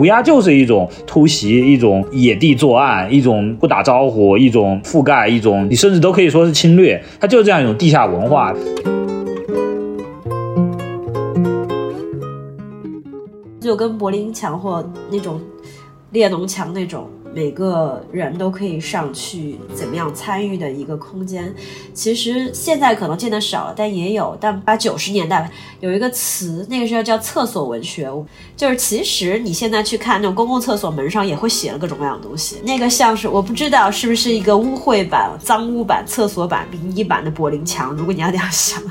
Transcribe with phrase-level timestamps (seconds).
[0.00, 8.54] 涂鸦就是一种突袭，一种野地作案，一种不打招呼，一种覆盖，一种你甚至都可以说是侵略，它就是这样一种地下文化。
[13.60, 15.38] 就跟柏林墙或那种
[16.12, 17.06] 列侬墙那种。
[17.32, 21.54] 每个人都可以上去怎么样参与的一个空间，
[21.94, 24.36] 其实现在可能见得少了，但也有。
[24.40, 25.50] 但八九十年代
[25.80, 28.10] 有一个词，那个时候叫厕所文学，
[28.56, 32.56] 就是其实你现在去看那种公共厕所门上也会写了各种各样的东西。
[32.64, 37.94] 那个像是我不知道是不是一个污秽版、脏污版、厕所版、殡仪版的柏林墙。
[37.94, 38.82] 如果你要这样想。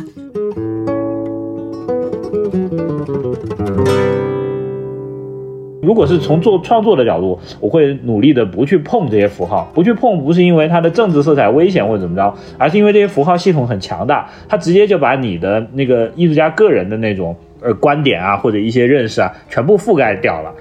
[5.82, 20.54] 如果是从做创作的角度，我会努力的不去碰这些符号，不去碰，不是因为它的政治色彩危险或者怎么着，而是因为这些符号系统很强大，它直接就把你的那个艺术家个人的那种呃观点啊或者一些认识啊全部覆盖掉了。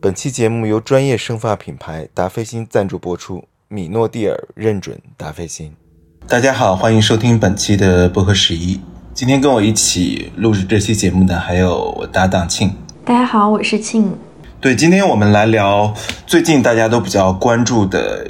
[0.00, 5.70] 本期节目由专业生发品牌达霏欣赞助播出，米诺地尔认准达霏欣。
[6.28, 8.80] 大家好，欢迎收听本期的播客十一。
[9.12, 12.74] 今天跟我一起录制这期节目的还有我搭档庆。
[13.04, 14.16] 大家好，我是庆。
[14.58, 15.92] 对，今天我们来聊
[16.26, 18.28] 最近大家都比较关注的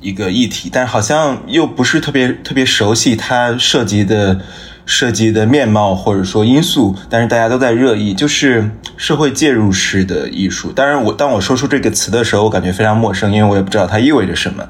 [0.00, 4.40] 一个议题，但好像又不是特别特别熟悉它涉及的
[4.86, 10.70] 涉及的面貌或者说因素，但是大家都在热议，就是社会介入式的艺术。
[10.70, 14.68] 当然，我当我说出这个词的时候，我感觉非常陌生，因为我也不知道它意味着什么。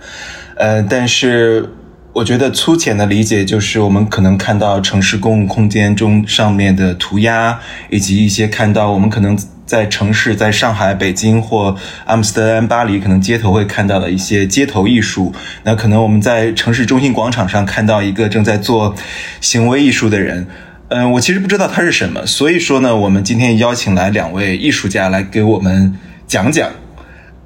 [0.57, 1.69] 呃，但是。
[2.13, 15.33] 我觉得粗浅的理解就是，我们可能看到城市公共空间中上面的涂鸦，以及一些看到我们可能在城市，在上海、北京或阿姆斯特丹、巴黎，可能街头会看到的一些街头艺术。
[15.63, 18.93] 那可能我们在城市中心广场上看到一个正在做
[19.41, 20.45] 行为艺术的人。
[20.89, 25.95] 嗯，我其实不知道他是什么，所以说呢，我们今天邀请来两位艺术家来给我们
[26.27, 26.69] 讲讲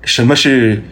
[0.05, 0.83] 什么是。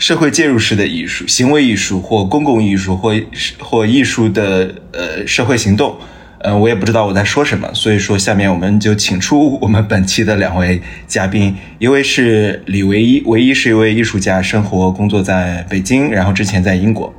[0.00, 3.14] 社会介入式的艺术、行为艺术或公共艺术或
[3.58, 5.94] 或艺术的呃社会行动，
[6.38, 17.14] 呃，我也不知道我在说什么，所以说下面我们就请出我们本期的两位嘉宾，一位是李唯一，唯一是一位艺术家，生活工作在北京，然后之前在英国，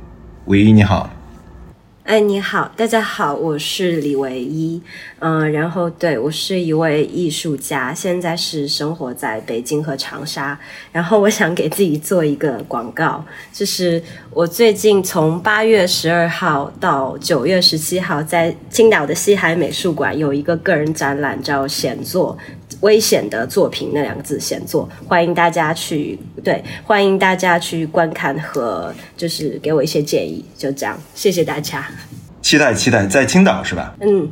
[0.46, 1.08] 唯一你好。
[2.04, 4.82] 哎，你好，大家好，我是李唯一，
[5.20, 10.58] 嗯，然后对我是一位艺术家，现在是生活在北京和长沙，
[10.90, 22.36] 然后我想给自己做一个广告，就是我最近从八月十二号到九月十七号，在青岛的西海美术馆有一个个人展览，叫“闲作”。
[22.82, 31.84] 危险的作品那两个字显作，欢迎大家去对，欢迎大家去观看和就是给我一些建议，就这样，谢谢大家。
[32.40, 33.94] 期待期待，在青岛是吧？
[34.00, 34.28] 嗯，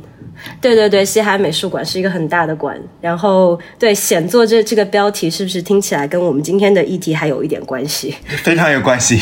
[0.59, 8.13] 对对对，西海美术馆是一个很大的馆，然后对显作这这个标题是不是听起来跟我们今天的议题还有一点关系？
[8.43, 9.17] 非常有关系。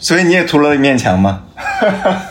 [0.00, 1.42] 所以你也涂了一面墙吗？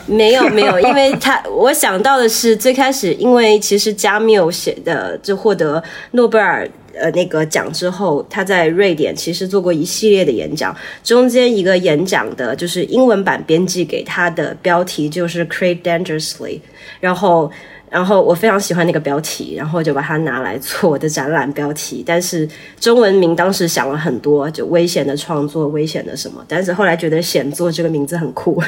[0.07, 5.81] 没有 没有，因为他我想到的是最开始，因为其实加缪写的就获得
[6.11, 6.67] 诺贝尔
[6.99, 16.59] 呃那个奖之后，他在瑞典其实做过一系列的演讲，中间一个演讲的就是英文版编辑给他的标题就是 “Create Dangerously”，
[16.99, 17.51] 然后。
[17.89, 22.03] 然后我非常喜欢那个标题，然后就把它拿来做我的展览标题。
[22.05, 22.47] 但是
[22.79, 26.45] 中文名当时想了很多，就危险的创作、危险的什么。
[26.47, 28.61] 但是后来觉得“显作”这个名字很酷，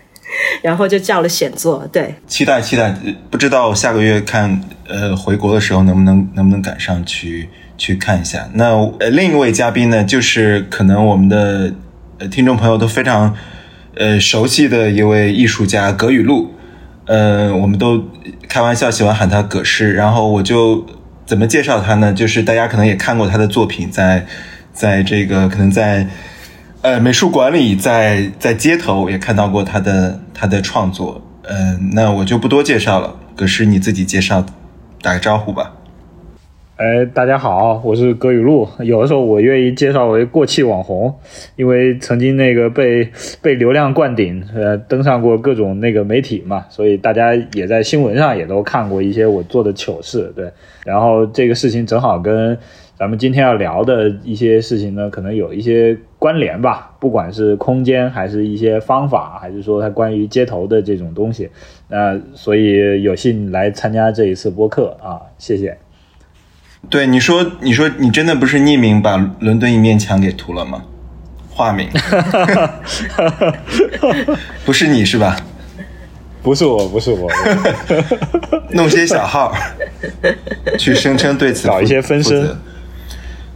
[0.62, 1.86] 然后就叫了“显作”。
[1.92, 2.96] 对，期待期待，
[3.30, 8.48] 不知道下个月看呃回国的时候能不能能不能赶上去去看一下。
[8.54, 11.74] 那呃另一位嘉宾呢，就是可能我们的
[12.18, 13.36] 呃听众朋友都非常
[13.96, 16.50] 呃熟悉的一位艺术家葛雨露。
[17.06, 18.02] 呃，我们都
[18.48, 20.86] 开玩笑喜欢喊他葛师，然后我就
[21.26, 22.12] 怎么介绍他呢？
[22.12, 24.24] 就是大家可能也看过他的作品，在
[24.72, 26.06] 在这个可能在
[26.82, 31.20] 呃美术馆里，在在街头也看到过他的他的创作。
[31.42, 34.46] 嗯，那我就不多介绍了，葛师你自己介绍，
[35.00, 35.72] 打个招呼吧。
[36.76, 38.66] 哎，大家好，我是葛雨露。
[38.78, 41.14] 有的时候我愿意介绍为过气网红，
[41.54, 43.06] 因为曾经那个被
[43.42, 50.32] 被流量灌顶，呃，登上过各种那个媒体嘛，所以大家也在新闻上也都看过一些我做的糗事。
[50.34, 50.50] 对，
[50.86, 52.56] 然后这个事情正好跟
[52.96, 61.50] 咱们今天要聊的一些事情呢，可能有一些关联吧，不管是空间，还是一些方法，还是说它关于街头的这种东西，
[61.88, 65.76] 那所以有幸来参加这一次播客啊，谢谢。
[66.90, 70.82] 对你说，你说你真的不是匿名把伦敦一面墙给涂了吗？
[71.48, 71.88] 化名，
[74.64, 75.36] 不是你是吧？
[76.42, 77.30] 不是我，不是我，
[78.72, 79.54] 弄些小号
[80.78, 82.56] 去声称对此搞一些分身。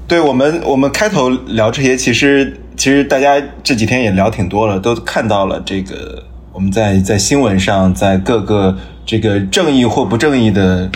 [0.06, 6.22] 对我们，我们开头聊这些，其实其实大家这几天也聊挺多了，都看到了这个
[6.52, 10.88] 我们在在新闻上，在各个这个正义或不正义的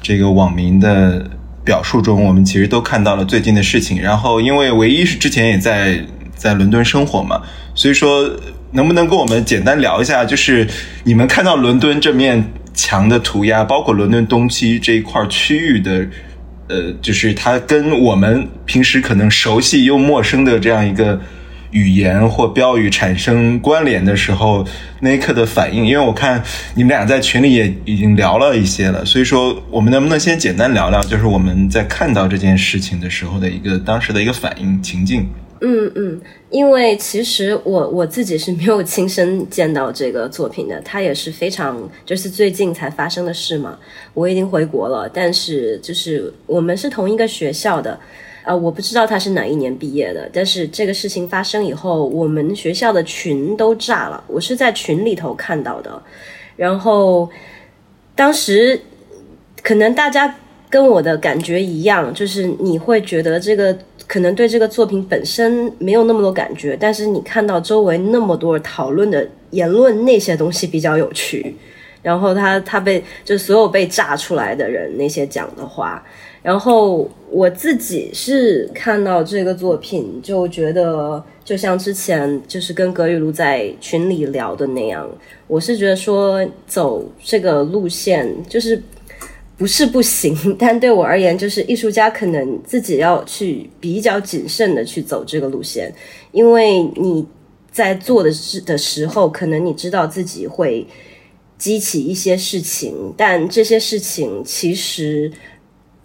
[0.00, 1.22] 这个网民的
[1.66, 4.00] 表述中，我们其实都看到了最近的事情。
[4.00, 6.02] 然后，因为唯一是之前也在
[6.34, 7.42] 在伦敦生活嘛，
[7.74, 8.34] 所以说。
[8.72, 10.24] 能不能跟我们简单聊一下？
[10.24, 10.66] 就是
[11.04, 16.06] 你们看到伦敦这面墙的涂鸦，包括伦敦东区这一块区域的，
[16.68, 21.18] 呃，就是它跟我们平时可能熟悉又陌生的这样一个
[21.70, 24.64] 语言或标语产生关联的时候，
[25.00, 25.84] 那一刻的反应。
[25.84, 26.42] 因为我看
[26.74, 35.28] 你们俩在群里也已经聊了一些了，所以说我们能不能先简单聊聊，就是我们在看到这件事情的时候的一个当时的一个反应情境。
[35.62, 36.20] 嗯嗯，
[36.50, 43.78] 因为其实我我自己是没有亲身见到这个作品的，它也是非常就是最近才发生的事嘛。
[44.12, 47.98] 我已经回国了，但是就是我们是同一个学校的，
[48.46, 56.02] 呃，我不知道他是哪一年毕业的，但是这个事情发生以后，我们学校的群都炸了，我是在群里头看到的，
[56.56, 57.28] 然后
[58.14, 58.80] 当时
[59.62, 60.36] 可能大家
[60.70, 63.76] 跟我的感觉一样，就是你会觉得这个。
[64.08, 71.56] 可能对这个作品本身没有那么多感觉，但是你看到周围那么多讨论的言论，那些东西比较有趣。
[72.02, 76.00] 然后他他被就所有被炸出来的人那些讲的话，
[76.46, 85.10] 然后我自己是看到这个作品就觉得，就像之前就是跟葛雨露在群里聊的那样，
[85.48, 88.80] 我是觉得说走这个路线就是。
[89.58, 95.90] 不是不行， 但对我而言，就是艺术家可能自己要去比较谨慎的去走这个路线，
[96.30, 97.26] 因为你
[97.72, 100.86] 在做的事的时候，可能你知道自己会
[101.56, 105.32] 激起一些事情，但这些事情其实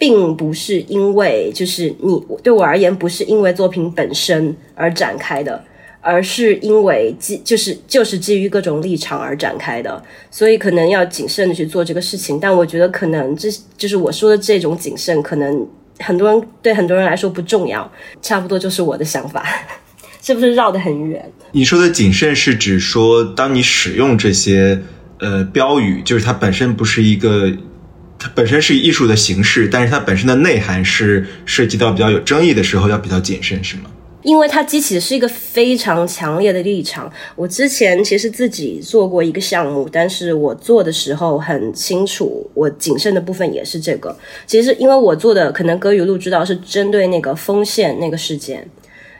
[0.01, 5.63] 并不是因为就是你对我而言，不是因为作品本身而展开的。
[6.03, 12.39] 而是因为基就是就是基于各种立场而展开的，所以可能要谨慎的去做这个事情。
[12.39, 15.67] 但我觉得可能这就是我说的这种谨慎，可能
[15.99, 17.87] 很多人对很多人来说不重要。
[18.19, 19.45] 差不多就是我的想法，
[20.23, 21.23] 是不是绕得很远？
[21.51, 24.81] 你说的谨慎是指说，当你使用这些
[25.19, 27.47] 呃标语，就是它本身不是一个，
[28.21, 33.89] 它本身是以艺术的形式，但是它本身的内涵是涉及到比较有争议的时候，要比较谨慎，是吗？
[34.21, 37.11] 因为它激起的是一个非常强烈的立场。
[37.35, 44.15] 我之前其实自己做过一个项目，但是我做的时候很清楚，我谨慎的部分也是这个。
[44.45, 48.69] 其实因为我做的，可能歌语录知道是针对那个丰县那个事件，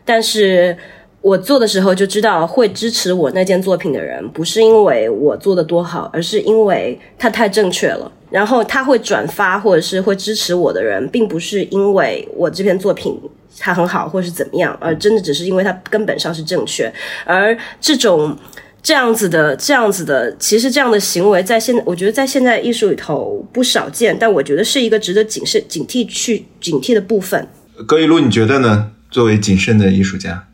[0.06, 0.77] 但是
[1.21, 8.12] 我做的时候就知道会支持我那件作品的人，不是因为我做的多好，而是因为它太正确了。
[8.31, 13.19] 然后他会转发或者是会支持我的人，并不是因为我这篇作品。
[13.60, 16.92] 它很好，或是怎么样，而真的只是因为它根本上是正确。
[17.25, 18.36] 而这种
[18.81, 27.45] 这样子的、这样子的，其实这样的行为，在现我觉得在现在艺术里头不少见，但我觉得是一个值得谨慎、警惕去警惕的部分。
[27.86, 28.92] 葛一路，你觉得呢？
[29.12, 30.48] 作为谨慎的艺术家。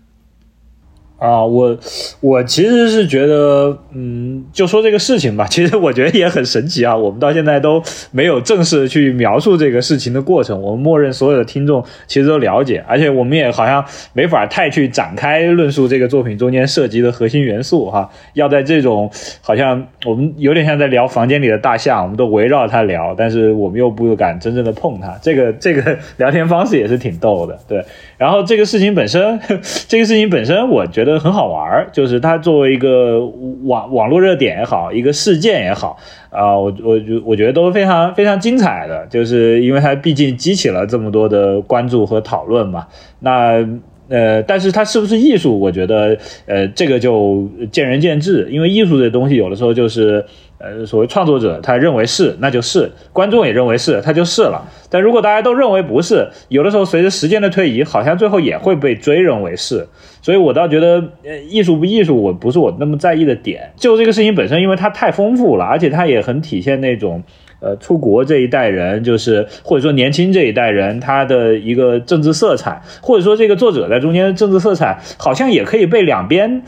[1.18, 1.75] 啊，我
[2.19, 6.95] 我其实是觉得，嗯，就说这个事情吧，其实我觉得也很神奇啊。
[6.95, 7.81] 我们到现在都
[8.12, 13.83] 没有正式去描述这个事情的过程，我们默认所有的听众其实都了解，而且我们也好像
[14.14, 18.07] 没法太去展开论述这个作品中间涉及的核心元素哈。
[18.33, 19.09] 要在这种
[19.42, 25.18] 好像我们有点像在聊房间里的大象，我们都围绕它聊，但是我们又不敢真正的碰它。
[25.24, 27.83] 这个这个聊天方式也是挺逗的，对。
[28.18, 29.40] 然后这个事情本身，
[29.88, 33.24] 这个事情本身，我觉得很好玩儿，就是它作为一个
[33.64, 35.97] 网网络热点也好，一个事件也好，
[36.31, 42.88] 啊，我我觉我觉得都非常非常精彩的，就是因为它毕竟激起了这么多的关注和讨论嘛。
[43.19, 43.64] 那
[44.09, 45.59] 呃，但是它是不是艺术？
[45.59, 50.26] 我觉得呃，这个就见仁见智，因为艺术这东西有的时候就是。
[50.59, 54.68] 呃，所谓创作者，他认为是，那就是观众也认为是，他就是了。
[54.90, 59.87] 但如果大家都认为不是，有的时候随着时间的推移，好像最后也会被追认为是。
[60.21, 63.71] 所以我倒觉得，呃，艺术不艺术，我不是我那么在意的点。
[63.76, 67.23] 就这个事情本身，因为它太丰富了，而且它也很体现那种，
[67.59, 76.64] 呃，出国这一代人，就是或者说年轻这一代人他的一个政治色彩，或者说这个作者在中间的政治色彩，好像也可以被两边。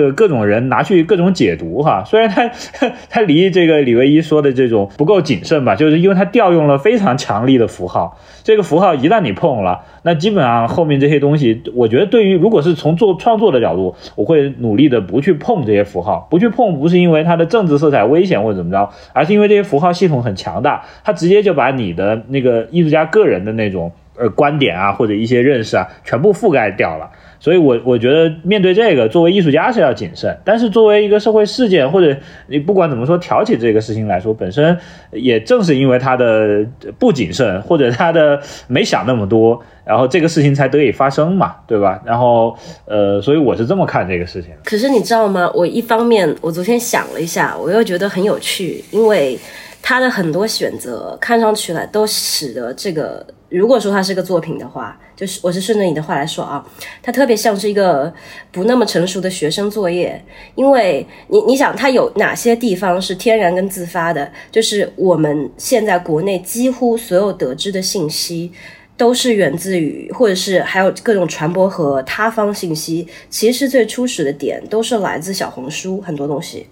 [0.00, 2.04] 的各种人拿去各种解读哈。
[2.06, 2.50] 虽然他
[3.10, 23.92] 他离这个李维一说的这种不够谨慎吧，就是因为他调用了非常强力的符号，这个符号一旦你碰了，那基本上后面这些东西，我觉得对于如果是从做创作的角度，我会努力的不去碰这些符号，不去碰不是因为它的政治色彩危险或者怎么着，而是因为这些符号系统很强大，它直接就把你的那个艺术家个人的那种。
[24.20, 27.08] 呃，观点啊，或者一些认识啊，全部覆盖掉了。
[27.40, 30.36] 所以，我我觉得面对这个，作为艺术家是要谨慎。
[30.44, 32.16] 但是，作为一个社会事件，或者
[32.48, 34.76] 你不管怎么说挑起这个事情来说，本身
[35.12, 36.66] 也正是因为他的
[36.98, 42.02] 不谨慎，或者他的没想那么多，然后这个事情才得以发生嘛，对吧？
[42.04, 44.50] 然后，呃，所以我是这么看这个事情。
[44.64, 45.50] 可是你知道吗？
[45.54, 49.38] 我一方面，我昨天想了一下，我又觉得很有趣，因为
[49.80, 53.24] 他的很多选择看上去来都使得这个。
[53.48, 56.64] 如果说它是个作品的话，就是我是顺着你的话来说啊，
[57.02, 58.12] 它特别像是一个
[58.52, 60.22] 不那么成熟的学生作业，
[60.54, 64.30] 因为你你想它有哪些地方是天然跟自发的？
[64.52, 68.52] 就是我们现在国内几乎所有得知的信息，
[68.96, 76.66] 都是源自于，或者是还有各种传播和他方信息，其实最初始的点都是来自小红书很多东西。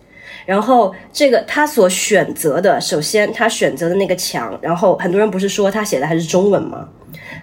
[0.47, 6.89] 然后这个他所选择的，首先他选择的那个墙，然后很多人不是说他写的还是中文吗？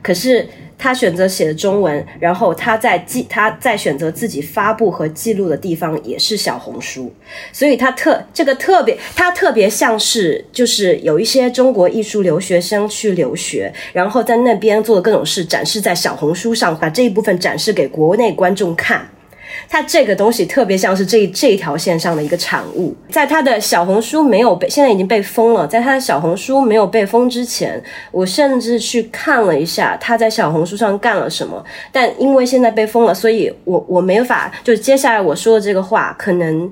[0.02, 7.14] 可是他选择写的中文，然后他在记他在选择自己发布和记录的地方也是小红书，
[7.52, 19.10] 所以他特这个特别，他特别像是就是有一些中国艺术留学生去留学，然后在那边做的各种事展示在小红书上，把这一部分展示给国内观众看。
[19.70, 27.82] 它这个东西特别像是这这条线上的一个产物，在他的小红书没有被现在已经被封了，在他的小红书没有被封之前，
[28.12, 36.70] 我甚至去看了一下他在小红书上干了什么，但因为现在被封了，所以我我没法就接下来我说的这个话可能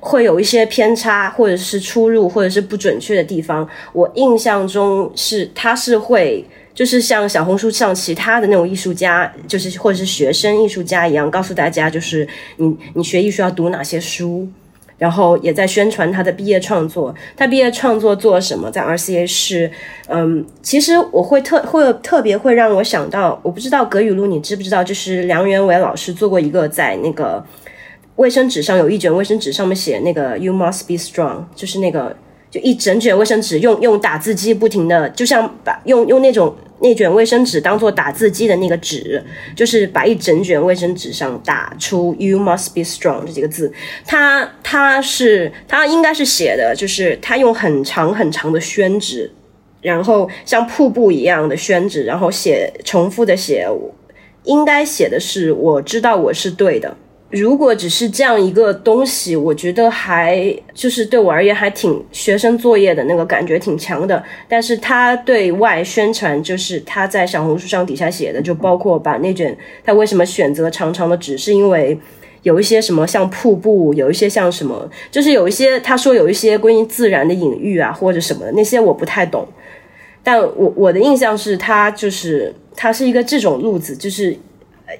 [0.00, 3.68] 会有一些偏差，或者是出入，或者是不准确的地方。
[3.92, 6.44] 我印象中是他是会。
[6.78, 12.24] 就是像小红书上其他的那种艺术家，就是或者是学生艺术家一样，告诉大家就是
[12.58, 14.46] 你你学艺术要读哪些书，
[14.96, 17.12] 然后也在宣传他的毕业创作。
[17.36, 18.70] 他毕业创作做什么？
[18.70, 19.68] 在 RCA 是，
[20.06, 27.44] 嗯，其实我会特会特别会让我想到，我不知道葛雨露你知不知道，就是梁元伟老师做过一个在那个
[28.14, 32.16] 卫生纸上有一卷卫生纸上面写那个 You must be strong，就是那个
[32.50, 36.54] 就一整卷卫生纸用用打字机不停的，就像把用用那种。
[36.80, 39.20] 那卷卫生纸当做打字机的那个纸，
[39.56, 43.72] 就是把一整卷卫生纸上打出 “You must be strong” 这几个字。
[44.06, 49.28] 他他是他应该是写的，就是他用很长很长的宣纸，
[49.82, 53.66] 然后像瀑布一样的宣纸，然后写重复的写，
[54.44, 56.96] 应该写的是“我知道我是对的”。
[57.30, 64.22] 如果只是这样一个东西，我觉得还就是对我而言还挺学生作业的那个感觉挺强的。
[64.48, 69.54] 但是他对外宣传，就是他在小红书上底下写的，就包括把那卷
[69.84, 71.98] 他为什么选择长长的纸，是因为
[72.44, 79.46] 有一些什么像瀑布，有一些像什么，就是有一些他说有一些关于自然的隐喻啊或者什么那些我不太懂。
[80.22, 84.34] 但我我的印象是他就是他是一个这种路子，就是。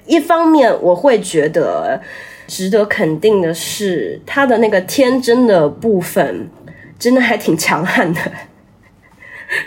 [0.05, 1.99] 一方面，我会觉得
[2.47, 6.47] 值得肯定的是，他的那个天真的部分
[6.97, 8.21] 真的还挺强悍的。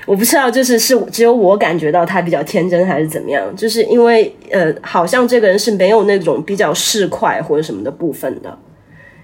[0.06, 3.54] 我不知道，就是是只有我感觉到他比较天真，还是怎么样？
[3.56, 8.58] 就是因为呃，好像这个人是没有那种比较市侩或者什么的部分的。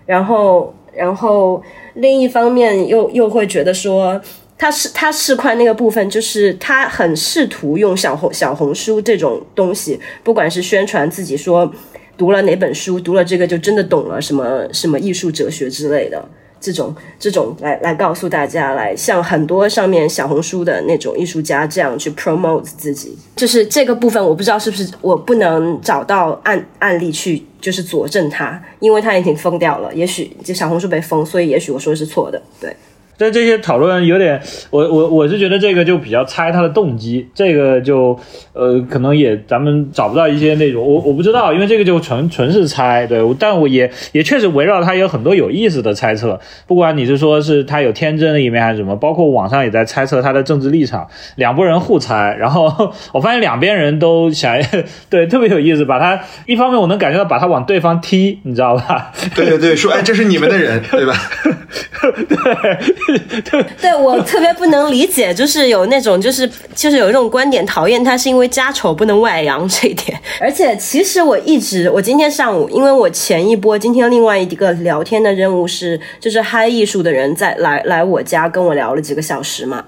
[0.04, 1.62] 然后，然后
[1.94, 4.20] 另一方面又又会觉得说。
[4.58, 11.72] 他是他市侩那个部分，就是他很试图用小红小红书这种东西，不管是宣传自己说
[12.16, 16.28] 读了哪本书，读了这个就真的懂了什么什么艺术哲学之类的
[16.60, 32.74] 这种这种来来告诉大家，来像很多上面小红书的那种艺术家这样去 promote 自己，就是这个部分我不知道是不是我不能找到案案例去就是佐证他，因为他已经封掉了，也许就小红书被封，所以也许我说的是错的，对。
[33.18, 38.18] 在这些讨论有点，我我我是觉得这个就比较猜他的动机，这个就
[38.52, 54.56] 呃可能也咱们找不到一些那种我我不知道，因为这个就纯纯是猜，对，但我也也确实围绕他有很多有意思的猜测，不管你是说是他有天真的一面还是什么，包括网上也在猜测他的政治立场，两拨人互猜，然后 我发现两边人都想
[55.10, 59.10] 对特别有意思，把他一方面我能感觉到把他往对方踢，你知道吧？
[59.34, 61.14] 对对对，说哎这是你们的人，对吧？
[62.28, 63.07] 对。
[63.50, 70.18] 对对我特别不能理解，就是有那种就是就是有一种观点讨厌他是因为家丑不能外扬这一点。
[70.40, 79.84] 而且其实我一直我今天上午，因为我前一波今天另外一个聊天的任务是就是嗨艺术的人在来来我家跟我聊了几个小时嘛，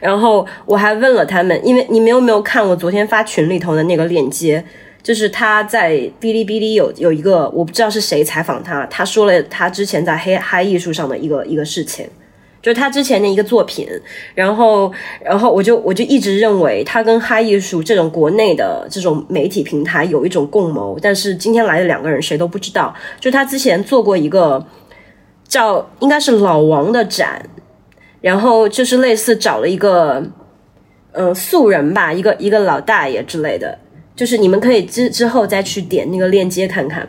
[0.00, 4.64] 然后我还问了他们，因为你们有没有看我昨天发群里头的那个链接？
[5.02, 12.08] 就是他在哔哩哔哩有有一个我不知道是谁采访他，他说了他之前在黑嗨艺术上的一个一个事情，
[12.64, 13.86] 就是他之前的一个作品，
[14.34, 14.90] 然后
[15.22, 24.66] 然后我就我就一直认为他跟嗨艺术这种国内的这种媒体平台有一种共谋，但是今天来的两个人谁都不知道，就他之前做过一个
[25.46, 27.46] 叫应该是老王的展，
[28.22, 30.24] 然后就是类似找了一个
[31.12, 33.78] 嗯素人吧，一个一个老大爷之类的。
[34.16, 37.06] 就是你们可以之之后再去点那个链接看看，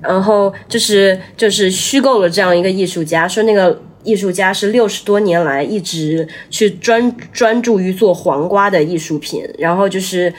[0.00, 3.76] 然后就是就是虚构了这样一个艺术家，说那个
[4.06, 10.32] 艺术家是六十多年来一直去专专注于做黄瓜的艺术品，然后就是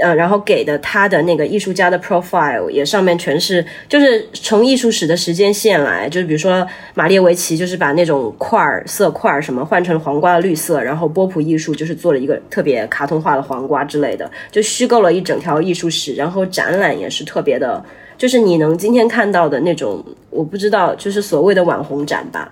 [0.00, 17.84] 呃，然后给的他的那个艺术家的 profile 也上面全是就是从艺术史的时间线来，就是比如说马列维奇就是把那种块儿色块儿什么换成黄瓜的绿色，然后波普艺术就是做了一个特别卡通化的黄瓜之类的，就虚构了一整条艺术史，然后展览也是特别的，
[18.16, 22.50] 就是你能今天看到的那种，我不知道就是所谓的网红展吧。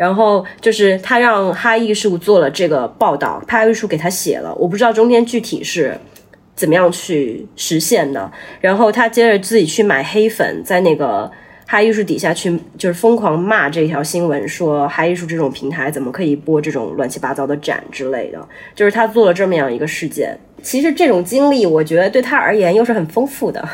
[0.00, 5.94] 然后就是他让哈艺术做了这个报道，哈艺术给他写了，我不知道中间具体是
[6.56, 8.32] 怎么样去实现的。
[8.62, 11.30] 然后他接着自己去买黑粉，在那个
[11.66, 18.48] 哈艺术底下去就是疯狂骂这条新闻，说哈艺术这种平台怎么可以播这种乱七八糟的展之类的。
[18.74, 20.34] 就是他做了这么样一个事件。
[20.62, 23.68] 其实这种经历，我觉得对他而言又是很丰富的。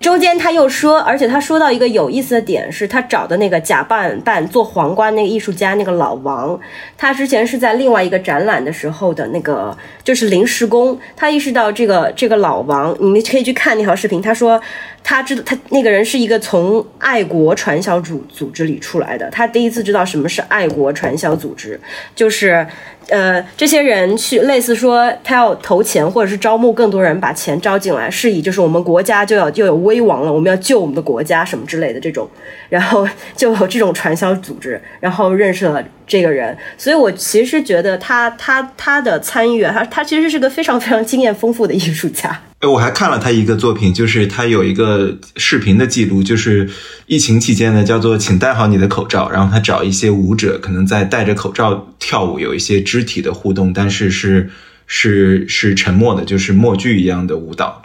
[0.00, 6.58] 中间他又说，而且他说到一个有意思的点，是他找的那个假扮扮做黄瓜那个艺术家那个老王，
[6.96, 14.58] 他之前是在另外一个展览的时候的那个就是临时工，他意识到这个这个老王，你们可以去看那条视频，他说
[15.04, 21.78] 他知道他那个人是一个从爱国传销组组织里出来的，他第一次知道什么是爱国传销组织，
[22.16, 22.66] 就是。
[23.10, 32.28] 呃，这些人去类似说他要投钱，或者是招募更多人把钱招进来，是以就是我们国家就要就有危亡了，我们要救我们的国家什么之类的这种，
[32.68, 42.28] 然后就有这种传销组织，然后认识了这个人，所以我其实觉得他他他的参与，他他其实是个非常非常经验丰富的艺术家。
[42.58, 46.68] 哎，我还看了他一个作品，就是他有一个视频的记录，就是
[47.06, 54.50] 疫情期间呢，叫做“请戴好你的口罩”，然后他找一些舞者，可能在戴着口罩跳舞，有一些肢体的互动，但是是
[54.88, 57.80] 是是沉默的，就是默剧一样的舞蹈，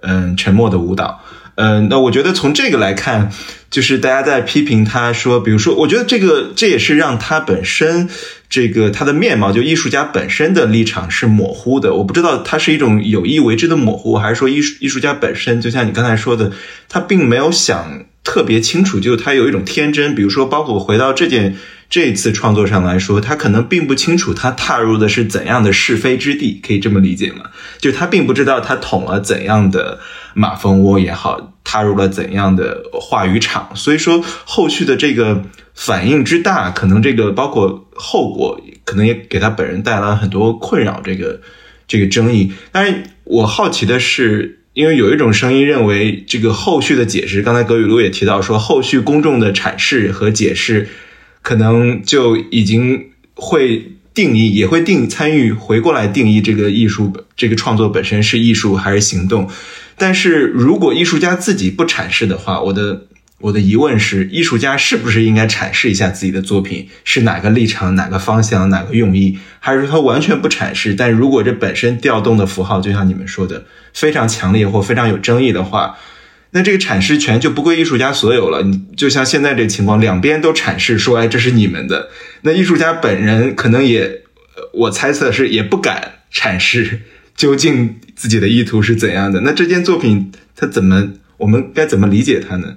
[0.00, 1.20] 嗯，沉默的舞蹈。
[1.56, 3.32] 嗯，那我觉得从这个来看，
[3.70, 8.10] 就是大家在批评他说，比如说，我觉得这个这也是让他本身
[8.50, 11.94] 这个他的面貌，就艺术家本身的立场是模糊的。
[11.94, 16.52] 我不知道他是一种有意为之的模糊，还是说艺术艺术家本身，就像你刚才说的，
[16.90, 20.14] 他并没有想特别清楚，就他有一种天真。
[20.14, 21.56] 比如说，包括回到这件
[21.88, 27.44] 这一次创作上来说，他可能并不清楚他踏入的是怎样的是非之地，可以这么理解吗？
[27.78, 30.00] 就他并不知道他捅了怎样的。
[30.38, 33.70] 马蜂窝也好，踏入了怎样的话语场？
[33.74, 41.00] 所以说后续的这个反应之大，可能这个包括后果，可能也给他本人带来很多困扰。
[41.02, 41.40] 这个
[41.88, 50.86] 这个争议，但是我好奇的是，因为有一种声音认为，这个后续的解释，刚才葛雨露也提到说，后续公众的阐释和解释，
[51.40, 59.48] 可能就已经会定义，也会定参与回过来定义这个艺术，这个创作本身是艺术还是行动。
[59.98, 63.06] 但是如果艺术家自己不阐释的话，我的
[63.38, 70.94] 我的疑问是，艺术家是不是应该阐释一下自己的作品是哪个立场、哪个方向、哪个用意，还是说他完全不阐释？
[70.94, 75.96] 但如果这本身调动的符号，就像你们说的非常强烈或非常有争议的话，
[76.52, 78.62] 那这个阐释权就不归艺术家所有了。
[78.62, 82.08] 你就像现在这情况，两边都阐释说，哎，这是你们的，
[82.42, 84.22] 那艺术家本人可能也，
[84.72, 87.02] 我猜测是也不敢阐释。
[87.36, 89.42] 究竟自己的意图是怎样的？
[89.42, 92.76] 那这件作品它怎么，我们该怎么理解它呢？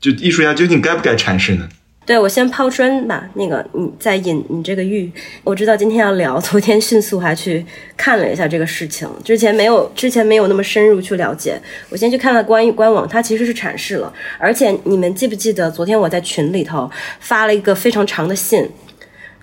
[0.00, 1.68] 就艺术家究竟该不该阐释呢？
[2.04, 3.30] 对我先抛砖吧。
[3.34, 5.08] 那个你在引你这个玉，
[5.44, 7.64] 我知道今天要聊，昨天迅速还去
[7.96, 11.62] 看了一下这个事情，之前没有之前没有那么深入去了解。
[11.88, 18.68] 我先去看了官官网，它其实是阐释了，而且你们记不记得昨天我在群里头发了一个非常长的信。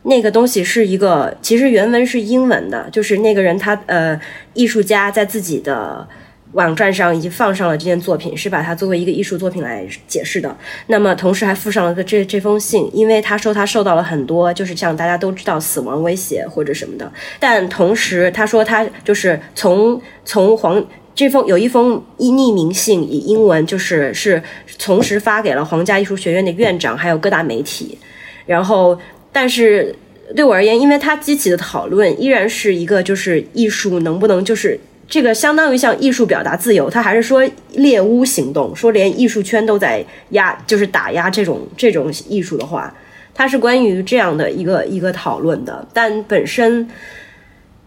[0.03, 4.19] 那个东西是一个，其实原文是英文的，就是那个人他呃，
[4.53, 6.07] 艺术家在自己的
[6.53, 10.55] 网站上已经放上了这件作品，是把它作为一个艺术作品来解释的。
[10.87, 17.11] 那么同时还附上了个这这封信，因为他说他受到了很多，就是像大家都知道死亡威胁或者什么的。
[17.39, 20.83] 但同时他说他就是从从皇
[21.13, 24.41] 这封有一封匿名信，以英文就是是
[24.79, 27.99] 同时发给了皇家艺术学院的院长，还有各大媒体。
[28.45, 28.97] 然后
[29.31, 29.95] 但是
[30.35, 34.79] 对我而言，因为它激起的讨论依然是一个就是艺术能不能就是。
[35.11, 42.95] 这个相当于像艺术表达自由，他还是说猎巫行动，说连艺术圈都在压，就是打压这种 这种艺术的话，
[43.33, 45.83] 它是关于这样的一个一个讨论的。
[45.91, 46.87] 但本身，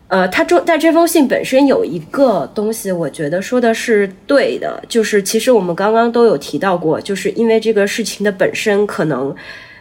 [0.09, 9.33] 呃，他中在这封信本身有一个东西，我觉得说的是对的，就是其实我们刚刚都有提到过，就是因为这个事情的本身可能。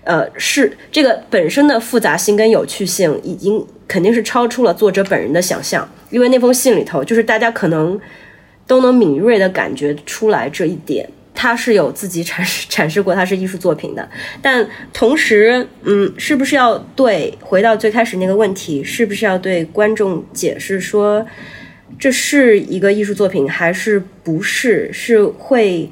[0.03, 5.87] 呃，是这个本身的复杂性跟有趣性，已经肯定是超出了作者本人的想象。
[6.09, 7.99] 因为那封信里头，就是大家可能
[8.65, 14.09] 都能敏锐的感觉出来这一点，他是有自己阐释 阐释过他是艺术作品的。
[14.41, 21.23] 但同时，嗯，是不是要对回到最开始那个问题，是不是要对观众解释说
[21.99, 24.91] 这是一个艺术作品，还是不是？
[24.91, 25.87] 是会。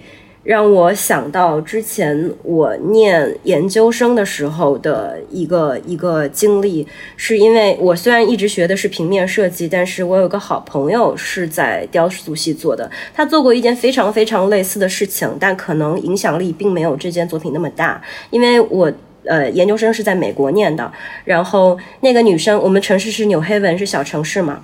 [0.49, 18.01] 让我想到之前我念研究生的时候的一个一个经历，是因为我虽然一直学的是平面设计，但是我有个好朋友是在雕塑系做的，他做过一件非常非常类似的事情，但可能影响力并没有这件作品那么大。
[18.31, 18.91] 因为我
[19.25, 20.91] 呃研究生是在美国念的，
[21.25, 24.59] 然后那个女生，我们城市是纽黑文，是小城市嘛，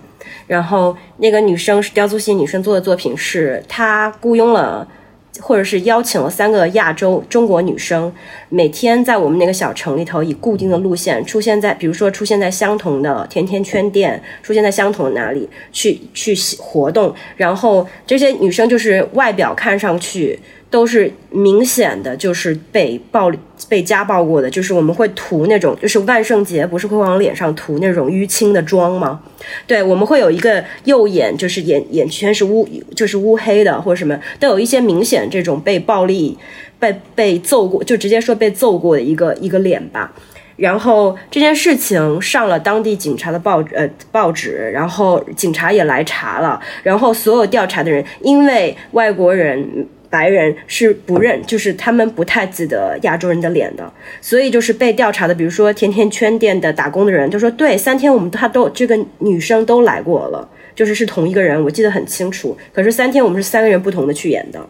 [0.48, 4.88] 然后那个女生是雕塑系女生做的作品，是她雇佣了。
[5.42, 8.12] 或者是邀请了三个亚洲中国女生，
[8.50, 20.40] 每天在我们那个小城里头以固定的路线出现在，比如说出现在相同的甜甜圈店，出现在相同的哪里去去活动，然后这些女生就是外表看上去。
[20.76, 24.50] 都是明显的，就是被暴力、被家暴过的。
[24.50, 29.22] 就是我们会涂那种，就是万圣节不是会往脸上涂那种淤青的妆吗？
[29.66, 36.38] 对，我们会有一个右眼，就是眼眼圈是乌，就是乌黑的，或者什么，都有一些明显这种被暴力、
[36.78, 40.14] 被被揍过，就直接说被揍过的一个一个脸吧。
[40.58, 49.88] 然后这件事情上了当地警察的报呃报纸，然后警察也来查了，然后所有调查的人因为外国人。
[50.16, 62.58] 白人是不认，就是他们不太记得亚洲人的脸的，所以就是被调查的，比如说甜甜圈店的打工的人，就说对，三天我们他都这个女生都来过了，就是是同一个人，我记得很清楚。
[62.72, 64.66] 可是三天我们是三个人不同的去演的，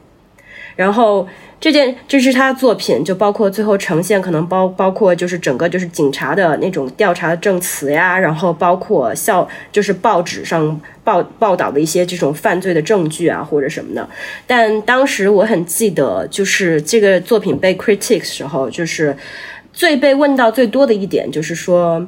[0.76, 1.28] 然后。
[1.66, 14.08] 这件这是他的作品，就包括最后呈现，可能包包括就是整个就是警察的那种调查的证词呀，然后包括校就是报纸上报报道的一些这种犯罪的证据啊或者什么的。
[14.46, 19.18] 但当时我很记得，就是这个作品被 critics 时候，就是
[19.74, 22.06] 最被问到最多的一点就是说，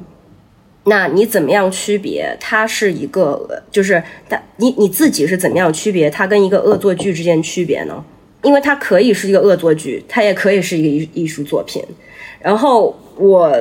[0.84, 8.06] 那你怎么样区别它是一个就是它你你自己是怎么样区别它跟一个恶作剧之间区别呢？
[8.47, 11.83] 因为它可以是一个恶作剧，它也可以是一个艺艺术作品。
[12.39, 13.55] 然后我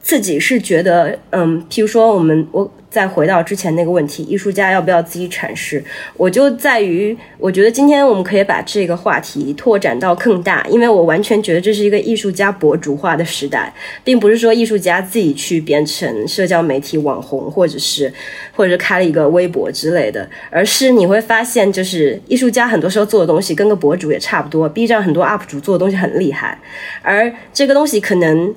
[0.00, 2.70] 自己是觉得，嗯，譬如说我们我。
[2.96, 5.84] 再回到之前那个问题，艺术家要不要自己阐释？
[6.16, 13.70] 我就在于，我觉得今天我们可以把这个话题拓展到更大，因为我完全觉得这是一个艺术家博主化的时代，
[14.02, 18.10] 并不是说艺术家自己去变成社交媒体网红，或者是
[18.54, 24.66] 或者是开了一个微博之类的，而是你会发现，就是艺术家很多时候做的东西跟个博主也差不多。
[24.66, 26.58] B 站很多 UP 主做的东西很厉害，
[27.02, 28.54] 而这个东西可能。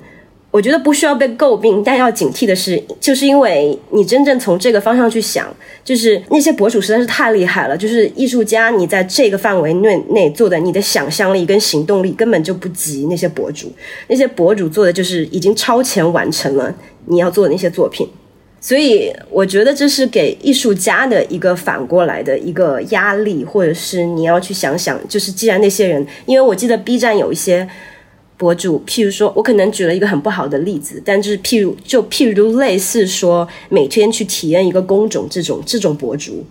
[0.52, 5.46] 我觉得不需要被诟病，但要警惕的是，就是因为你真正从这个方向去想，
[5.84, 7.76] 就是那些博主实在是太厉害了。
[7.76, 13.70] 就是艺术家，你在这个范围内内做的，你的想象力跟行动力根本就不及那些博主。
[14.08, 16.74] 那些博主做的就是已经超前完成了
[17.06, 18.08] 你要做的那些作品，
[18.60, 27.68] 所以我觉得这是给艺术家的一个反过来的一个压力，或者是你要去想想，就是既然那些人，因为我记得 B 站有一些。
[28.40, 36.42] 博主，譬如说，我可能举了一个很不好的例子，但就是譬如，就譬如类似说，每天去体验一个工种这种这种博主。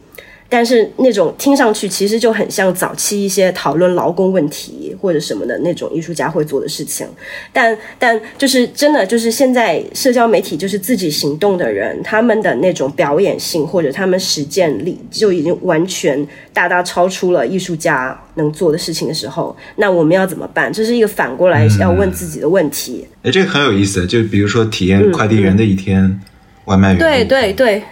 [0.49, 7.07] 但是那种听上去其实就很像早期一些讨论劳工问题或者什么的那种艺术家会做的事情，
[7.53, 20.73] 但但就是真的就是现在社交媒体就是自己行动的人，他们的那种表演性或者他们实践力就已经完全大大超出了艺术家能做的事情的时候，那我们要怎么办？
[20.73, 23.07] 这是一个反过来要问自己的问题。
[23.21, 26.19] 哎，这个很有意思，就比如说体验快递员的一天，
[26.65, 27.53] 外卖员对对对。
[27.53, 27.83] 对，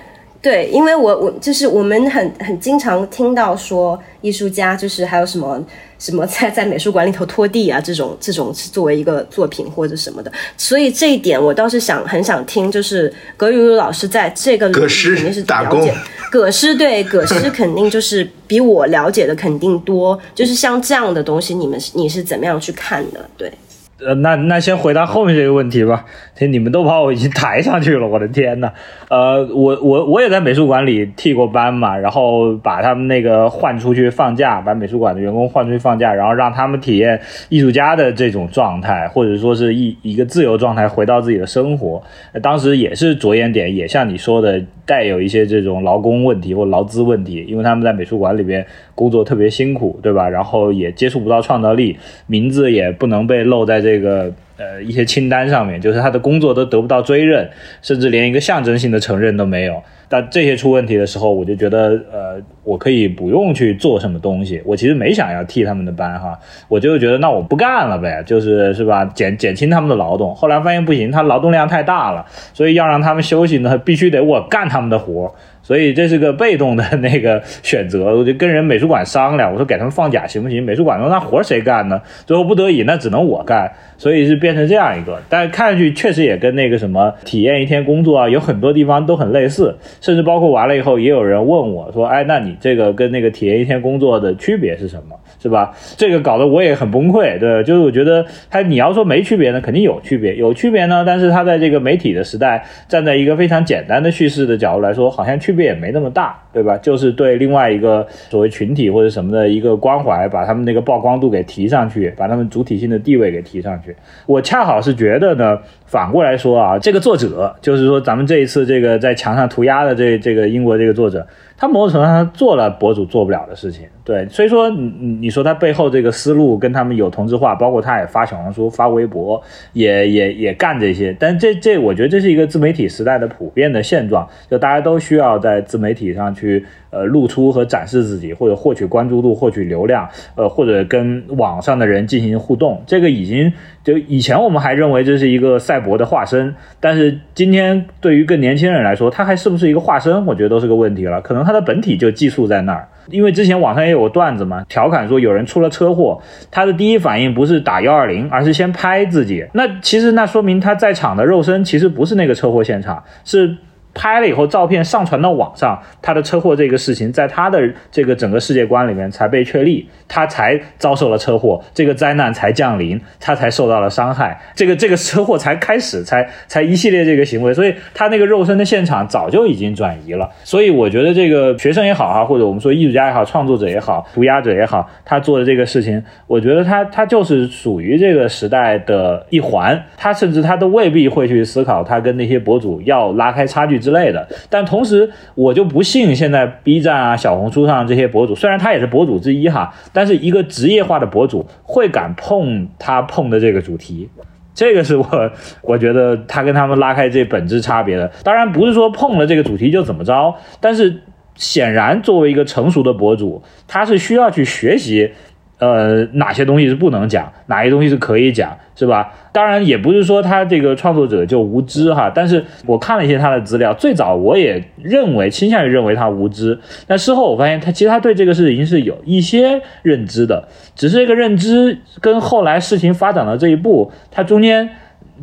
[0.72, 5.64] 因为我我就是我们很很经常听到说艺术家就是还有什么
[5.98, 15.94] 什么在在美术馆里头拖地啊这种这种是作为一个作品或者什么的，所以这一点我倒是想很想听，就是葛雨露老师在这个领域肯定是了解，
[16.32, 23.30] 葛师对葛师肯定就是比我了解的肯定多，就是像这样的东西，你们你是怎么样去看的？
[23.38, 23.52] 对。
[24.00, 26.06] 呃，那那先回答后面这个问题吧。
[26.40, 28.72] 你们都把我已经抬上去了，我的天呐！
[29.10, 42.04] 呃，我我我也在美术馆里替过班嘛，然后把他们那个换出去放假，把美术馆的员工换出去放假，然后让他们体验艺术家的这种状态，或者说是一一个自由状态，回到自己的生活。
[42.44, 50.30] 当时也是着眼点，也像你说的，带有一些这种劳工问题或劳资问题，因为他们在美术馆里边工作特别辛苦，对吧？
[50.30, 54.34] 然后也接触不到创造力，名字也不能被露在这个。
[54.60, 57.48] 呃，一些清单上面，就是他的工作都得不到追认，
[57.84, 59.84] 甚至连一个象征性的承认都没有。
[60.10, 64.60] 但这些出问题的时候，我就觉得，呃，我可以不用去做什么东西。
[64.66, 66.36] 我其实没想要替他们的班哈，
[66.68, 70.34] 我就觉得那我不干了呗，就是是吧，减减轻他们的劳动。
[70.34, 75.32] 后来发现不行，他劳动量太大了，所以要让他们休息呢，必须得我干他们的活。
[75.68, 80.64] 所以这是个被动的那个选择，我就跟人美术馆商量，我说给他们放假行不行？
[80.64, 82.02] 美术馆说那活谁干呢？
[82.26, 85.22] 最后不得已，那只能我干，所以是变成这样一个。
[85.28, 95.17] 但看上去确实也跟那个什么体验一天工作啊，有很多地方都很类似，甚至包括完了以后，也有人问我说，哎，那你这个跟那个体验一天工作的区别是什么？
[95.40, 95.72] 是吧？
[95.96, 101.04] 这个搞得我也很崩溃，对，就是我觉得他你要说没区别呢，肯定有区别，有区别呢。
[101.06, 106.76] 但是他在这个媒体的时代，站在一个非常简单的叙事的角度来说，好像区别也没那么大，对吧？
[106.78, 113.96] 就是对另外一个所谓群体或者什么的一个关怀，把他们那个曝光度给提上去，把他们主体性的地位给提上去。
[114.26, 121.26] 我恰好是觉得呢，反过来说啊，这个作者就是说咱们这一次这个在墙上涂鸦的这这个英国这个作者。
[121.58, 129.42] 他某种程度上做了博主做不了的事情，对，所以说你你说他背后这个思路跟他们有同质化，包括他也发小红书、发微博，
[129.74, 143.52] 也也也干这些，但这这我觉得这是一个自媒体时代的普遍的现状，就大家都需要在自媒体上去呃露出和展示自己，或者获取关注度、获取流量，呃或者跟网上的人进行互动，这个已经
[143.84, 151.48] 就以前我们还认为这是一个赛博的化身，但是今天对于更年轻人来说，他还是不是一个化身，我觉得都是个问题了，可能。
[151.48, 156.22] 它的本体就寄宿在那儿，因为之前网上也有个段子嘛，调侃说有人出了车祸，
[156.52, 159.46] 他的第一反应不是打幺二零，而是先拍自己。
[159.54, 163.56] 那其实那说明他在场的肉身其实不是那个车祸现场，是。
[163.98, 167.60] 拍了以后，照片上传到网上，他的车祸这个事情，在他的
[167.92, 180.30] 这个整个世界观里面才被确立，他才遭受了车祸，这个灾难才降临，他才受到了伤害，这个这个车祸才开始，才 才一系列这个行为，所以他那个肉身的现场早就已经转移了。
[180.44, 193.80] 所以我觉得这个学生也好啊，或者我们说艺术家也好，创作者也好，涂鸦者也好，他做的这个事情，我觉得他他就是属于这个时代的一环，他甚至他都未必会去思考他跟那些博主要拉开差距。
[193.88, 204.10] 之类的，但同时我就不信现在 B 站啊、小红书上这些博主，虽然他也是博主之一哈，但是一个职业化的博主会敢碰他碰的这个主题，
[204.54, 205.32] 这个是我
[205.64, 208.12] 我觉得他跟他们拉开这本质差别的。
[208.26, 211.04] 当然不是说碰了这个主题就怎么着，但是
[211.36, 215.14] 显然作为一个成熟的博主，他是需要去学习。
[215.60, 219.12] 呃，哪些东西是不能讲，哪些东西是可以讲，是吧？
[219.32, 234.70] 当然也不是说他这个创作者就无知哈，但是我看了一些他的资料，最早我也认为倾向于认为他无知，但事后我发现他其实他对这个事情是有一些认知的，只是这个认知跟后来事情发展到这一步，他中间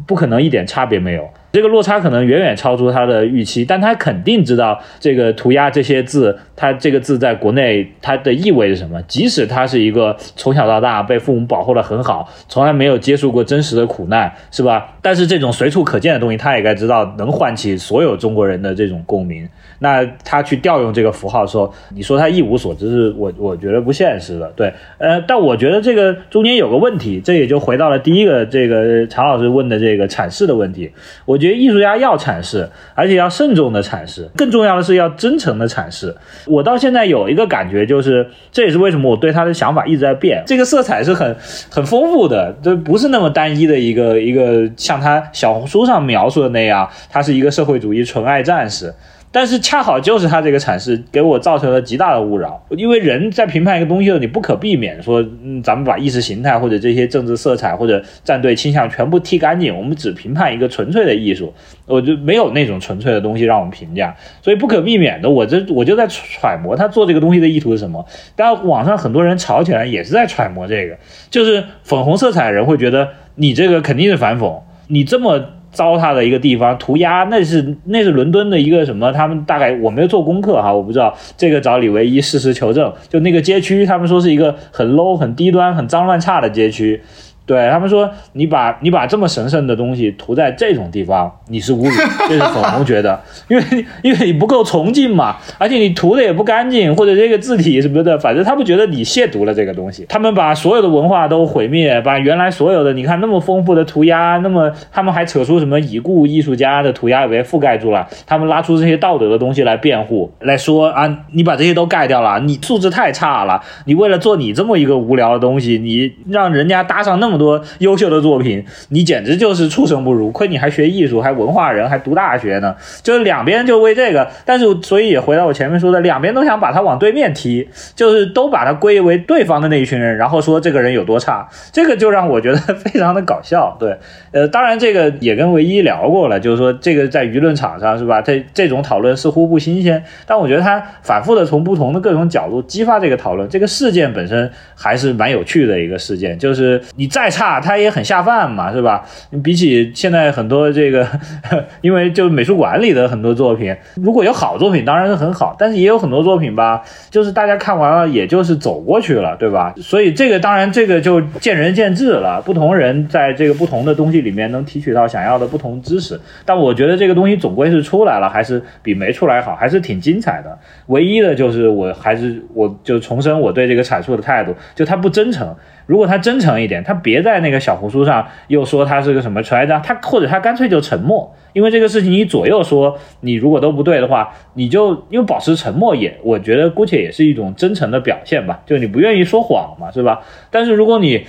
[0.07, 1.29] 不可能一点差别没有。
[1.55, 9.01] 这个落差可能远远超出他的预期，但他肯定知道这个涂鸦这些字，他这个字在国内它的意味是什么。
[9.03, 14.97] 即使他是一个从小到大被父母保护的很好，从来没有接触过真实的苦难，是吧？
[15.01, 19.49] 但是这种随处可见的东西，他也该知道能唤起所有中国人的这种共鸣。
[19.79, 24.53] 那他去调用这个符号的时候，你说他一无所知，是我我觉得不现实的。
[24.57, 30.91] 对，呃，但我觉得这个中间有个问题，这也就回到了第一个这个常老师问的这个阐释的问题。
[31.27, 36.15] 我觉得艺术家要阐释，而且要慎重的阐释，更重要的是要真诚的阐释。
[36.47, 40.43] 我到现在有一个感觉，就是这也是为什么我对他的想法一直在变。
[40.47, 41.37] 这个色彩是很
[41.71, 48.93] 很丰富的，这不是那么单一的一个一个，像他小红书上描述的那样，他是一个社会主义纯爱战士。
[49.35, 55.21] 但是恰好就是他这个阐释给我造成了极大的误扰，因为人在评判一个东西的时候，你不可避免说，
[55.61, 61.53] 咱们把意识形态或者这些政治色彩或者战队倾向全部剃干净，我们只评判一个纯粹的艺术，
[61.85, 68.07] 我就没有那种纯粹的东西让我们评价，所以不可避免的，我这我就在揣摩他做这个东西的意图是什么。
[68.37, 70.97] 但网上很多人吵起来也是在揣摩这个，
[71.29, 75.45] 就是粉红色彩的人会觉得你这个肯定是反讽，你这么。
[75.75, 79.13] 糟蹋的一个地方涂鸦，那是那是伦敦的一个什么？
[79.13, 82.91] 他们大概我没有做功课哈，我不知道这个找李维一事实求证。
[83.09, 87.03] 就那个街区，他们说是一个很 low、很低端、很脏乱差的街区。
[87.47, 91.91] 对他们说，你把你把这么神圣的东西涂在这种地方，你是侮辱，
[92.27, 93.65] 这是粉红觉得，因为
[94.03, 117.34] 因为你不够崇敬嘛，而且你涂的也不干净，或者这个字体什么的，反正他们觉得你亵渎了这个东西，他们把所有的文化都毁灭，把原来所有的你看那么丰富的涂鸦，那么他们还扯出什么已故艺术家的涂鸦为覆盖住了，他们拉出这些道德的东西来辩护，来说啊，你把这些都盖掉了，你素质太差了，你为了做你这么一个无聊的东西，你让人家搭上那么。
[117.35, 120.31] 这么多优秀的作品，你简直就是畜生不如。
[120.31, 122.77] 亏你还学艺术，还文化人，还读大学呢。
[123.03, 131.49] 就是两边就为这个，但是所以也回到我前面说的，两边都想把他往对面踢，就是都把他归为对方的那一群人，然后说这个人有多差。
[131.73, 133.77] 这个就让我觉得非常的搞笑。
[133.81, 133.99] 对，
[134.31, 138.23] 呃，当然这个也跟唯一聊过了，就是说这个在舆论场上是吧？
[138.23, 146.39] 这这种讨论似乎不新鲜，但我觉得他反复的从不同的各种角度激发这个讨论，这个事件本身还是蛮有趣的一个事件。
[146.39, 147.24] 就是你再。
[147.25, 149.03] 再差，它也很下饭嘛，是吧？
[149.43, 151.09] 比起现在很多这个，
[151.81, 159.73] 因为就美术馆里的很多作品，如果有好作品，当然是很好，但是也有很多作品吧，就是大家看完了，也就是走过去了，对吧？
[159.79, 166.21] 所以这个当然这个就见仁见智了，不同人在这个不同的东西里面能提取到想要的不同知识。
[166.45, 170.59] 但我觉得这个东西总归是出来了，还是比没出来好，还是挺精彩的。
[170.89, 175.57] 唯一的就是我还是我就重申我对这个阐述的态度，就它不真诚。
[175.87, 190.21] 如果他真诚一点，他别在那个小红书上又说他是个什么传家，他或者他干脆就沉默，因为这个事情你左右说，你如果都不对的话，你就因为保持沉默也，我觉得姑且也是一种真诚的表现吧，就你不愿意说谎嘛，是吧？
[190.51, 191.27] 但是如果你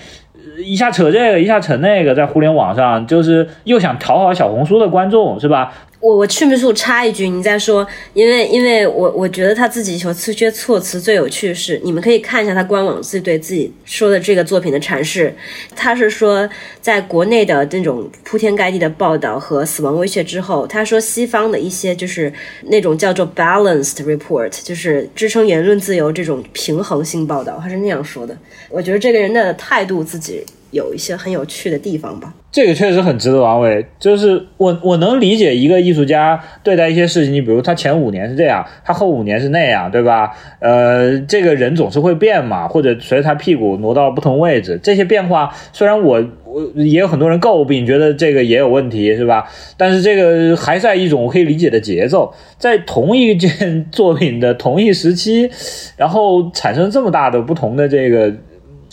[0.64, 5.74] 一下扯这个，一下扯那个，在互联网上就是又想讨好小红书的观众，是吧？
[6.06, 15.34] 我我去不处插一句，你再说，因为因为我我觉得他自己有这些措辞最有趣的是，你们可以看一下他官网自己对自己说的这个作品的阐释，
[15.76, 16.48] 他是说
[16.80, 22.32] 在国内的那种铺天盖地的报道和死亡威胁之后，他说西方的一些就是
[22.66, 28.38] 那种叫做 balanced report，就是支撑言论自由这种平衡性报道，他是那样说的。
[28.70, 32.34] 我觉得这个人的态度自己有一些很有趣的地方吧。
[32.52, 40.32] 这个确实很值得玩味，就是我我能理解一个艺术家对待一些事情，你比如他前五年是这样，他后五年是那样，对吧？
[40.60, 49.46] 呃，这个人总是会变嘛，或者随着他屁股挪到不同位置，这些变化虽然我我也有很多人诟病，觉得这个也有问题，是吧？
[49.76, 55.50] 但是这个还在一种我可以理解的节奏，在同一件作品的同一时期，
[55.98, 58.34] 然后产生这么大的不同的这个。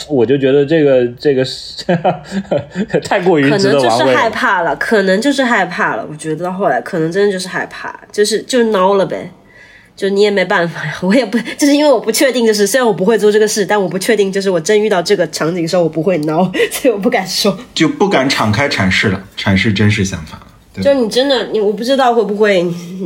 [0.09, 1.85] 我就觉得这个这个是
[3.05, 6.07] 太过于可能就是害怕了，可能就是害怕了。
[6.11, 9.31] 我觉得到后来可能真的就是害怕，就是就孬了呗。
[9.95, 20.41] 就你也没办法呀，我也不就是因为我不确定，就是虽然我不会做这个事，但我不确定，就是我真遇到这个场景的时候，我不会孬， 所以我不敢说，就不敢敞开阐释了，阐释真实想法。
[20.81, 22.63] 就你真的你我不知道会不会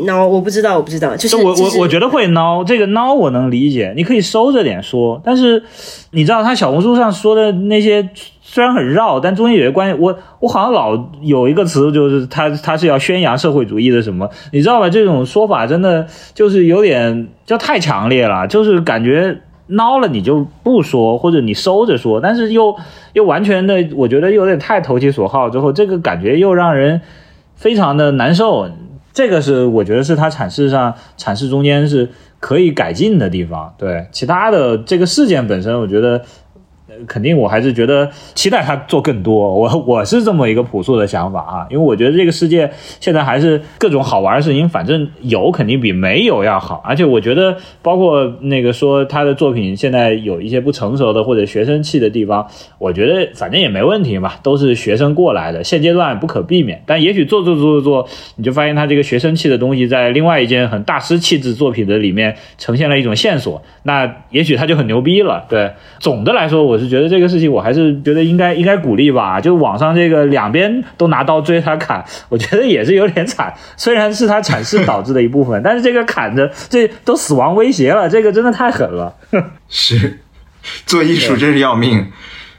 [0.07, 5.65] 孬，我不知道我不知道，就是我我我觉得会孬，这个孬我能理解，你可以收着点说，但是
[6.13, 8.09] 你知道他小红书上说的那些
[8.41, 14.89] 虽然很绕，但中间有些关系，我我好像老有一个词就是他他是要宣扬社会主义的什么，你知道吧？
[14.89, 22.77] 这种说法真的就是有点就太强烈了，就是感觉孬了你就不说，或者你收着说，但是又
[23.13, 27.01] 又完全的，我觉得有点太投其所好，之后这个感觉又让人。
[27.57, 28.71] 非常的难受，
[29.13, 33.75] 这个是我觉得是他阐释上阐释中间是可以改进的地方。
[33.77, 36.23] 对其他的这个事件本身，我觉得。
[37.07, 39.55] 肯定，我还是觉得期待他做更多。
[39.55, 46.81] 我我是这么一个朴素的想法啊，因为我觉得这个世界现在还是各种好玩的事情，反正有肯定比没有要好。
[46.85, 52.47] 而且我觉得，包括那个说他的作品现在有一些不成熟的或者学生气的地方，
[52.79, 56.81] 我觉得反正也没问题嘛，都是学生过来的，现阶段不可避免。
[56.87, 65.45] 但也许做做做做做，你就发现他这个学生气的东西在另外一件很大师气质作品的里面呈现了一种线索，那也许他就很牛逼了。
[65.49, 66.77] 对，总的来说我。
[66.77, 69.41] 是觉得这个事情，我还是觉得应该应该鼓励吧。
[69.41, 73.53] 就网上这个两边都拿刀追他砍，我觉得也是有点惨。
[73.77, 79.15] 虽然是他阐释导致的一部分，但是这个砍的这都死亡威胁了，这个真的太狠了。
[79.69, 80.21] 是，
[80.87, 82.07] 做艺术真是要命。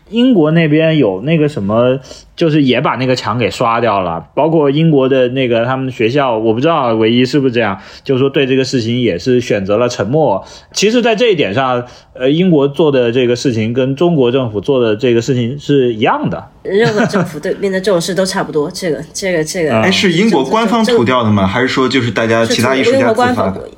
[0.09, 1.99] 英国那边有那个什么，
[2.35, 10.43] 就是也把那个墙给刷掉了，包括英国的那个他们学校，我不知道唯一是不是这样，就是说对这个事情也是选择了沉默。
[10.71, 11.83] 其实，在这一点上，
[12.13, 16.43] 呃，英国做的这个事情跟中国政府做的这个事情是一样的。
[16.63, 18.69] 任何政府对面的这种事都差不多。
[18.71, 21.47] 这个，这个，这个，哎，是英国官方涂掉的吗？
[21.47, 23.69] 还是说就是大家其他艺术家自发的？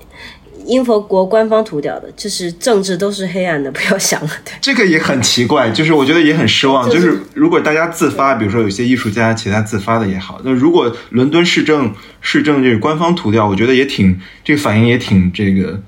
[0.69, 4.29] 英国官方涂掉的，就是政治都是黑暗的，不要想了。
[4.45, 6.89] 对，这个也很奇怪，就是我觉得也很失望。
[6.89, 15.79] 就是如果大家自发，比如说有些艺术家其他自发的也好，那如果伦敦市政市政这个官方涂掉，我觉得也挺这个反应也挺这个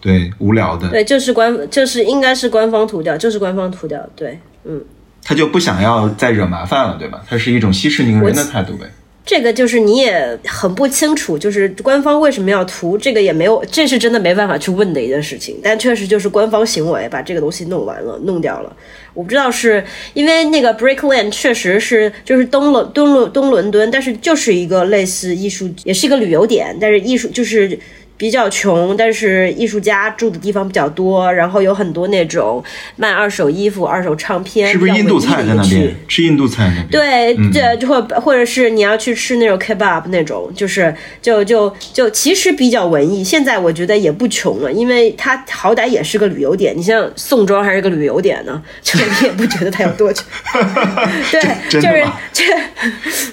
[0.00, 0.88] 对无聊的。
[0.90, 4.04] 对，就是官就是应该是官方涂掉，就是官方涂掉。
[4.16, 4.82] 对，嗯，
[5.22, 7.22] 他就不想要再惹麻烦了，对吧？
[7.28, 8.90] 他是一种息事宁人的态度呗。
[9.26, 15.58] 这个就是你也很不清楚，就是官方为什么要涂这个也没有，这是真的没办法去问的一件事情。
[15.62, 18.74] 但确实就是官方行为把这个东西弄完了，弄掉了。
[19.12, 27.78] 我不知道是因为那个 Brick Lane 确实是就是东伦东伦东伦敦，但是就是一个类似艺术，也是一个旅游点，但是艺术就是。
[28.16, 32.62] 比较穷，但是艺术家住的地方比较多，然后有很多那种
[32.96, 35.94] 卖二手衣服、二手唱片，是不是印度菜在那边？
[36.08, 36.88] 吃印度菜那边？
[36.88, 43.22] 对，这就或或者是你要去吃那种 kebab 那种，就是就就就其实比较文艺。
[43.22, 46.76] 现在我觉得也不穷了，因为它好歹也是个旅游点。
[46.76, 50.24] 你像宋庄还是个旅游点呢， 就你也不觉得它有多穷？
[51.30, 52.44] 对， 就是这，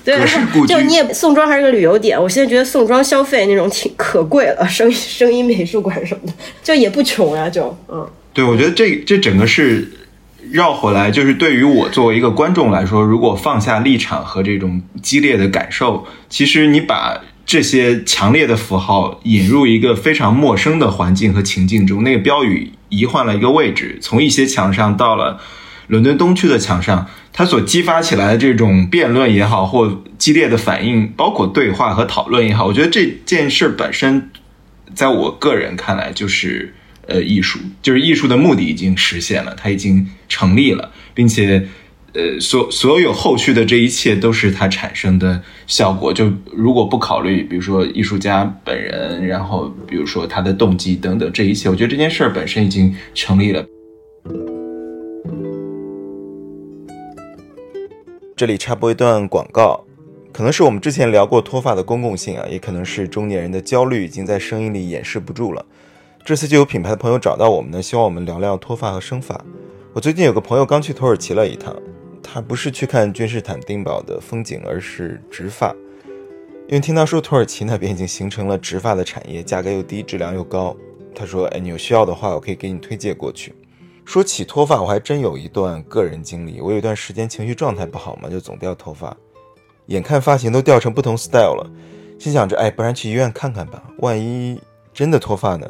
[0.03, 2.21] 对，就你也宋庄还是个旅游点。
[2.21, 4.67] 我现在觉得宋庄消费那种挺可贵了。
[4.73, 8.05] 声 声音美术馆什么的，就也不穷呀，就嗯。
[8.33, 9.87] 对，我觉得这这整个是
[10.51, 25.39] 绕回来，就是对于我作为一个观众来说，如果放下立场和这种激烈的感受，其实你把这些强烈的符号引入一个非常陌生的环境和情境中，那个标语移换了一个位置，从一些墙上到了
[25.85, 34.31] 伦敦东区的墙上，它所激发起来的这种辩论也好，或激烈的反应，包括对话和讨论也好，我觉得这件事本身。
[34.95, 36.73] 在我个人看来，就是
[37.07, 41.67] 呃，艺术就是艺术的目的已经实现了，它已经成立了，并且
[42.13, 46.13] 呃，所所有后续的这一切都是它产生的效果。
[46.13, 53.65] 就如果不考虑，比如说艺术家本人，然后比如说他的动机等等这一切，我觉得这件事儿本身已经成立了。
[58.35, 59.85] 这里插播一段广告。
[60.33, 65.63] 可能是我们之前聊过脱发的公共性啊，也可能是中年人的焦虑已经在声音里掩饰不住了。
[66.25, 69.39] 这次就有品牌的朋友找到我们呢，希望我们聊聊脱发和生发。
[69.93, 71.75] 我最近有个朋友刚去土耳其了一趟，
[72.23, 75.71] 他不是去看君士坦丁堡的风景，而是植发，
[76.67, 80.75] 因为听他说土耳其那边已经形成了植发的产业，价格又低，质量又高。
[81.13, 83.53] 他说：“哎，你有需要的话，我可以给你推荐过去。”
[84.03, 86.59] 说起脱发，我还真有一段个人经历。
[86.59, 89.15] 我有一段时间情绪状态不好嘛，就总掉头发。
[89.87, 91.69] 眼看发型都掉成不同 style 了，
[92.17, 94.59] 心想着，哎，不然去医院看看吧，万一
[94.93, 95.69] 真的脱发呢？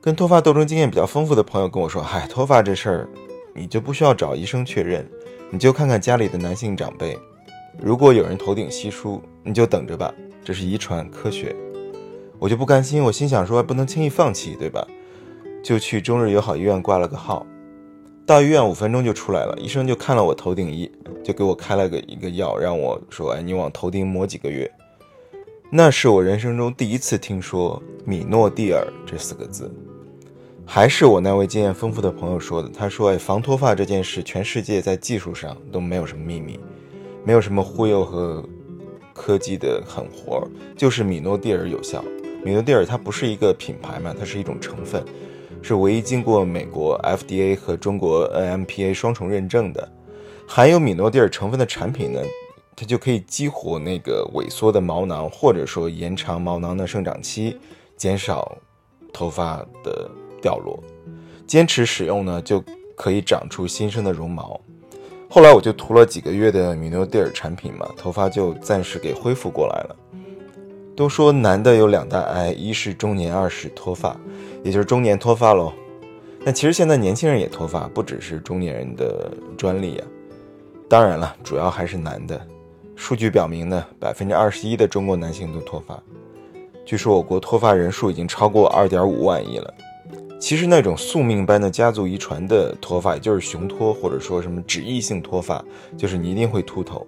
[0.00, 3.08] 跟脱发斗争经验比较丰富的朋友跟我说，嗨，脱发这事儿，
[3.54, 5.04] 你就不需要找医生确认，
[5.50, 7.18] 你就看看家里的男性长辈，
[7.80, 10.14] 如果有人头顶稀疏，你就等着吧，
[10.44, 11.54] 这是遗传科学。
[12.38, 14.86] 我就不甘心，我心想说，不能轻易放弃，对吧？
[15.64, 17.44] 就去中日友好医院挂了个号。
[18.26, 20.90] 到医院五分钟就出来了，医生就看了我头顶一，
[21.22, 24.68] 就给我开了个一个药，让我说：“哎，你往头顶抹几个月。”
[25.70, 29.72] 那是我人生中第一次听说米诺地尔这四个字，
[30.64, 32.68] 还是我那位经验丰富的朋友说的。
[32.68, 36.58] 他说：“哎，防脱发这件事，全世界在技术上都没有什么秘密，
[37.24, 38.44] 没有什么忽悠和
[39.14, 40.44] 科技的狠活，
[40.76, 42.04] 就是米诺地尔有效。
[42.44, 45.04] 米诺地尔它不是一个品牌嘛，它是一种成分。”
[45.66, 49.88] 是唯一经过美国 FDA 和中国 NMPA 双重认证的，
[50.46, 52.20] 含有米诺地尔成分的产品呢，
[52.76, 57.58] 它就可以激活那个萎缩的毛囊，或者说延长毛囊的生长期，
[57.96, 58.56] 减少
[59.12, 60.08] 头发的
[60.40, 60.80] 掉落。
[61.48, 62.62] 坚持使用呢，就
[62.94, 64.60] 可以长出新生的绒毛。
[65.28, 69.96] 后来我就涂了几个月的米诺地尔产品嘛，头发就暂时给恢复过来了。
[70.96, 74.18] 都说男的有两大癌，一是中年，二是脱发。
[74.64, 75.72] 也就是中年脱发喽，
[76.42, 80.06] 但其实现在年轻人也脱发，不只是中年人的专利啊。
[80.88, 82.40] 当然了，主要还是男的。
[82.96, 86.02] 数据表明呢，百分之二十一的中国男性都脱发。
[86.86, 89.74] 据说我国脱发人数已经超过二点五万亿了。
[90.40, 95.62] 其实那种宿命般的家族遗传的脱发，也就是雄脱或者说什么脂溢性脱发，
[95.96, 97.06] 就是你一定会秃头。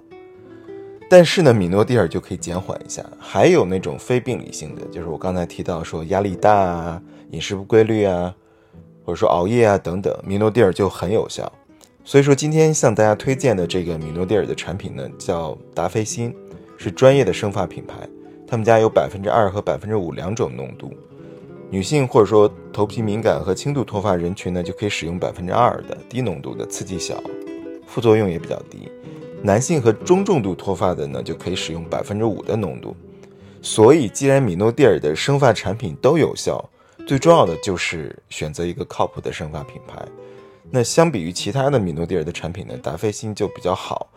[1.11, 3.02] 但是呢，米诺地尔就可以减缓一下。
[3.18, 8.34] 还有那种非病理性的，就是我刚才提到说压力大啊、饮食不规律啊，
[9.04, 11.50] 或者说熬夜啊等等，米诺地尔就很有效。
[12.04, 16.34] 所以说今天向大家推荐的这个米诺地尔的产品呢，叫达霏欣，
[16.76, 18.09] 是专业的生发品牌。
[18.46, 20.92] 他们家有百分之二和百分之五两种浓度，
[21.70, 27.22] 女性或者说头皮敏感和轻度脱发人群呢，就可以使用百分之二的低浓度的，刺激小，
[27.86, 28.90] 副作用也比较低。
[29.43, 32.97] 男性和中重度脱发的呢，就可以使用百分之五的浓度。
[33.62, 36.64] 所以，既然米诺地尔的生发产品都有效，
[37.07, 40.01] 最重要的就是选择一个靠谱的生发品牌。
[40.70, 44.09] 那相比于其他的米诺地尔的产品呢，达霏欣就比较好。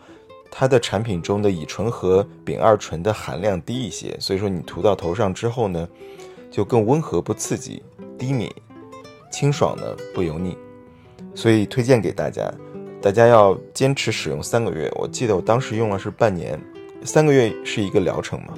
[0.50, 5.88] 它的产品中的乙醇和丙二醇的含量低一些，所以说你涂到头上之后呢，
[6.50, 7.82] 就更温和不刺激，
[8.18, 8.52] 低敏，
[9.30, 9.82] 清爽呢
[10.14, 10.56] 不油腻，
[11.34, 12.52] 所以推荐给大家。
[13.02, 16.56] 大家要坚持使用三个月，我记得我当时用了是半年，
[17.02, 18.54] 三个月是一个疗程嘛。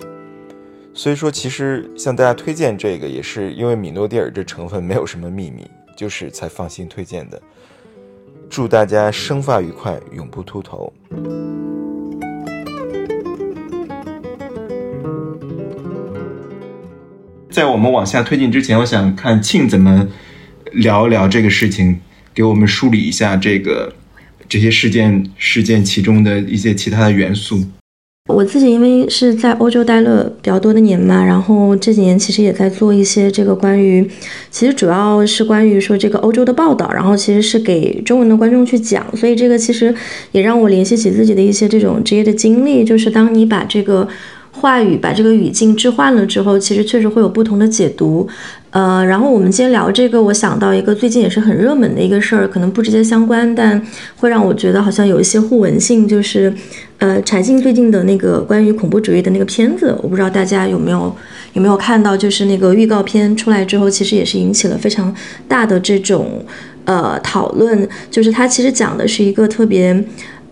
[0.92, 5.66] 所以说，其实向大家推荐这个，也是因为米诺地尔这成分没有什么秘密，
[5.96, 7.40] 就是才放心推荐的。
[8.50, 10.92] 祝大家生发愉快，永不秃头。
[17.50, 20.06] 在我们往下推进之前，我想看庆怎么
[20.72, 21.98] 聊一聊这个事情，
[22.34, 23.94] 给我们梳理一下这个
[24.48, 27.60] 这些事件事件其中的一些其他的元素。
[28.32, 34.08] 我自己因为是在欧洲待了比较多的年嘛，然后这几年其实也在做一些这个关于，
[34.50, 39.94] 其实主要是关于说这个欧洲的报道，然后其实是给中文的观众去讲，所以这个其实
[40.32, 44.08] 也让我联系起自己的一些这种职业的经历，就是当你把这个。
[44.56, 48.26] 话语把这个语境置换了之后，其实确实会有不同的解读。
[48.74, 53.80] 呃，然后我们今天聊这个，我想到一个最近也是很热门的一个事儿，可能不直接相关，但
[54.16, 56.52] 会让我觉得好像有一些互文性，就是
[56.98, 61.14] 呃，柴静最近的那个关于恐怖主义的那个片子，我不知道大家有没有
[61.52, 65.14] 有没有看到，就是那个预告片出来之后，其实也是引起了非常
[65.46, 66.44] 大的这种
[66.84, 70.04] 呃讨论，就是它其实讲的是一个特别。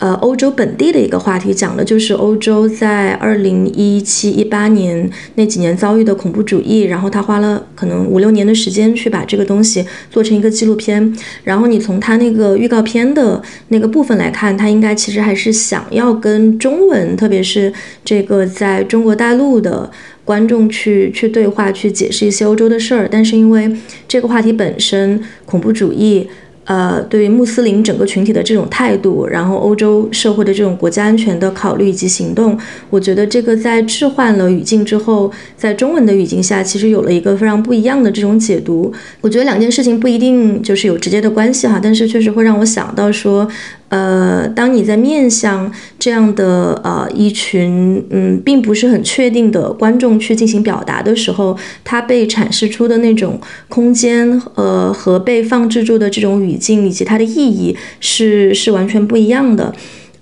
[0.03, 11.17] 呃，欧洲本地的一个话题，讲的就是欧洲在二零一七一八年那几年遭遇的恐怖主义，然后他花了可能五六年的时间去把这个东西做成一个纪录片。
[11.45, 17.73] 然后你从他那个预告片的那个部分来看，他应该其实还是想要跟中文，特别是
[18.05, 19.89] 这个在中国大陆的
[20.25, 23.09] 观众去去对话，去解释一些欧洲的事儿。
[23.09, 23.73] 但是因为
[24.09, 26.29] 这个话题本身，恐怖主义。
[26.73, 32.59] 呃，对于穆斯林整个群体的这种态度，然后欧洲社会的这种国家安全的考虑以及行动，
[32.89, 38.91] 我觉得这个在置换了语境之后，在中文的语境下，其实有了一个非常不一样的这种解读。
[39.20, 43.47] 我觉得两件事情不一定就是有直接的关系哈，但是确实会让我想到说。
[43.93, 53.38] 呃，当你在面向这样的呃一群嗯，并不是很确定的观众去进行表达的时候，它被阐释出的那种
[53.68, 59.74] 空间，呃，和被放置住的这种语境以及它的意义是是完全不一样的。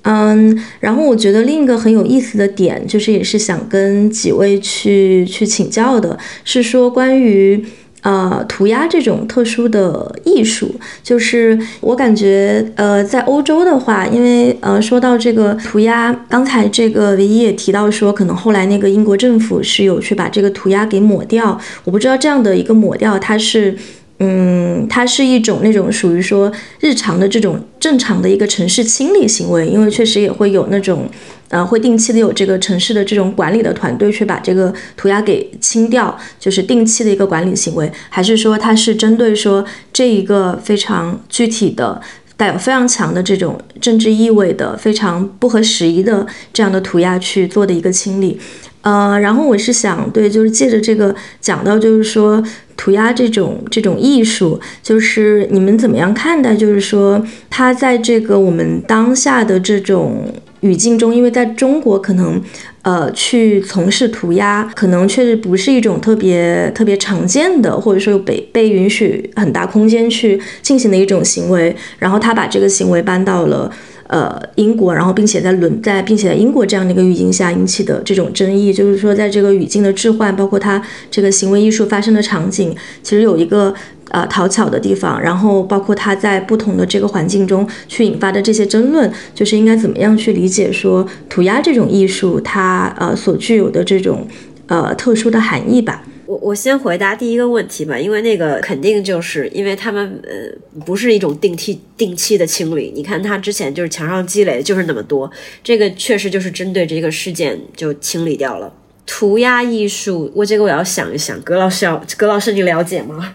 [0.03, 7.65] 嗯，然后我觉得另一个很有意思的点，就是也是想跟几位去去请教的，是说关于。
[8.03, 23.77] 呃，涂鸦这种特殊的艺术，就是我感觉，呃，在欧洲的话，因为呃，说到这个涂鸦，刚才这个唯一也提到说，可能后来那个英国政府是有去把这个涂鸦给抹掉，我不知道这样的一个抹掉，它是。
[24.23, 31.09] 嗯，它是一种那种属于说日常的这种正常的一个城市清理行为，因为确实也会有那种，
[31.49, 41.99] 呃，会定期的有这个城市的这种管理的团队去把这个涂鸦给清掉，就是定期的一个管理行为，还是说它是针对说这一个非常具体的、
[42.37, 48.39] 带有非常强的这种政治意味的、非常不合时宜的这样的涂鸦去做的一个清理？
[48.83, 52.43] 呃，然后我是想对，就是借着这个讲到，就是说
[52.79, 56.57] 涂鸦这种这种艺术，就是你们怎么样看待？
[56.57, 62.41] 就是说它在这个我们当下的这种语境中，因为在中国可能
[62.81, 71.77] 呃去从事涂鸦，可能确实不是一种特别特别常见的，或者说被被允许很大空间去进行的一种行为。
[71.99, 73.71] 然后他把这个行为搬到了。
[74.11, 80.83] 呃，英国，然后并且在伦在，并且在英国这样的一个语境下引起的这种争议，就是说，在这个语境的置换，包括它
[81.13, 83.73] 这个行为艺术发生的场景，其实有一个
[84.11, 94.27] 呃讨巧的地方，然后包括它在不同的这个环境中去引发的这些争论，就是应该怎么样去理解说涂鸦这种艺术它呃所具有的这种
[94.67, 96.03] 呃特殊的含义吧。
[96.31, 102.93] 我我先回答第一个问题吧，因为那个肯定就是因为他们呃不是一种定期定期的清理。
[102.95, 105.29] 你看他之前就是墙上积累就是那么多，
[105.65, 108.73] 这个确实就是针对这个事件就清理掉了。
[109.05, 111.37] 涂鸦艺术，我这个我要想一想。
[111.41, 113.35] 葛老师要，葛老师你了解吗？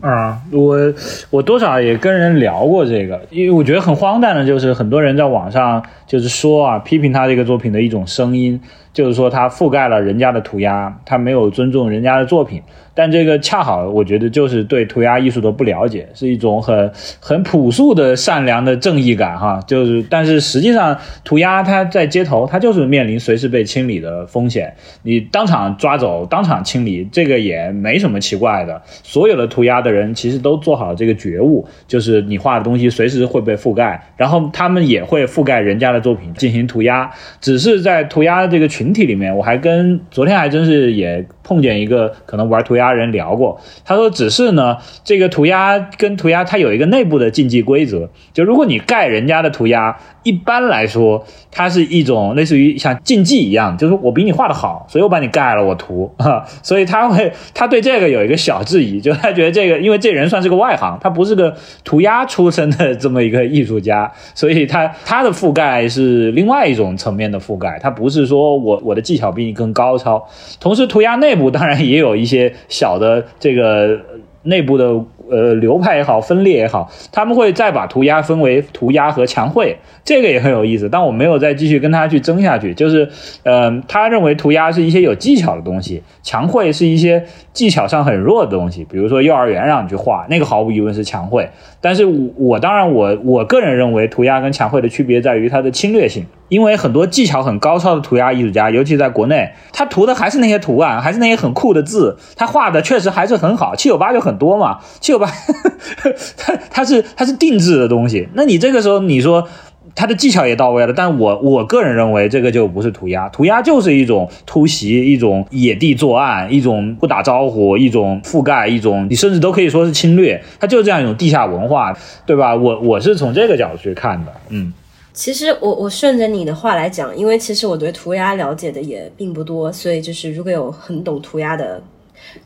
[0.00, 0.92] 啊，我
[1.30, 8.60] 我多少也跟人聊过这个，因为我觉得很荒诞的，就是很多人在网上就是说啊，批评他这个作品的一种声音，
[8.96, 12.62] 就是说他覆盖了人家的涂鸦，他没有尊重人家的作品。
[12.94, 16.90] 但这个恰好，我觉得就是对涂鸦艺术的不了解，是一种很
[17.20, 19.60] 很朴素的善良的正义感哈。
[19.66, 24.74] 就是，但是实际上，涂鸦它在街头，它就是面临随时被清理的风险。
[25.02, 28.80] 你当场抓走，当场清理，这个也没什么奇怪的。
[29.02, 37.10] 所有的涂鸦的人其实都做好了这个觉悟，就是你画的东西随时会被覆盖，然后他们也会覆盖人家的作品进行涂鸦。
[37.42, 41.24] 只是在涂鸦这个群体里面，我还跟昨天还真是也。
[41.46, 56.12] 碰见一个可能玩涂鸦人聊过，他说只是呢，这个涂鸦跟涂鸦它有一个内部的竞技规则，就如果你盖人家的涂鸦，一般来说它是一种类似于像竞技一样，就是我比你画的好，所以我把你盖了我涂，
[56.64, 70.26] 所以他会他对这个有一个小质疑，就他觉得这个因为这人算是个外行，他不是个涂鸦出身的这么一个艺术家，所以他他的覆盖是另外一种层面的覆盖，他不是说我我的技巧比你更高超，
[70.58, 71.36] 同时涂鸦内。
[71.36, 74.00] 部当然也有一些小的这个
[74.44, 74.86] 内部的
[75.28, 80.88] 呃流派也好，分裂也好，他们会再把涂鸦分为涂鸦和墙绘，这个也很有意思。
[80.88, 83.06] 但我没有再继续跟他去争下去，就是
[83.42, 87.22] 呃，他认为涂鸦是一些有技巧的东西，墙绘是一些
[87.52, 91.46] 技巧上很弱的东西，比如说幼儿园让你去画那个，毫无疑问是墙绘。
[91.80, 96.24] 但是我我当然我我个人认为涂鸦跟墙绘的区别在于它的侵略性。
[96.48, 103.74] 因为很多技巧很高超的涂鸦艺术家，尤其在国内，他涂的还是那些图案，还是那些很酷的字，他画的确实还是很好。
[103.74, 105.26] 七九八就很多嘛，七九八，
[106.38, 108.28] 他他是他是定制的东西。
[108.34, 109.48] 那你这个时候你说
[109.96, 120.40] 他的技巧也到位了，但我我个人认为这个就不是涂鸦，涂鸦就是一种突袭，一种野地作案，一种不打招呼，一种覆盖，一种你甚至都可以说是侵略。
[120.60, 122.54] 它就是这样一种地下文化，对吧？
[122.54, 124.72] 我我是从这个角度去看的，嗯。
[125.14, 131.82] 其实我我顺着你的话来讲，因为其实我对涂鸦了解的也并不多，所以就是如果有很懂涂鸦的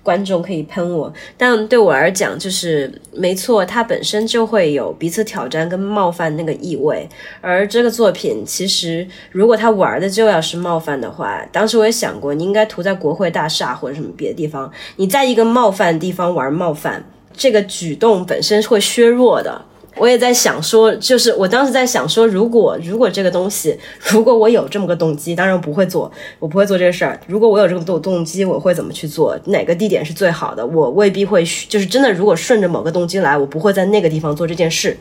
[0.02, 1.12] 观众可以喷我。
[1.36, 7.08] 但对我而讲，就是没错，它本身就会有彼此挑战跟冒犯那个意味。
[7.40, 14.70] 而这个作品其实，如果他玩的就要是冒犯的话，当时我也想过，你应该涂在国会大厦或者什么别的地方。
[14.96, 19.64] 你在一个冒犯的地方玩冒犯，这个举动本身是会削弱的。
[20.00, 23.78] 我也在想说，就是我当时在想说，如果如果这个东西，
[24.10, 27.20] 如果我有这么个动机，当然不会做，我不会做这个事儿。
[27.26, 29.38] 如果我有这么动动机，我会怎么去做？
[29.44, 30.66] 哪个地点是最好的？
[30.66, 34.96] 我未必会，就是真的，如果顺着某个动机来，我不会在那个地方做这件事。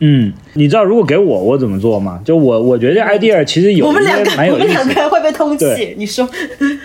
[0.00, 2.20] 嗯，你知道如果给我，我怎么做吗？
[2.24, 5.94] 就我，我觉得这 idea 其实有我们两个，我们两个会被通缉。
[5.96, 6.28] 你说，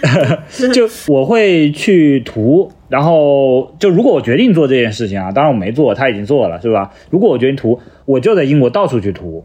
[0.73, 2.71] 就我会去涂。
[2.89, 6.91] 然后，就如果我决定做这件事情啊，当然我没做，他已经做了，是吧？
[7.09, 9.43] 如果我决定涂，我就在英国到处去涂，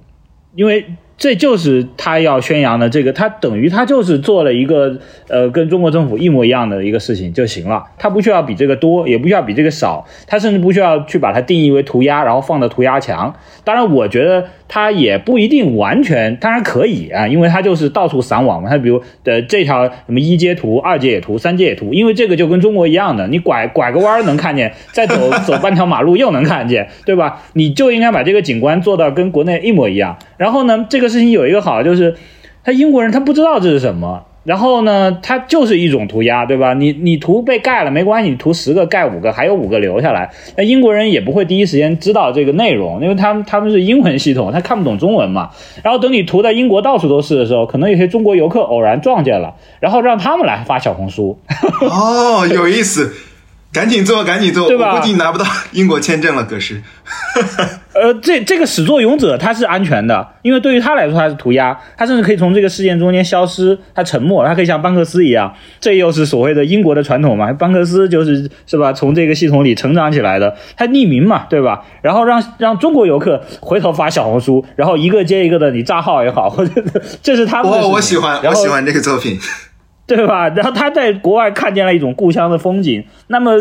[0.54, 0.84] 因为。
[1.18, 4.98] 这就是他要宣扬的这个，他等于他就是做了一个
[5.28, 13.34] 呃跟中国政府一模一样的一个事情就行了，他不需要比这个多，也不需要比这个少，他甚至不需要去把它定义为涂鸦，然后放到涂鸦墙。
[13.64, 18.68] 当然，我觉得他也不一定完全，当然可以啊，因为他就是到处撒网嘛。
[18.68, 27.42] 他比如的这条什么一阶图、二阶也图、三阶也图，因为这个就跟中国一样的，你拐拐个弯能看见，再走走半条马路又能看见，对吧？
[27.52, 30.18] 你就应该把这个景观做到跟国内一模一样。
[30.36, 32.16] 然后呢，这事情有一个好，就是
[32.64, 36.74] 他英国人他不知道这是什么，然后呢，他就是一种涂鸦，对吧？
[36.74, 40.30] 你你涂被盖了没关系，你涂十个盖五个，还有五个留下来。
[40.56, 45.50] 那英国人也不会第一时间知道这个内容，因为他们他们是英文系统，他看不懂中文嘛。
[45.84, 51.38] 然后等你涂在英国到处都是的时候，可能有些中国游客偶然撞见了，然后让他们来发小红书。
[51.80, 53.12] 哦，有意思。
[53.72, 54.98] 赶紧做，赶紧做， 对吧？
[54.98, 56.44] 估计拿不到英国签证了。
[56.44, 56.82] 可是，
[57.94, 67.52] 呃，这这个始作俑者他是安全的，因为对于他来说他是涂鸦，他甚至可以从这个事件中间消失，他沉默，他可以像班克斯一样，这又是所谓的英国的传统嘛？
[67.52, 68.92] 班克斯就是是吧？
[68.92, 71.84] 从这个系统里成长起来的，他匿名嘛，对吧？
[72.00, 76.82] 然后让让中国游客回头发小红书，然后一个接一个的你炸号也好，或者
[77.22, 77.70] 这是他们。
[77.70, 79.38] 我我喜欢，我喜欢这个作品。
[80.04, 80.48] 对吧？
[80.48, 83.52] 然后他在国外看见了一种故乡的风景，那么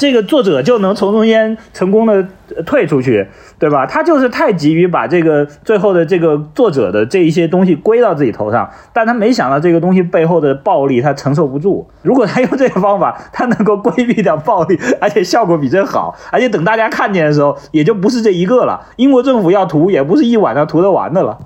[0.00, 2.26] 这个作者就能从中间成功的
[2.64, 3.26] 退出去，
[3.58, 3.86] 对吧？
[3.86, 11.88] 他就是太急于把这个最后的这个作者的这一些东西归到自己头上，但他没想到这个东西背后的暴力他承受不住。
[12.02, 18.80] 如果他用这个方法，他能够规避掉暴力，而且效果比这好，而且等大家看见的时候，也就不是这一个了。
[18.96, 21.38] 英国政府要涂，也不是一晚上涂得完的了。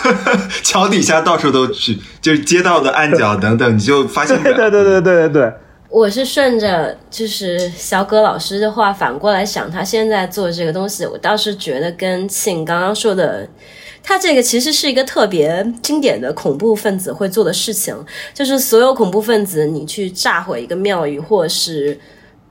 [0.62, 4.36] 桥底下到处都是，就是街道的暗角等等，你就发现。
[4.42, 5.52] 对对对对对对对。
[5.96, 13.48] 我是顺着就是小葛老师的话反过来想，他现在做这个东西，我倒是觉得跟庆刚刚说的，
[14.02, 17.96] 他这个其实是一个特别经典的恐怖分子会做的事情，
[18.34, 21.98] 就是所有恐怖分子，你去炸毁一个庙宇，或是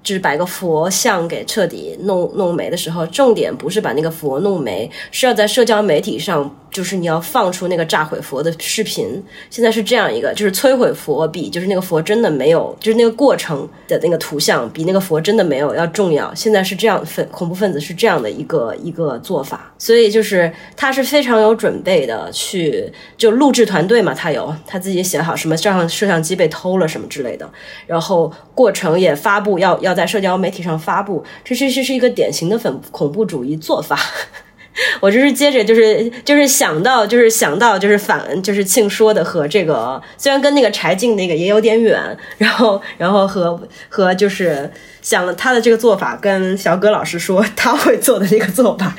[0.06, 6.56] 就是把一个佛像给彻底弄弄没的时候，重点不是把那个佛弄没，是要在社交媒体上。
[6.76, 16.36] 就是你要放出那个炸毁佛的视频，现在是这样一个，就是摧毁佛比就是那个佛真的没有，就是那个过程的那个图像比那个佛真的没有要重要。
[16.36, 27.50] 现在是这样分恐怖分子是这样的一个一个做法，所以就是他是非常有准备的去就录制团队嘛，他有他自己写好什么照相摄像机被偷了什么之类的，
[27.88, 33.98] 然后过程也发布要要在社交媒体上发布，这其实是一个典型的粉恐怖主义做法。
[35.00, 41.98] 我就是接着就是就是想到就是想到就是反就是庆说的和这个虽然跟那个柴静那个也有点远，
[42.38, 44.70] 然后然后和和就是
[45.02, 48.94] 想了他的这个做法跟小葛老师说他会做的这个做法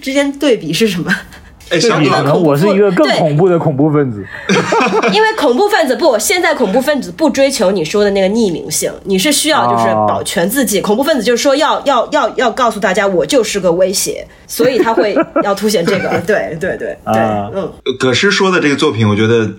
[0.00, 1.14] 之间对比是什么？
[1.80, 4.24] 对比可能我是一个更恐怖的恐怖分子，
[5.12, 10.80] 因为恐怖分子不，现在恐怖分子不追求你说的那个匿名性，你是需要就是保全自己。
[10.80, 16.20] 恐怖分子就是说要要要要告诉大家我就是个威胁，所以他会 要凸显这个。
[16.26, 17.14] 对对对对，
[17.54, 17.72] 嗯。
[17.98, 19.50] 葛诗说的这个作品，我觉得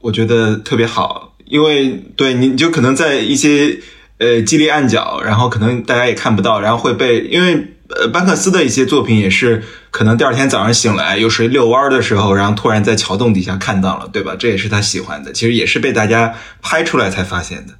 [0.00, 3.78] 我觉得特别好，因为对你就可能在一些
[4.18, 7.68] 呃激励暗角，然后可能大家也看不到，然后会被因为。
[7.94, 9.62] 呃，班克斯的一些作品也是，
[9.92, 14.34] 可能第二天早上醒来有谁遛弯的时候，然后突然在桥洞底下看到了，对吧？
[14.36, 17.74] 这也是他喜欢的，其实也是被大家拍出来才发现的。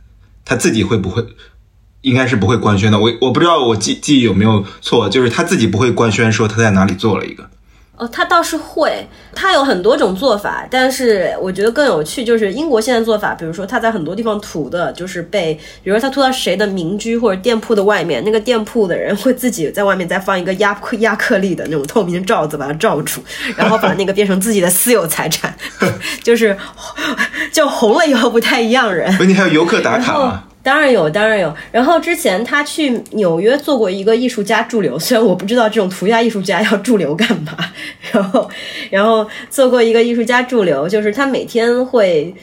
[0.45, 1.27] 他自己会不会？
[2.03, 2.99] 应该是不会官宣的。
[2.99, 7.49] 我我不知道我记记忆有没有错，就是他自己不会官宣说他在哪里做了一个。
[8.03, 23.23] 哦，他倒是会，他有很多种做法，但是我觉得更有趣就是英国现在做法，比如说他在很多地方涂的，就是被，比如说他涂到谁的民居或者店铺的外面，那个店铺的人会自己在外面再放一个压压克力的那种透明罩子把它罩住，
[23.57, 25.57] 然后把那个变成自己的私有财产，
[26.25, 26.57] 就是
[27.53, 29.17] 就红了以后不太一样人。
[29.25, 30.45] 你还有游客打卡吗？
[30.63, 31.55] 当然有，当然有。
[31.73, 37.57] 然后之前他去纽约做过一个艺术家驻留，虽然我不知道这种涂鸦艺术家要驻留干嘛。
[38.13, 38.51] 然后，
[38.91, 42.35] 然后做过一个艺术家驻留，就是他每天会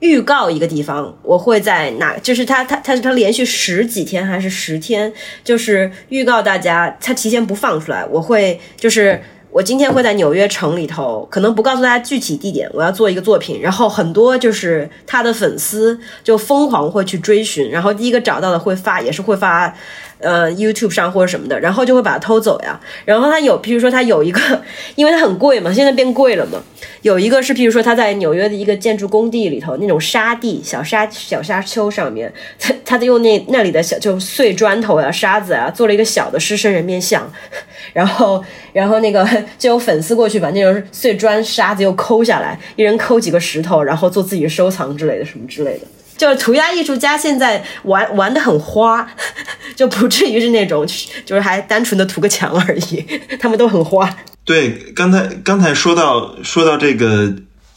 [0.00, 5.12] 预告一个地方，我会在哪，就是他他他他连续十几天还是十天，
[5.44, 9.20] 就是预告大家，他提前不放出来，我会就是。
[9.50, 12.70] 我今天会在纽约城里头，可能不告诉大家具体地点。
[12.74, 19.74] 我要做一个作品，然后很多就是他的粉丝就疯狂会去追寻，然后第一个找到的会发，也是会发。
[20.20, 22.80] 呃，YouTube 上或者什么的，然后就会把它偷走呀。
[23.04, 24.40] 然后他有，譬如说他有一个，
[24.96, 26.60] 因为它很贵嘛，现在变贵了嘛。
[27.02, 37.30] 有一个是，譬如说他在纽约的一个建筑工地里头，那种沙地、小沙、小沙丘上面，他他用那那里的小就碎砖头呀、沙子啊，做了一个小的狮身人面像。
[37.94, 45.86] 然后，然后那个就有粉丝过去把那种碎砖沙子又抠下来，一人抠几个石头，然后做自己收藏之类的，什么之类的。
[46.18, 49.08] 就是涂鸦艺术家现在玩玩的很花，
[49.74, 50.86] 就不至于是那种，
[51.24, 53.06] 就是还单纯的涂个墙而已，
[53.40, 54.14] 他们都很花。
[54.44, 57.32] 对，刚才刚才说到说到这个，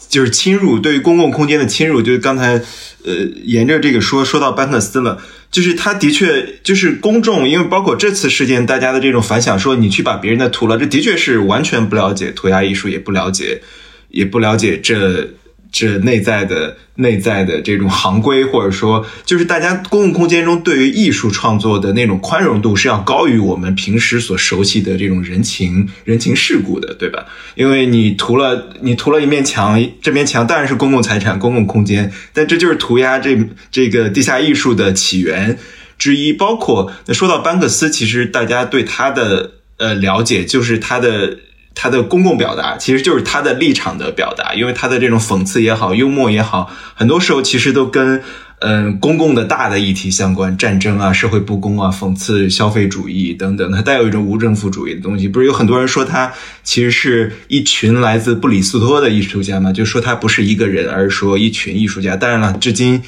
[0.09, 2.61] 就是侵入对于公共空间的侵入，就是刚才
[3.05, 3.13] 呃
[3.43, 5.21] 沿着这个说说到班克斯了，
[5.51, 13.61] 就是他的确就是公众，因为包括这次事件，大家的这种反响，说你去把别人的涂了，这的确是完全不了解涂鸦艺术，也不了解，
[14.09, 15.29] 也不了解这。
[15.71, 27.25] 这内在的内在的这种行规，或者说，就是大家公共空间中对于艺术创作的那种宽容度是要高于我们平时所熟悉的这种人情人情世故的，对吧？
[27.55, 33.39] 因为你涂了你涂了一面墙，这面墙当然是公共财产、公共空间，但这就是涂鸦这
[33.71, 35.57] 这个地下艺术的起源
[35.97, 36.33] 之一。
[36.33, 41.37] 包括那说到班克斯，其实大家对他的呃了解就是他的。
[41.73, 48.21] 他的公共表达其实就是他的立场的表达，因为他的这种讽刺也好，幽默也好，很多时候其实都跟
[48.59, 55.27] 嗯公共的大的议题相关，战争啊、社会不公啊、讽刺消费主义等等，它带有一种无政府主义的东西。
[55.27, 56.31] 不是有很多人说他
[56.63, 59.71] 其实是一群来自布里斯托的艺术家嘛？
[59.71, 62.15] 就说他不是一个人，而是说一群艺术家。
[62.15, 63.01] 当然了，至今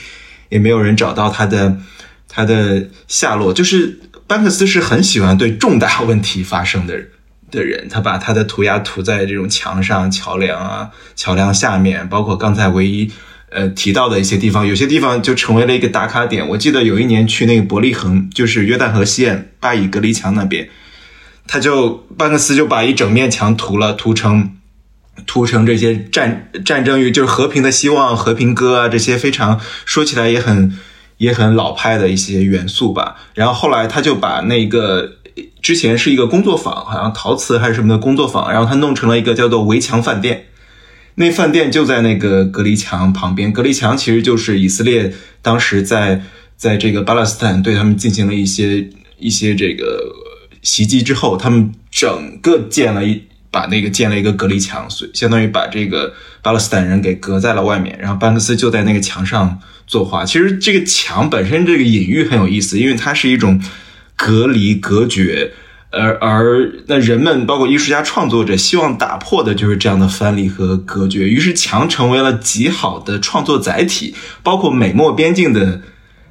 [0.49, 1.77] 也没有人找到他的
[2.27, 3.99] 他的下落，就是。
[4.25, 7.09] 班克斯是很喜欢对重大问题发生的人
[7.57, 13.11] 的人，他把他的涂鸦涂在这种墙上、桥梁啊、桥梁下面，包括刚才唯一
[13.49, 16.47] 呃提到的一些地方，有些地方就成为了一个打卡点。
[16.49, 20.67] 我记得有一年去那个伯利恒，就是约旦河西岸巴以隔离墙那边，
[21.47, 24.57] 他就班克斯就把一整面墙涂了，涂成。
[25.27, 30.75] 涂成这些战战争与就是和平的希望、和平歌啊，这些非常说起来也很
[31.17, 33.15] 也很老派的一些元素吧。
[33.35, 35.17] 然后后来他就把那个
[35.61, 40.45] 之前是一个工作坊，好像陶瓷还是什么的工作坊，然后他弄成了一个叫做围墙饭店。
[41.15, 46.21] 那饭店就在那个隔离墙旁边，隔离墙其实就是以色列当时在
[46.57, 50.01] 在这个巴勒斯坦对他们进行了一些一些这个
[50.61, 53.23] 袭击之后，他们整个建了一。
[53.53, 56.11] 把那个建了一个隔离墙，所以相当于把这个
[56.41, 57.95] 巴勒斯坦人给隔在了外面。
[58.01, 60.25] 然后班克斯就在那个墙上作画。
[60.25, 63.61] 其实这个墙本身这个隐喻很有意思，因为它是一种
[64.25, 65.51] 隔离隔绝，
[65.91, 71.27] 而而那人们包括艺术家创作者希望打破的就是这样的藩篱和隔绝。
[71.27, 75.81] 于是墙成为了极好的创作载体，包括美墨边境的。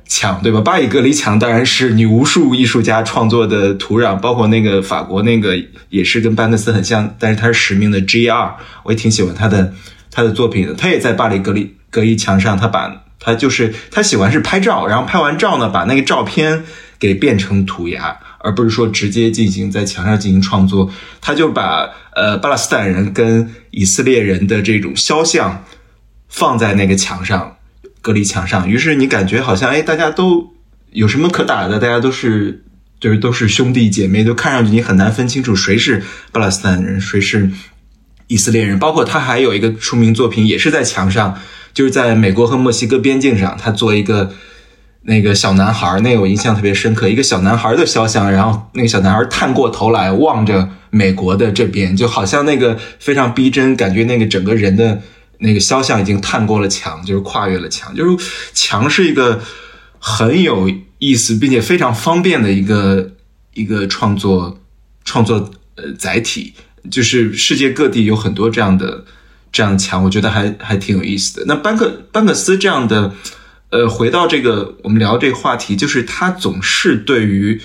[0.05, 0.61] 墙对吧？
[0.61, 5.57] 巴以隔离墙当然是你无数艺术家创作的土壤，包括那个法国那个
[5.89, 9.73] 也是跟班克斯很像，但是他是实名的 G.R，我也挺喜欢他的
[10.11, 10.75] 他的作品的。
[10.75, 16.63] 他也在巴黎隔离隔离墙上，他把他就是他喜欢是拍照，然后拍完照呢，把那个照片
[17.03, 20.89] 给变成涂鸦，而不是说直接进行在墙上进行创作。
[21.21, 25.65] 他就把呃巴勒斯坦人跟以色列人的这种肖像
[26.29, 27.57] 放在那个墙上。
[28.01, 30.53] 隔离墙上，于是你感觉好像哎，大家都
[30.91, 31.79] 有什么可打的？
[31.79, 32.65] 大家都是
[32.99, 37.51] 就是都是兄弟姐妹，都看上去你很难分清楚谁是巴勒斯坦人，谁是
[38.27, 38.77] 以色列人。
[38.79, 41.39] 包括他还有一个出名作品，也是在墙上，
[41.73, 44.33] 就是在美国和墨西哥边境上，他做一个
[45.03, 55.01] 那个小男孩，那个我印象特别深刻，一个小男孩的肖像，然后那个小男孩探过头来望着美国的这边，就好像那个非常逼真，感觉那个整个人的。
[55.45, 58.25] 那个肖像已经探过了墙，就是跨越了墙，就是
[58.55, 59.41] 墙是一个
[59.99, 63.11] 很有意思并且非常方便的一个
[63.53, 64.61] 一个创作
[65.05, 66.55] 创作呃载体，
[66.89, 69.05] 就是世界各地有很多这样的
[69.51, 71.47] 这样的墙，我觉得还还挺有意思的。
[71.49, 73.13] 那班克班克斯这样的，
[73.73, 77.61] 呃，回到这个我们聊这个话题，就是他总是对于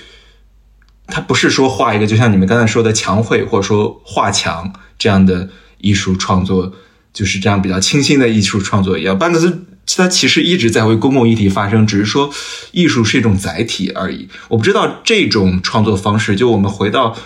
[1.06, 6.74] 他不是说画一个，就像你们刚才说的墙绘或者说画墙这样的艺术创作。
[7.14, 12.32] 就是这样比较清新的艺术创作一样，班克斯他其实一直在为公共议题发声，只是说
[12.74, 14.30] 艺术是一种载体而已。
[14.50, 17.18] 我不知道这种创作方式，就我们回到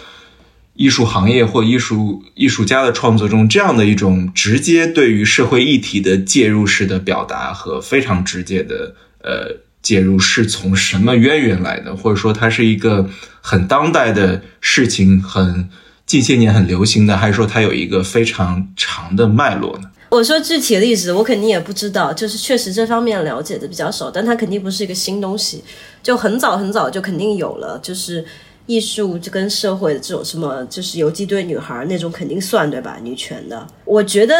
[0.82, 11.96] 艺术行业或艺术艺术家的创作中，这样的一种直接对于社会议题的介入式的表达和非常直接的呃介入，是从什么渊源来的？
[11.96, 13.10] 或者说它是一个
[13.42, 15.70] 很当代的事情，很。
[16.08, 19.90] 近些年很流行的，还是说它有一个非常长的脉络呢？
[20.10, 25.64] 我说具体的例子，我肯定也不知道，就是确实这方面了解的比较少，但它肯定不是一个新东西，
[26.04, 28.26] 就很早很早就肯定有了，就是
[28.72, 32.98] 艺术就跟社会的这种什么，就是游击队女孩那种肯定算对吧？
[33.04, 34.36] 女权的，我觉得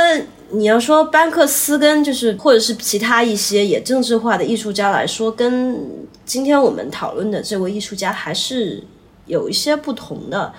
[0.52, 5.78] 你要说班克斯跟就是或者是其他一些也政治化的艺术家来说，跟
[6.26, 8.82] 今天我们讨论的这位艺术家还是
[9.26, 10.54] 有一些不同的。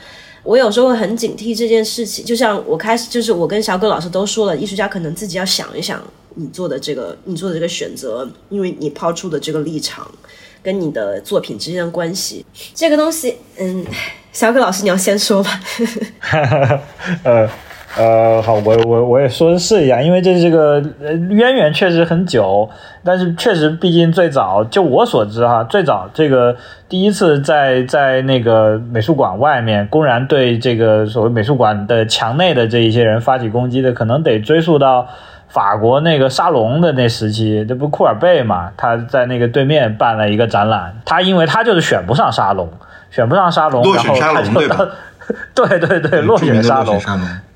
[0.44, 6.02] 我有时候会很警惕这件事情，就像我开始，就是我跟小葛老师都说了，艺术家可能自己要想一想，
[6.34, 10.10] 你做的这个，你做的这个选择，因为你抛出的这个立场，
[10.62, 12.44] 跟你的作品之间的关系，
[12.74, 13.84] 这个东西，嗯，
[14.32, 15.50] 小葛老师你要先说吧。
[17.24, 17.48] 呃。
[17.94, 20.82] 呃，好，我我我也说试一样，因为这这个
[21.28, 22.66] 渊源确实很久，
[23.04, 26.56] 但是确实，毕竟最早就我所知哈，最早这个
[26.88, 35.06] 第一次在在那个美术馆外面公然对这个所谓美术馆的墙内的这一些人发起攻击的，可能得追溯到
[35.52, 38.70] 法国那个沙龙的那时期，这不库尔贝嘛？
[38.74, 42.72] 他在那个对面办了一个展览，他因为他就是选不上沙龙，
[43.10, 44.88] 选不上沙龙，然后他就到，
[45.54, 46.98] 对对对，落选沙龙。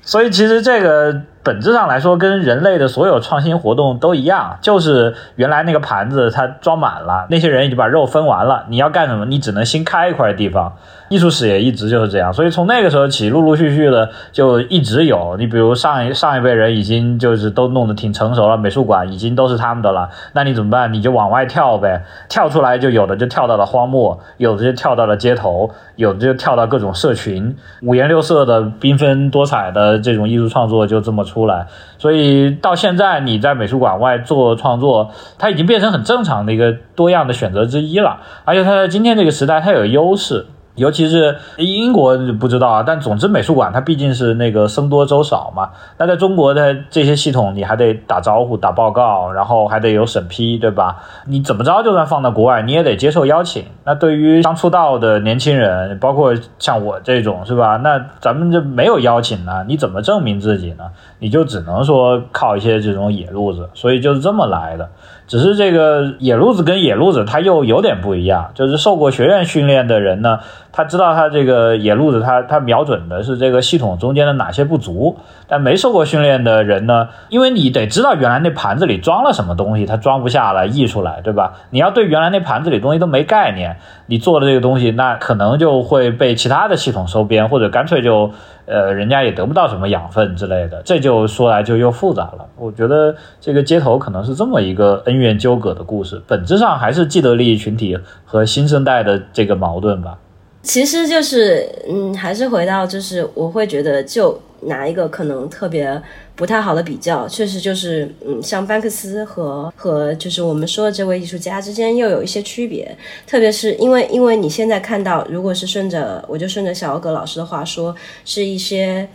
[0.03, 9.25] 所以其实这个本质上来说，跟人类的所有创新活动都一样，就是原来那个盘子它装满了，那些人已经把肉分完了，你要干什么？
[9.25, 10.73] 你只能新开一块地方。
[11.07, 15.37] 艺术史也一直就是这样，所以从那个时候起，陆陆续续的就一直有。
[15.39, 20.09] 你比如上一上一辈人已经就是都弄得挺成熟了，美术馆已经都是他们的了。
[20.33, 20.91] 那你怎么办？
[20.91, 31.36] 你就往外跳呗，跳出来就有的就跳到了荒漠，有的就跳到了街头，有的就跳到各种社群，五颜六色的、缤纷多彩的这种艺术创作就这么出。
[31.37, 31.67] 出来。
[31.99, 38.21] 所以到现在你在美术馆外做创作，它已经变成很正常的一个多样的选择之一了。
[38.43, 40.47] 而且它在今天这个时代，它有优势。
[40.77, 45.71] 尤其是英国不知道啊，但总之美术馆它毕竟是那个僧多粥少嘛。
[45.97, 50.97] 那在中国的这些系统，你还得打招呼、打报告，然后还得有审批，对吧？
[51.25, 53.65] 你怎么着，就算放到国外，你也得接受邀请。
[53.83, 57.77] 那对于刚出道的年轻人，包括像我这种，是吧？
[57.77, 60.85] 那咱们这没有邀请呢，你怎么证明自己呢？
[61.19, 64.87] 你就只能说靠一些这种野路子，所以就是这么来的。
[65.27, 68.49] 只是这个野路子跟野路子，他又有点不一样。
[68.55, 70.39] 就是受过学院训练的人呢，
[70.71, 75.17] 他知道他这个野路子，他他瞄准的是这个系统中间的哪些不足。
[75.47, 81.53] 但没受过训练的人呢，因为你得知道原来那盘子里装了什么东西，它装不下来溢出来，对吧？
[81.71, 88.31] 你要对原来那盘子里东西都没概念，你做的这个东西，那可能就会被其他的系统收编，或者干脆就。
[88.67, 92.45] 呃，人家也得不到什么养分之类的，这就说来就又复杂了。
[92.57, 100.19] 我觉得这个街头可能是这么一个恩怨纠葛的故事，本质上还是既得利益群体和新生代的这个矛盾吧。
[100.63, 106.01] 其实就是，嗯，还是回到，就是我会觉得，就拿一个可能特别
[106.37, 119.09] 不太好的比较，确实就是，嗯，像班克斯和和就是我们说的这位艺术家之间又有一些区别，特别是因为因为你现在看到，如果是顺着我就顺着小葛老师的话说，是一些。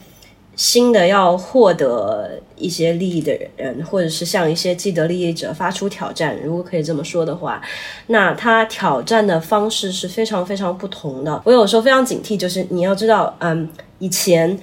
[0.55, 7.59] 新的要获得一些利益的人，或者是向一些既得利益者发出挑战，如果可以这么说的话，
[8.09, 11.41] 那他挑战的方式是非常非常不同的。
[11.47, 13.66] 我有时候非常警惕，就是你要知道，嗯，
[13.99, 14.59] 以前。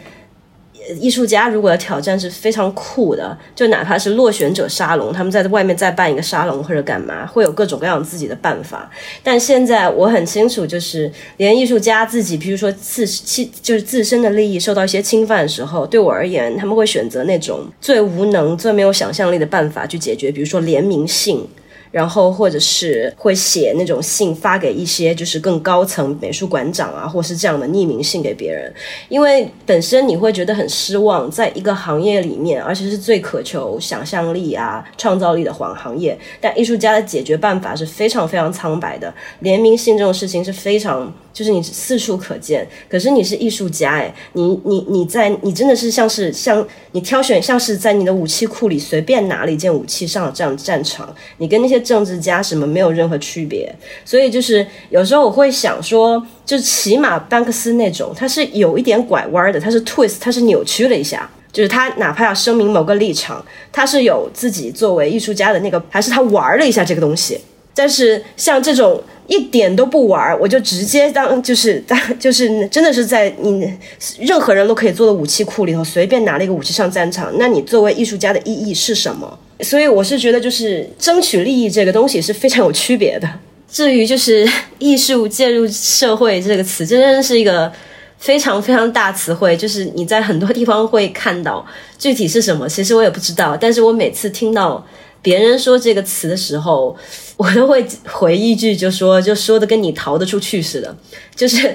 [0.99, 8.89] 艺术家如果要挑战是非常酷的，就哪怕是落选者沙龙，他们在外面再办一个沙龙或者干嘛，会有各种各样自己的办法。
[9.21, 21.47] 但现在我很清楚，就是连艺术家自己，比如说自侵，就是自身的利益受到一些侵犯的时候，对我而言，他们会选择那种最无能、最没有想象力的办法去解决，比如说联名信。
[21.91, 28.71] 然后，或者是会写那种信发给一些就是更高层美术馆长啊，或是这样的匿名信给别人，
[29.09, 39.13] 因为本身你会觉得很失望，在一个行业里面，而且是最渴求想象力啊、创造力的行行业，但艺术家的解决办法是非常非常苍白的。
[39.39, 41.11] 联名信这种事情是非常。
[41.31, 53.73] 就是你四处可见，可是你是艺术家哎，你你你在你真的是像是像你挑选像是在你的武器库里随便拿了一件武器上了这样战场，你跟那些政治家什么没有任何区别。
[54.03, 67.39] 所以就是有时候我会想说，就起码班克斯那种，他是有一点拐弯的，他是 twist，他是扭曲了一下，就是他哪怕要声明某个立场，他是有自己作为艺术家的那个，还是他玩了一下这个东西。
[67.73, 69.01] 但是像这种。
[69.29, 73.71] 一点都不玩，我就直接当就是当就是真的是在你
[74.19, 79.37] 任何人都可以做的武器库里头随便拿了一个武器上战场，那你作为艺术家的意义是什么？
[79.61, 83.29] 所以我是觉得就是争取利益这个东西是非常有区别的。
[83.71, 84.47] 至于就是
[84.79, 87.71] 艺术介入社会这个词，真的是一个
[88.17, 91.65] 非常非常大词汇，就是你在很多地方会看到，
[91.97, 94.85] 具体是什么其实我也不知道，但是我每次听到
[95.21, 96.97] 别人说这个词的时候。
[97.39, 100.93] 我都会回一句，就说就说的跟你逃得出去似的，
[101.33, 101.73] 就是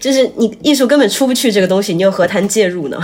[0.00, 2.98] 就是你艺术根本出不去这个东西，你又何谈介入呢？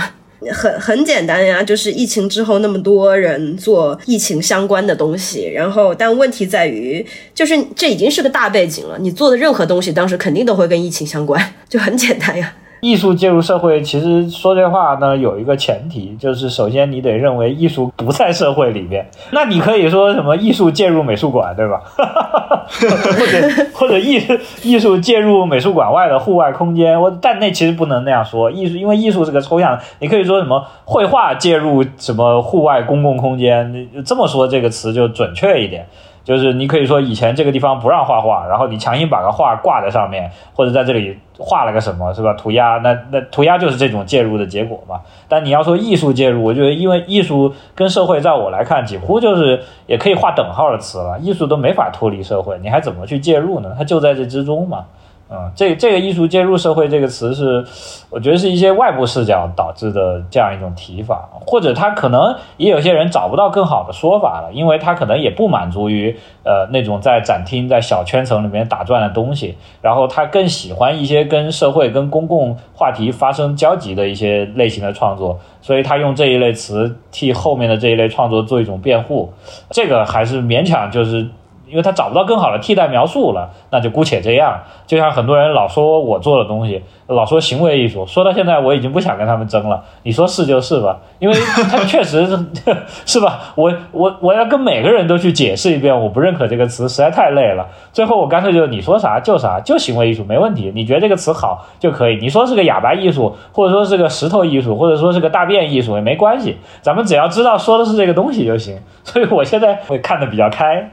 [0.53, 12.53] 很很简单呀，就是疫情之后那么多人做疫情相关的东西，然后但问题在于，就是这已经是个大背景了，你做的任何东西当时肯定都会跟疫情相关，就很简单呀。
[12.81, 19.09] 艺术介入社会，其实说这话呢，有一个前提，就是首先你得认为艺术不在社会里面。
[19.31, 21.81] 那你可以说什么艺术介入美术馆，对吧？
[22.69, 26.99] 或者 或者艺术艺术介入美术馆外的户外空间。
[26.99, 35.85] 我但那其实不能那样说，艺术因为艺术是个抽象，你可以说什么绘画介入什么户外公共空间，这么说这个词就准确一点。
[36.29, 42.35] 就是你可以说以前这个地方不让画画，然后你强行把个画挂在上面，或者在这里画了个什么，是吧？
[42.35, 45.01] 涂鸦，那那涂鸦就是这种介入的结果嘛。
[45.27, 51.17] 但你要说艺术介入，我觉得因为艺术跟社会，在我来看，几乎就是也可以画等号的词了。
[51.17, 53.73] 艺术都没法脱离社会，你还怎么去介入呢？
[53.75, 54.85] 它就在这之中嘛。
[55.31, 57.63] 嗯，这这个艺术介入社会这个词是，
[58.09, 79.31] 我觉得是一些外部视角导致的这样一种提法，或者他可能也有些人找不到更好的说法了，因为他可能也不满足于呃那种在展厅在小圈层里面打转的东西，然后他更喜欢一些跟社会跟公共话题发生交集的一些类型的创作，所以他用这一类词替后面的这一类创作做一种辩护，
[79.69, 81.27] 这个还是勉强就是。
[81.69, 84.59] 因为他找不到更好的替代描述了，那就姑且这样。
[84.87, 89.83] 就像很多人老说我做的东西，老说行为艺术，说到现在我已经不想跟他们争了。
[90.03, 92.37] 你说是就是吧，因为他确实是
[93.05, 93.53] 是吧？
[93.55, 97.67] 我我我要跟每个人都去解释一遍，我不认可这个词实在太累了。
[97.93, 100.71] 最后我干脆就你说啥就啥，就行为艺术没问题。
[100.73, 108.79] 你觉得这个词好就可以，你说是个哑巴艺术，或者说是个石头艺术，或者说是个大便艺术也没关系，咱们只要知道说的是这个东西就行。
[109.03, 110.91] 所以我现在会看得比较开。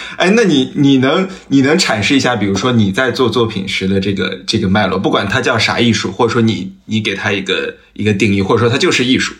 [0.16, 9.34] 哎，那你你能你能阐释一下，比如说你在做作品时的这个这个脉络，不管它叫啥艺术，或者说你你给它一个一个定义，或者说它就是艺术，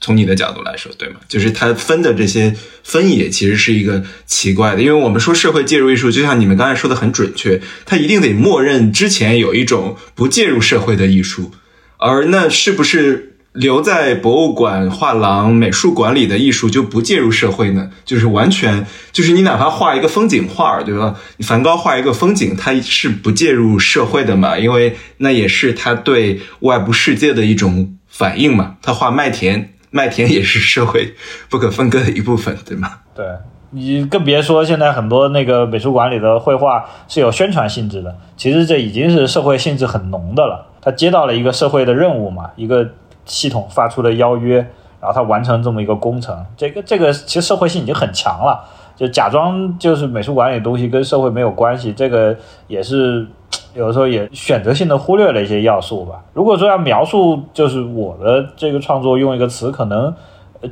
[0.00, 1.16] 从你的角度来说，对吗？
[1.28, 11.52] 就是它分的这些分野其实是一个奇怪的，因为我们说社会介入艺术，就像你们刚才说的很准确，它一定得默认之前有一种不介入社会的艺术，
[11.98, 13.29] 而那是不是？
[13.52, 17.90] 留在博物馆、画廊、美术馆里的艺术就不介入社会呢？
[18.04, 21.16] 就是完全就是你哪怕画一个风景画，对吧？
[21.36, 24.56] 你梵高画一个风景，他是不介入社会的嘛？
[24.56, 28.76] 因为那也是他对外部世界的一种反应嘛。
[28.82, 31.16] 他画麦田，麦田也是社会
[31.50, 32.98] 不可分割的一部分，对吗？
[33.16, 33.26] 对
[33.72, 40.68] 你更别说现在很多那个美术馆里的绘画是有宣传性质的，其实这已经是社会性质很浓的了。
[40.80, 42.88] 他接到了一个社会的任务嘛，一个。
[43.30, 44.56] 系统发出的邀约，
[45.00, 48.60] 然后他完成这么一个工程，这个这个其实社会性已经很强了，
[48.96, 53.24] 就假装就是美术馆里的东西跟社会没有关系，这个也是
[53.72, 56.24] 有的时候也选择性的忽略了一些要素吧。
[56.32, 60.12] 如果说要描述，就是我的这个创作用一个词，可能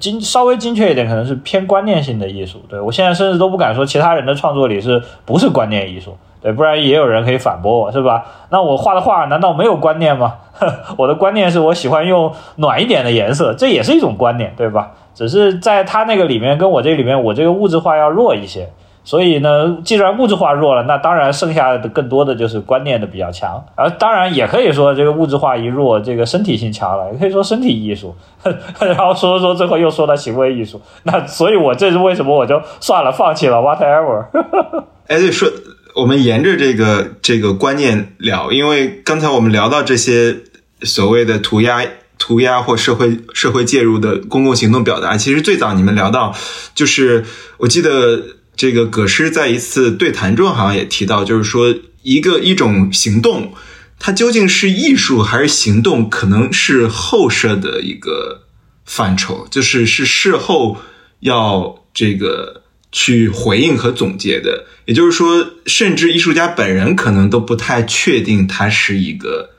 [0.00, 2.58] 精稍微精确一点，可能是偏观念性的艺术。
[2.68, 6.16] 对我现在甚至都不敢说其他人的创作里是不是观念艺术。
[6.40, 8.24] 对，不然也有人可以反驳我，是吧？
[8.50, 10.34] 那我画的画难道没有观念吗？
[10.96, 14.92] 我的观念是我喜欢用暖一点的颜色，这也是一种观念，对吧？
[15.14, 18.68] 只是在他那个里面，跟我这里面，我这个物质化要弱一些。
[19.04, 23.64] 所以呢，既然物质化弱了，那当然剩下的更多的就是观念的比较强。
[23.74, 28.14] 而当然也可以说，这个物质化一弱，这个身体性强了，也可以说身体艺术。
[28.78, 30.78] 然后说说，最后又说到行为艺术。
[31.04, 34.26] 那所以，我这是为什么我就算了，放弃了，whatever。
[35.08, 35.48] 哎，对，说。
[35.94, 40.36] 我们沿着这个这个观念聊，因为刚才我们聊到这些
[40.82, 41.84] 所谓的涂鸦、
[42.18, 46.36] 涂鸦或社会社会介入的公共行动表达，其实最早你们聊到，
[46.74, 47.24] 就是
[47.56, 53.54] 我记得这个葛诗在一次对谈中好像也提到，就是说一个一种行动，
[53.98, 58.42] 它究竟是艺术还是行动，可能是后设的一个
[58.84, 60.76] 范畴，就是是事后
[61.20, 62.62] 要这个。
[62.90, 69.50] 去回应和总结的，也就是说，甚至艺术家本人可能都不太确定它是一个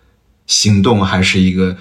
[0.48, 1.78] 行动还是一个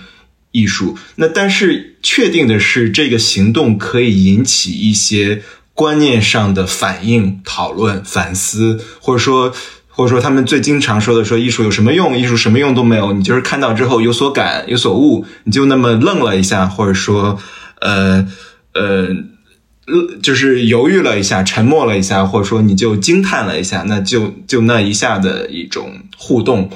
[0.52, 0.98] 艺术。
[1.16, 5.42] 那但是确定的是，这个行动可以引起一些
[5.72, 9.54] 观念上的反应、讨论、反思，或者说，
[9.88, 12.18] 或者说他们最经常说的说艺术有什么用？
[12.18, 17.40] 艺术什么用都没有，你就是看到之后有所感、有所悟，你就那么愣了一下，或者说，
[17.80, 18.28] 呃，
[18.74, 19.08] 呃。
[19.88, 26.70] 呃，就是犹豫了一下，沉默了一下，或者说你就惊叹了一下，那就就那一下的一种互动。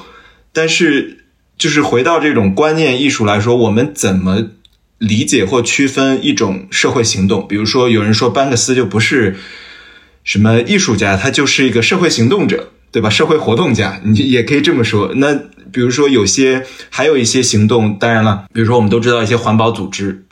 [0.50, 1.24] 但是，
[1.58, 4.48] 就是回到这种观念艺术来说，我们怎么
[4.96, 7.46] 理解或区分一种社会行动？
[7.46, 9.36] 比如说，有人说班克斯就不是
[10.24, 13.10] 什么艺术家，他就是一个社会行动者，对吧？
[13.10, 15.12] 社会活动家，你也可以这么说。
[15.16, 15.34] 那
[15.70, 20.24] 比如说，有些还有一些行动，当然了，比如说我们都知道一些环保组织，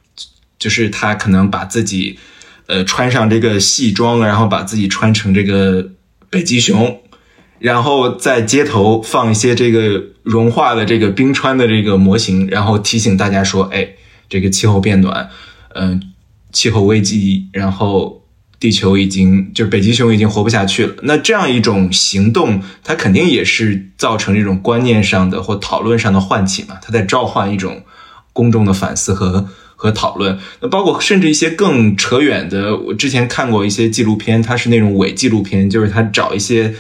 [0.59, 2.19] 就是他可能把自己。
[2.71, 5.91] 呃，穿上这个戏装，然后把自己穿成这个
[6.31, 7.01] 北极熊，
[7.59, 13.89] 然后在街头放一些这个融化的这个冰川的这个模型，然后提醒大家说，哎，
[14.29, 15.29] 这个气候变暖，
[15.75, 16.01] 嗯，
[16.53, 18.23] 气候危机，然后
[18.61, 20.95] 地球已经就北极熊已经活不下去了。
[21.03, 27.83] 那这样一种行动，它肯定也是造成这种观念上的或讨论上的唤起嘛，它在召唤一种
[28.33, 29.49] 公众的反思和。
[29.81, 36.75] 和讨论，那包括甚至一些更扯远的，我之前看过一些纪录片，它是那种伪纪录片，就是他找一些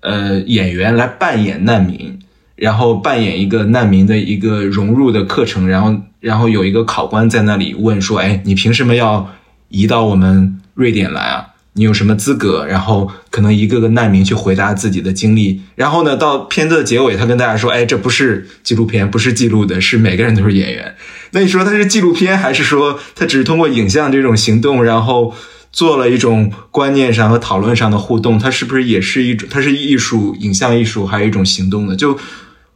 [0.00, 2.18] 呃演员来扮演难民，
[2.56, 9.30] 然后扮演一个难民的一个融入的课程，然后然后有一个考官在那里问说，哎，你凭什么要
[9.68, 11.49] 移到我们瑞典来啊？
[11.74, 12.66] 你有什么资格？
[12.66, 20.96] 然后可能一个个难民去回答自己的经历，然后呢，到片子的结尾，他跟大家说：“哎，这不是纪录片，不是记录的，是每个人都是演员。”
[21.32, 25.32] 那你说他是纪录片，还是说他只是通过影像这种行动，然后
[25.70, 28.36] 做了一种观念上和讨论上的互动？
[28.36, 29.48] 他是不是也是一种？
[29.48, 31.94] 他是艺术，影像艺术，还有一种行动的？
[31.94, 32.18] 就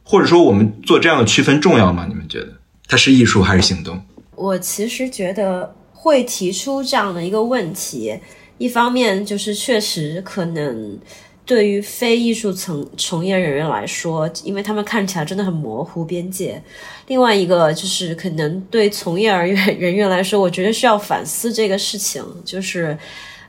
[0.03, 2.05] 或者说，我们做这样的区分重要吗？
[2.07, 2.53] 你们觉得
[2.87, 4.01] 他是艺术还是行动？
[4.35, 8.17] 我其实觉得会提出这样的一个问题。
[8.57, 10.97] 一方面就是确实可能
[11.45, 16.59] 对于非艺术层从业人员来说，因为他们看起来真的很模糊边界；
[17.07, 22.97] 另外一个就是可能对从业人员人员来说，我觉得需要反思这个事情，就是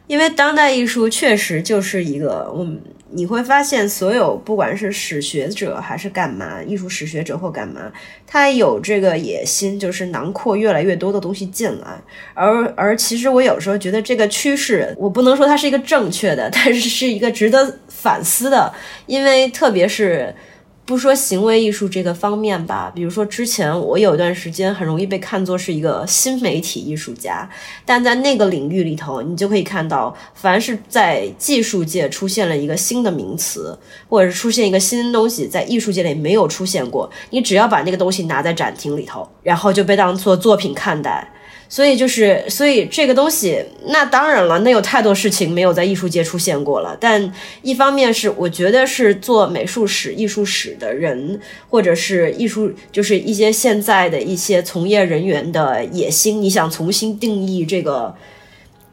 [0.08, 2.80] 因为当代艺术确实就是一个，嗯，
[3.10, 7.92] 你会发现所有不管是史学者还是干嘛，艺术史学者或干嘛，
[8.26, 11.86] 他有这个野心，就是囊括越来越多的东西进来。
[12.34, 18.72] 而而其实我有时候觉得这个趋势，我不能说它是一个正确的，但是是一个值得反思的，
[19.06, 20.34] 因为特别是。
[20.86, 27.50] 不说行为艺术这个方面吧，比如说之前我有一段时间很容易被看作是一个新媒体艺术家，
[27.84, 33.76] 但在那个领域里头，你就可以看到，凡是在技术界出现了一个新的名词，
[34.08, 41.28] 或者是出现一个新东西，在艺术界里没有出现过，你只要把那个东西拿在展厅里头，然后就被当做作品看待。
[41.68, 46.96] 所以就是，所以这个东西，那当然了，那有太多事情没有在艺术界出现过了。
[47.00, 47.32] 但
[47.62, 58.14] 一方面是，我觉得是做美术史、艺术史的人，或者是艺术，就是一些现在的一些从业人员的野心，你想重新定义这个。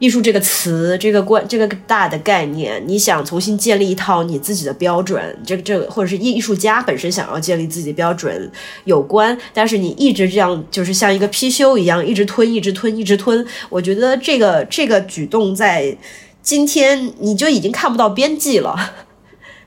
[0.04, 8.52] 艺术这个词，这个关，这个大的概念，你想重新建立一套你自己的标准，这个这个，或者是艺术家本身想要建立自己的标准
[8.84, 13.46] 有关，但是你一直这样，就是像一个貔貅一样，一直吞，一直吞，一直吞。
[13.70, 15.96] 我觉得这个这个举动在
[16.42, 18.76] 今天你就已经看不到边际了。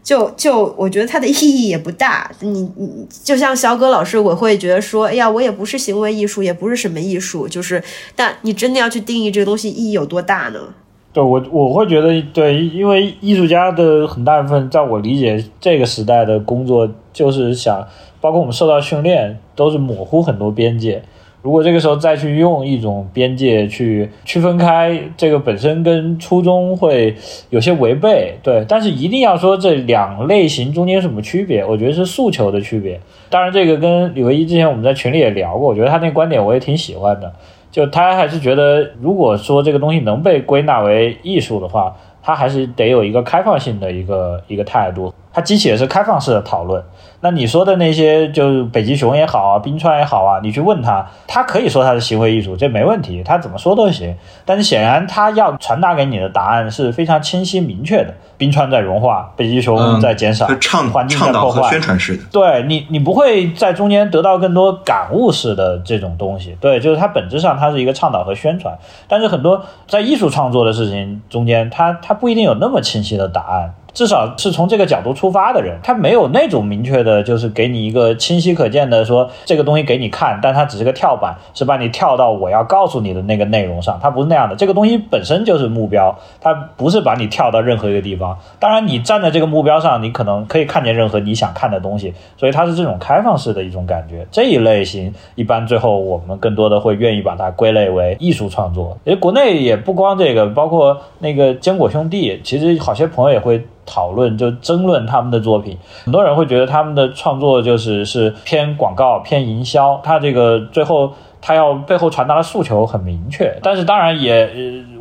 [0.07, 7.83] 就就我觉得它的意义也不大，你你就像小葛老师，我会觉得说，哎呀，我也不是行为艺术，也不是什么艺术，就是，
[8.15, 10.59] 但你真的要去定义这个东西意义有多大呢？
[11.11, 17.85] 对我我会觉得，对，因为艺术家的很大部分，在我理解这个时代的工作，就是想，
[18.21, 21.03] 包括我们受到训练，都是模糊很多边界。
[21.41, 27.15] 如果这个时候再去用一种边界去区分开，这个本身跟初衷会
[27.49, 28.65] 有些违背，对。
[28.67, 31.63] 但是一定要说这两类型中间什么区别？
[31.63, 32.99] 我觉得是诉求的区别。
[33.29, 37.31] 当然，这个跟李维一之前我们在群里也聊过，我觉得他那观点我也挺喜欢的。
[37.71, 45.13] 就他还是觉得，如果说这个东西能被归纳为艺术的话，他还是得有一个开放性的一个一个态度。
[45.31, 46.83] 它激起的是开放式的讨论。
[47.19, 54.15] 那你说的那些，就是北极熊也好啊，冰川也好啊，你去问他，他可以说他是行为艺术，这没问题，他怎么说都行。
[54.45, 60.47] 但是显然他要传达给你的答案是非常清晰明确的：冰川在融化，北极熊在减少，
[60.93, 61.71] 环境在破坏。
[61.71, 66.55] 宣传式的，对你，你不会在中间得到更多感悟式的这种东西。
[66.61, 68.77] 对，就是它本质上它是一个倡导和宣传。
[69.07, 73.73] 但是很多在艺术创作的事情中间，它它不一定有那么清晰的答案。
[73.97, 84.55] 至少是从这个角度出发的人，他没有那种明确的，就是给你一个清晰可见的说这个东西给你看，但它只是个跳板，是把你跳到我要告诉你的那个内容上，它不是那样的。
[84.55, 88.37] 这个东西本身就是目标，它不是把你跳到任何一个地方。
[88.59, 94.27] 当然，你站在这个目标上，你可能可以看见任何你想看的东西，所以它是这种开放式的一种感觉。
[94.31, 98.95] 这一类型一般最后我们更多的会愿意把它归类为艺术创作。
[99.05, 103.59] 因为国内也不光这个，包括那个坚果兄弟，其实好些朋友也会。
[103.87, 111.11] 讨论就争论他们的作品，很多人会觉得他们的创作就是是偏广告、偏营销，他这个最后
[111.41, 113.57] 他要背后传达的诉求很明确。
[113.63, 114.47] 但是当然也，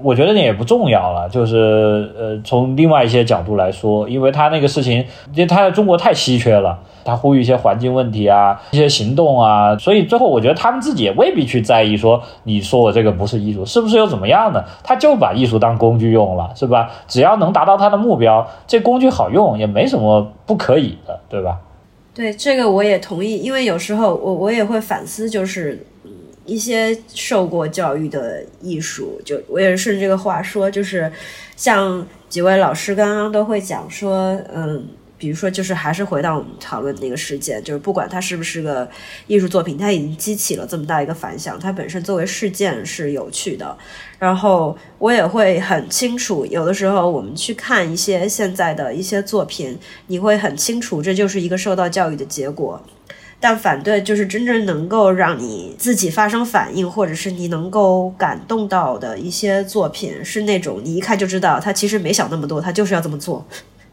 [0.02, 1.28] 我觉得那也不重要了。
[1.28, 4.98] 就是呃，从另外一些角度来说，因为他那个事情，
[5.32, 6.78] 因为他在中国太稀缺了。
[7.05, 14.60] 他呼吁一些环境问题啊，一些行动啊，所以最后我觉得他们自己也未必去在意说，你说我这个不是艺术，是不是又怎么样呢？
[14.82, 16.90] 他就把艺术当工具用了，是吧？
[17.06, 21.59] 只要能达到他的目标，这工具好用也没什么不可以的，对吧？
[22.12, 25.86] 对这个我也同意，因为有时候我我也会反思，就是
[26.47, 31.12] 一些受过教育的艺术，就我也是顺这个话说，就是
[31.56, 34.89] 像几位老师刚刚都会讲说，嗯。
[35.18, 38.86] 比如说，就是还是回到我们讨论那个事件，就是不管它是不是个
[39.27, 43.74] 艺术作品，它已经激起了这么大一个反响，它本身作为事件是有趣的。
[44.18, 49.78] 然后我也会很清楚，有的时候我们去看一些现在的一些作品，
[50.09, 52.78] 你会很清楚这就是一个受到教育的结果。
[53.48, 63.47] 但反对就是真正能够让你自己发生反应，或者是你能够感动到的一些作品，是那种你一看就知道他其实没想那么多，他就是要这么做。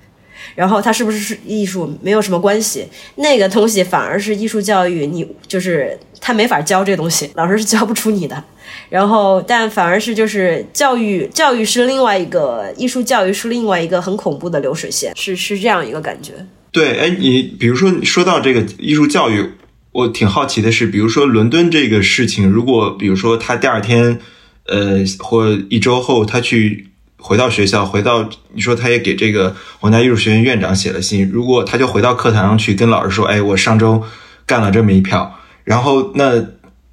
[0.56, 8.44] 然后他是不是是艺术没有什么关系，那个东西反而是艺术教育，你就是他没法教这东西，老师是教不出你的。
[8.90, 16.34] 然后但反而是就是教育，教育是另外一个艺术教育是另外一个很恐怖的流水线，是是这样一个感觉。
[16.74, 19.52] 对，哎，你比如说你说到这个艺术教育，
[19.94, 24.20] 我挺好奇的是，比如说伦敦这个事情，如果比如说他第二天，
[24.66, 26.90] 呃，或一周后他去。
[27.26, 34.04] 回到学校，回到你说他也给这个皇家艺术学院院长写了信，如果他就回到课堂上去跟老师说，哎，我上周
[34.45, 36.45] 干了这么一票，然后那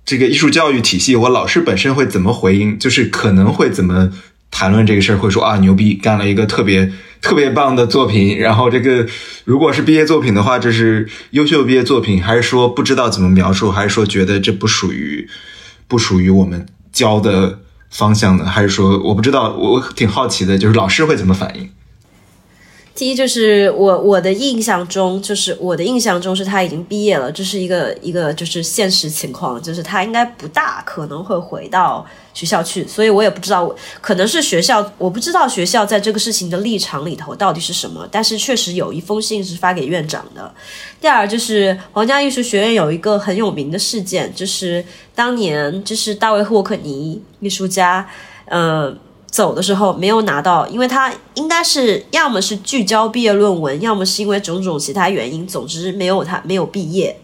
[0.04, 2.78] 这个艺术教育体系，我老师本身会怎么回应？
[2.78, 4.12] 就是可能会怎么
[4.52, 9.06] 谈论这个事儿，会说啊牛逼，干了一个特别特别棒的作品，然后这个
[9.44, 15.28] 如果是毕业作品的话，这是优秀毕业作品，还是说不知道怎么描述，还是说觉得这不属于
[15.86, 17.60] 不属于我们教的？
[17.92, 21.68] 方向呢，还是说我不知道，我挺好奇的，就是老师会怎么反应？
[22.92, 32.04] 第一就是我我的印象中，就是我的印象中是他已经毕业了，这是一个一个就是现实情况，就是他应该不大可能会回到
[32.34, 40.52] 学校去，所以我也不知道，可能是学校，我不知道学校在这个事情的立场里头到底是什么，但是确实有一封信是发给院长的。
[41.00, 44.84] 第二就是皇家艺术学院有一个很有名的事件，就是
[45.14, 48.06] 当年就是大卫霍克尼艺术家，
[48.46, 48.94] 呃。
[49.30, 57.16] 走的时候没有拿到，因为他应该是要么是聚焦毕业论文，要么是因为种种其他原因，总之没有他没有毕业。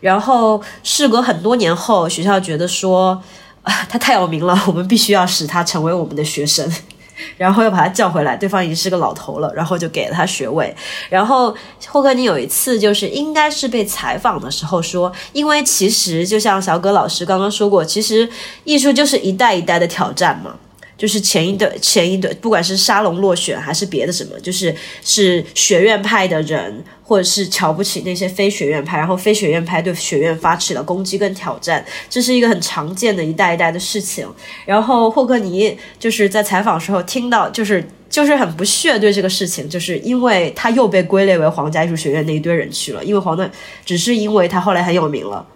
[0.00, 3.22] 然后事隔很多年后，学校觉得说
[3.62, 6.68] 啊 他太有名了，我们必须要使他成为我们的学生，
[7.36, 8.36] 然后又把他叫回来。
[8.36, 10.74] 对方已经是个老头了，然后就给了他学位。
[11.08, 11.54] 然后
[11.86, 18.28] 霍克尼有一次就是应该是被采访的时候说，因为其实就像小葛老师刚刚说过，其实
[18.64, 20.56] 艺术就是一代一代的挑战嘛。
[21.00, 34.28] 就是前一段前一段，不管是沙龙落选还是别的什么，就是是学院派的人，或者是瞧不起那些非学院派，然后非学院派对学院发起了攻击跟挑战，这是一个很常见的一代一代的事情。
[34.66, 43.50] 然后霍克尼就是在采访时候听到，就是就是很不屑对这个事情，就是因为他又被归类为皇家艺术学院那一堆人去了，因为皇的
[43.86, 45.46] 只是因为他后来很有名了，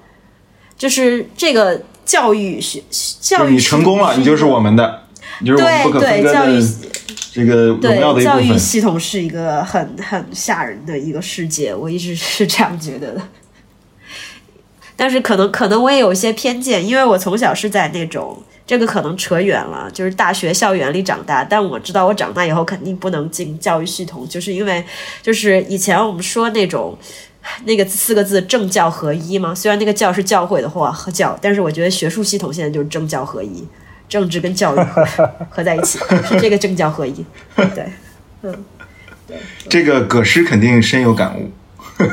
[0.79, 2.83] 就是这个教育学
[3.21, 5.04] 教育你成功了，你就是我们的。
[5.41, 5.55] 对
[6.01, 6.61] 对，教育
[7.33, 13.23] 这个荣耀的教育系统是一个很 很吓人的一个世界，我一直是这样觉得的。
[14.97, 21.43] 但是可能可能我也有一些偏见，因为我从小是在那种这个可能扯远了，就是大学校园里长大。
[21.43, 24.85] 但我知道我长大以后肯定不能进教育系统，就是因为
[25.21, 26.97] 就是以前我们说那种
[27.65, 33.67] 那个四个字政教合一嘛，虽然那个教是教会的话和教，但是我觉得学术系统现在就是政教合一。
[34.09, 34.79] 政治跟教育
[35.51, 35.99] 合在一起，
[36.29, 37.25] 是这个政教合一。
[37.57, 37.85] 对，
[38.43, 38.65] 嗯，
[39.27, 39.37] 对。
[39.69, 41.51] 这个葛师肯定深有感悟。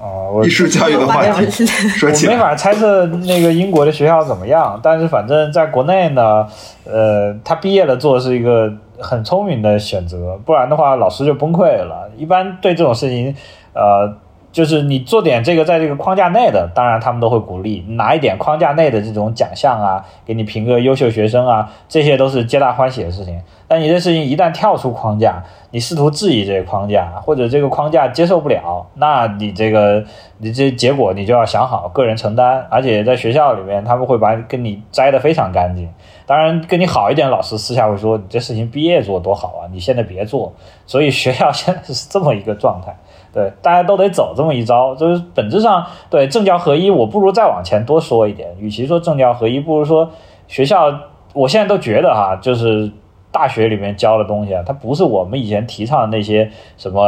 [0.00, 6.46] 哦， 艺术教育的话题，说起没法猜测那个英国的学校怎么样，但是反正在国内呢，
[6.84, 12.10] 呃，他毕业了做是一个很聪明的选择，不然的话老师就崩溃了。
[12.16, 13.34] 一般对这种事情，
[13.74, 14.16] 呃。
[14.52, 23.40] 就是你做点这个，在这个框架内的，当然他们都会鼓励拿一点框架内的这种奖项啊，给你评个优秀学生啊，这些都是皆大欢喜的事情。
[23.66, 30.04] 但你这事情一旦跳出框架，你试图质疑这个框架，或者这个框架接受不了，那你这个
[30.36, 32.66] 你这结果你就要想好，个人承担。
[32.68, 35.88] 而且在学校里面，他们会把跟你摘得非常干净。
[36.26, 40.52] 当然，跟你好一点老师私下会说，你这事情毕业做多好啊，你现在别做。
[40.86, 42.94] 所以学校现在是这么一个状态。
[43.32, 46.90] 对，大家都得走这么一招，就是本质上对政教合一。
[46.90, 50.10] 我不如再往前多说一点，与其说政教合一，不如说
[50.46, 50.92] 学校。
[51.34, 52.92] 我现在都觉得哈，就是
[53.30, 57.00] 大学里面教的东西啊，它不是我们以前提倡的那些什么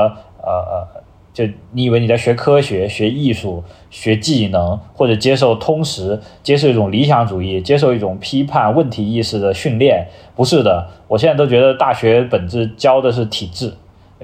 [0.43, 1.03] 呃呃，
[1.35, 10.87] 就你以为你在学科学、学艺术、学技能，或者接受通识、接受一种理想主义、接受一种批判问题意识的训练，不是的。
[11.07, 13.75] 我现在都觉得大学本质教的是体制。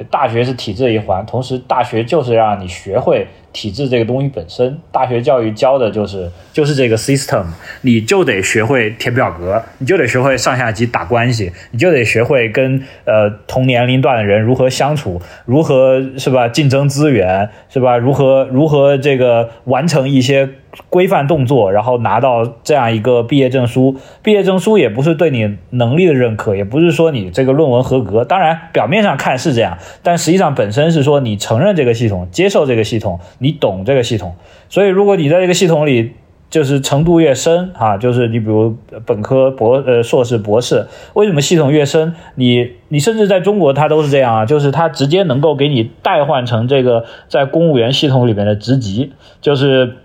[0.04, 4.78] 大学是体制的一环，同时大学就是让你学会体制这个东西本身。
[4.92, 7.44] 大学教育教的就是就是这个 system，
[7.82, 17.96] 你就得学会填表格，你就得学会上下级打关系，你就得学会跟呃同年龄段的人如何相处，如何是吧竞争资源是吧？
[17.96, 20.48] 如何如何这个完成一些。
[20.88, 23.96] 规范动作，然后拿到这样一个毕业证书。
[24.22, 28.24] 毕业证书也不是对你能力的认可，也不是说你这个论文合格。
[28.24, 34.36] 当然，表面上看是这样，但实际上本身是说你承认这个系统，接受这个系统，你懂这个系统。
[34.68, 36.12] 所以，如果你在这个系统里
[36.48, 42.14] 就是程度越深啊，就是你比如本科、博呃硕士、博士，为什么系统越深？
[42.36, 49.96] 你你甚至在中国它都是这样啊，就是它直接能够给你代换成这个在公务员系统里面的职级，就是。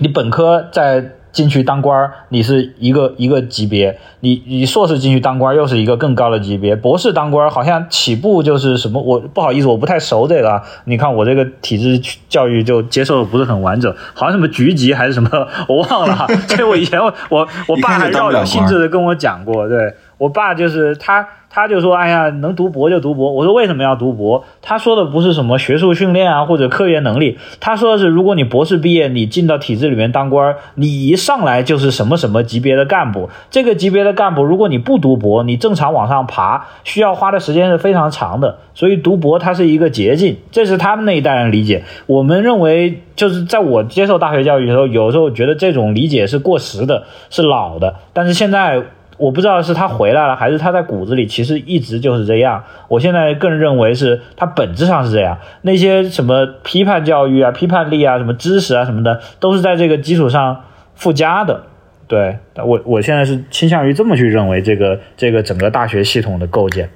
[0.00, 6.74] 你本科在进去当官儿，你是一个一个级别；你你硕士进去当官儿，又是一个更高的级别。
[6.74, 9.00] 博士当官儿好像起步就是什么？
[9.00, 10.60] 我不好意思，我不太熟这个啊。
[10.86, 15.30] 你看我这个体制教育就接受的不是很完整，好像什么局级还是什么，
[15.68, 16.26] 我忘了。
[16.48, 19.94] 所以我以前我我爸还绕有兴致的跟我讲过，对。
[20.18, 21.28] 我爸就是他。
[21.50, 27.38] 他就说：“哎呀，能读博就读博。”我说：“为什么要读博？”他说的不是什么学术训练啊，或者科研能力。
[27.58, 33.30] 他说的是，如果你博士毕业，你进到体制里面当官，你一上来就是什么什么级别的干部。
[33.50, 38.58] 这个级别的干部，如果你不读博，你正常往上爬，需要花的时间是非常长的。
[38.74, 41.82] 所以读博它是一个捷径，这是他们那一代人理解。
[42.04, 47.94] 我们认为，就是在我接受大学教育的时候，有时候觉得这种理解是过时的，是老的。
[48.12, 48.82] 但是现在。
[49.18, 52.64] 我不知道是他回来了，还是他在骨子里其实一直就是这样。
[52.88, 55.38] 我现在更认为是他本质上是这样。
[55.62, 60.64] 那些什么批判教育啊、批判力啊、什么知识啊什么的，都是在这个基础上
[60.94, 61.64] 附加的。
[62.06, 66.88] 对我，我现在是倾向于这么去认为这个这个整个大学系统的构建。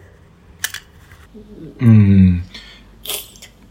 [1.80, 2.40] 嗯，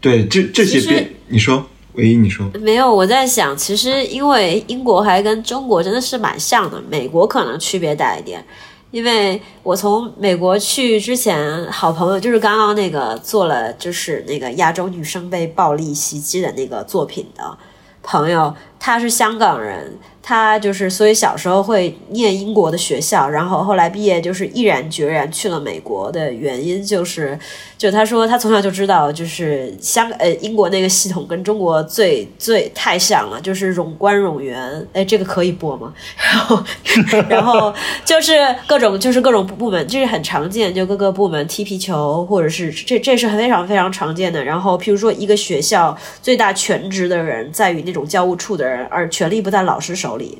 [0.00, 1.66] 对，这这些变，你说。
[1.94, 8.44] 唯一你说没有，我在想，其实因为英国还跟中国真的是蛮像的，美国可能区别大一点。
[8.90, 17.56] 因为我从美国去之前，好朋友就是刚刚那个做了就是那个亚洲女生被暴力袭击的那个作品的
[18.02, 19.98] 朋友，他是香港人。
[20.24, 27.36] 他就是，所以小时候会念英国的学校，然后后来毕业就是毅然决然去了美国的原因就是，
[27.82, 35.92] 就他说他从小就知道，就是香呃英国那个系统跟中国最最太像了，就是冗官冗员，哎，这个可以播吗？
[36.16, 36.64] 然后
[37.28, 38.34] 然后就是
[38.68, 44.44] 各种就是各种部门，这是很常见，就各个部门踢皮球，或者是这这是非常非常常见的。
[44.44, 50.12] 然后譬如说一个学校最大全职的人在于那种教务处的人，而权力不在老师手。
[50.12, 50.38] 里，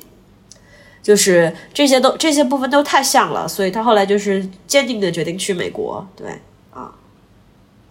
[1.01, 6.07] 就是这些都这些部分都太像了，所以他后来就是坚定的决定去美国。
[6.15, 6.27] 对，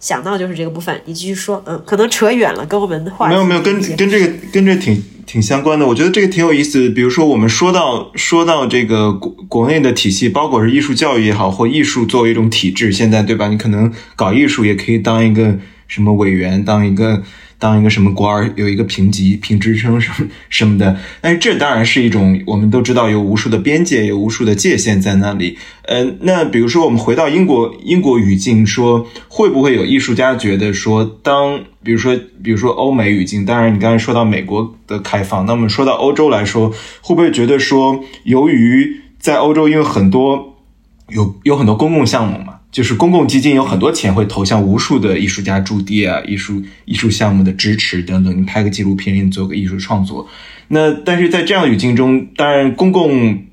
[0.03, 1.63] 想到就是这个部分，你继续说。
[1.65, 5.87] 嗯，可能扯远了，跟我们的话没有没有跟跟这个跟这挺挺相关的。
[5.87, 6.89] 我觉得这个挺有意思。
[6.89, 13.47] 比如说我们说到说到这个国国内的体系，包括是艺术教育也好，或艺术作为一种体制，现在对吧？
[13.47, 15.57] 你可能搞艺术也可以当一个
[15.87, 17.23] 什么委员，当一个。
[17.63, 25.57] 当一个什么官儿有一个评级、评职称什么 什么的，但是这当然是一种我们都知道有无数的边界、有无数的界限在那里。
[25.83, 32.13] 呃，那比如说我们回到英国英国语境，说会不会有艺术家觉得说，当比如说
[32.43, 36.69] 比如说欧美语境，当然你刚才说到美国的开放，那么说到欧洲来说，
[36.99, 40.57] 会不会觉得说，由于在欧洲因为很多
[41.07, 42.52] 有有很多公共项目嘛？
[42.73, 48.35] 就是公共基金有很多钱会投向无数的艺术家驻地啊，艺术艺术项目的支持等等。
[48.35, 50.27] 你拍个纪录片，你做个艺术创作，
[50.69, 53.43] 那但是在这样的语境中，当然公共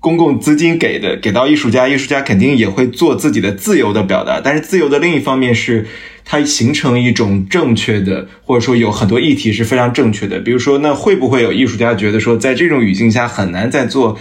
[0.00, 4.40] 公共资金给的给到艺术家，艺术家肯定也会做自己的自由的表达。
[4.42, 5.86] 但是自由的另一方面是，
[6.24, 10.40] 它形成一种正确的，或者说有很多议题是非常正确的。
[10.40, 14.18] 比如说，那会不会有艺术家觉得说，在这种语境下很难再做，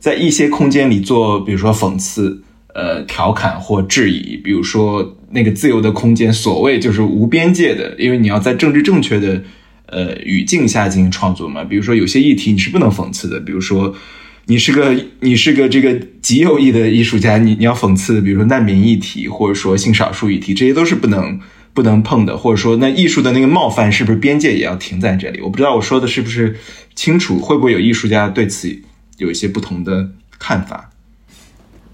[0.00, 2.42] 在一些空间里做，比如说讽刺？
[2.76, 9.42] 呃，调侃或质疑，比如说那个自由的空间，所谓就是无边界的，因为你要在政治正确的
[9.86, 11.64] 呃语境下进行创作嘛。
[11.64, 13.96] 比如说有些议题你是不能讽刺的，比如说
[14.44, 21.40] 你是个 你是个这个极右翼的艺术家，你你要讽刺，比如说难民议题或者说性少数议题，这些都是不能
[21.72, 22.36] 不能碰的。
[22.36, 25.40] 或者说那艺术的那个冒犯是不是边界也要停在这里？
[25.40, 26.54] 我不知道我说的是不是
[26.94, 28.68] 清楚，会不会有艺术家对此
[29.16, 30.90] 有一些不同的看法？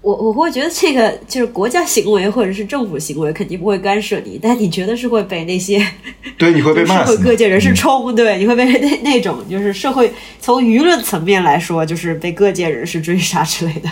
[0.03, 5.81] 我我会觉得这个就是国家行为或者是政府行为肯定不会干涉你，但你觉得是会被那些
[6.37, 13.89] 对你会被骂社会各界人士冲，对你会被那那种就是社会从舆论层面来说就是被各界人士追杀之类的，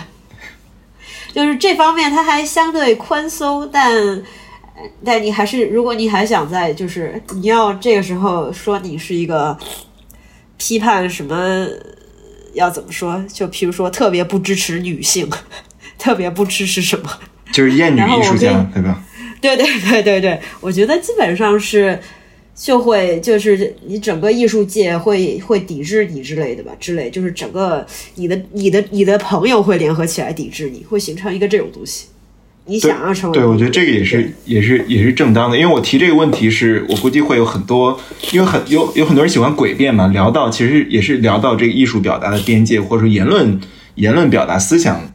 [1.32, 4.22] 就是这方面它还相对宽松，但
[5.02, 9.56] 但你还是如果你还想在就是你要这个时候说你是一个
[10.58, 11.66] 批判什么
[12.52, 13.24] 要怎么说？
[13.32, 15.26] 就譬如说特别不支持女性。
[16.02, 17.08] 特别不支持什么，
[17.52, 19.00] 就是艳女艺术家，对吧？
[19.40, 21.96] 对对对对对，我觉得基本上是
[22.56, 32.06] 就会就是你整个艺术界会会抵制你之类的吧，之类就是整个你的你的你的朋友会联合起来抵制你，会形成一个这种东西。
[32.64, 33.38] 你想要成为？
[33.38, 37.96] 对，我觉得这个也是也是也是正当的，因为我提这个问题是我估计会有很多，
[38.32, 43.60] 因为很有有很多人喜欢诡辩嘛，聊到其实也是聊到这个艺术表达的边界，或者说言论
[43.94, 45.11] 言论表达思想。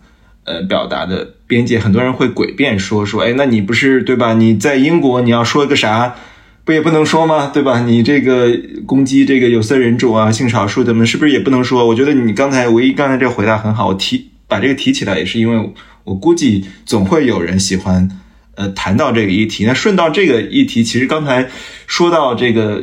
[0.47, 4.33] 呃，表达的边界，很多人会诡辩说说，哎，那你不是对吧？
[4.33, 6.15] 你在英国，你要说个啥，
[6.63, 7.51] 不也不能说吗？
[7.53, 7.81] 对吧？
[7.81, 11.85] 你这个攻击这个有色人种啊、性少数的们，是不是也不能说？
[11.85, 15.69] 我觉得你刚才唯一刚才这个回答很好，我提把这个提起来，也是因为
[16.05, 18.09] 我估计总会有人喜欢
[18.55, 19.65] 呃谈到这个议题。
[19.65, 21.49] 那顺到这个议题，其实刚才
[21.87, 22.81] 说到这个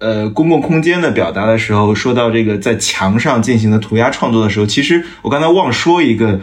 [0.00, 6.38] 呃公共空间的表达的时候，说到这个在墙上进行的涂鸦创作的时候，其实我刚才忘说一个。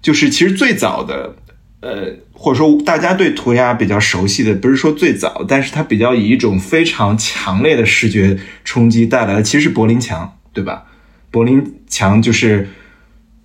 [0.00, 1.34] 就是其实最早的，
[1.80, 10.84] 呃，或者说大家对涂鸦比较熟悉的，不是说最早，但是它比较以一种非常强烈的视觉冲击带来的，其实是柏林墙，对吧？
[11.30, 12.68] 柏林墙就是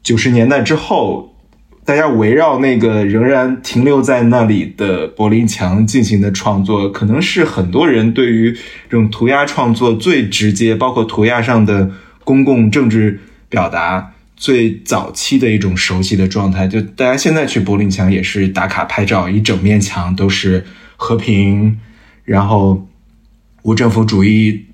[0.02, 1.36] 九十年代之后，
[1.84, 11.92] 大家围绕那个仍然停留在那里的柏林墙进行的创作，可能是很多人对于这种涂鸦创作最直接，包括涂鸦上的
[12.24, 13.20] 公共政治
[13.50, 14.13] 表达
[14.44, 16.68] 最早期的一种熟悉的状态。
[16.68, 20.66] 就大家现在去柏林墙也是打卡拍照，一整面墙都是
[20.98, 21.80] 和平，
[22.26, 22.86] 然后
[23.62, 24.66] 无政府主义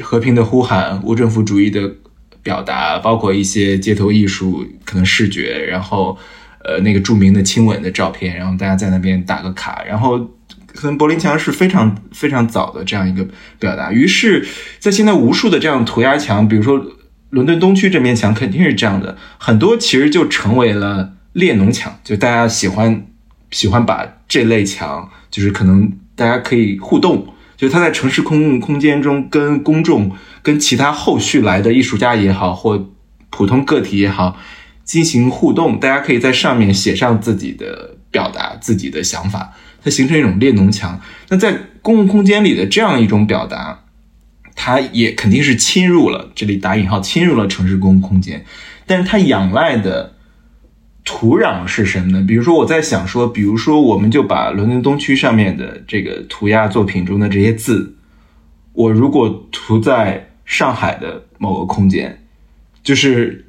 [0.00, 1.94] 和平的呼喊，无政府主义的。
[2.44, 6.18] 表达包括一些街头艺术，可能视觉，然后，
[6.64, 10.18] 呃，那个著名的亲吻的照片，然后大家在那边打个卡，然后
[10.66, 13.24] 可能柏林墙是非常非常早的这样一个
[13.60, 13.92] 表达。
[13.92, 14.44] 于是，
[14.80, 16.84] 在现在无数的这样涂鸦墙，比如说
[17.32, 23.06] 伦敦东区这面墙肯定是这样的，很多其实就成为了列侬墙，就大家喜欢
[23.50, 27.26] 喜欢把这类墙，就是可能大家可以互动。
[27.56, 32.90] 就他在城市公共空间中跟公众、跟其他后续来的艺术家也好，或
[33.30, 34.36] 普通个体也好
[34.84, 41.00] 进行互动，大家可以在上面写上自己的表达、自己的想法，它形成一种列侬墙。
[41.30, 43.84] 那在公共空间里的这样一种表达，
[44.54, 48.44] 它也肯定是侵入了这里打引号侵入了城市公共空间，
[48.86, 50.14] 但是它仰赖的。
[51.04, 52.24] 土壤是什么呢？
[52.24, 57.96] 比如说，我在想说，比如说，我们就把伦敦东区上面的这个涂鸦作品中的这些字，
[58.72, 62.22] 我如果涂在上海的某个空间，
[62.84, 63.46] 就是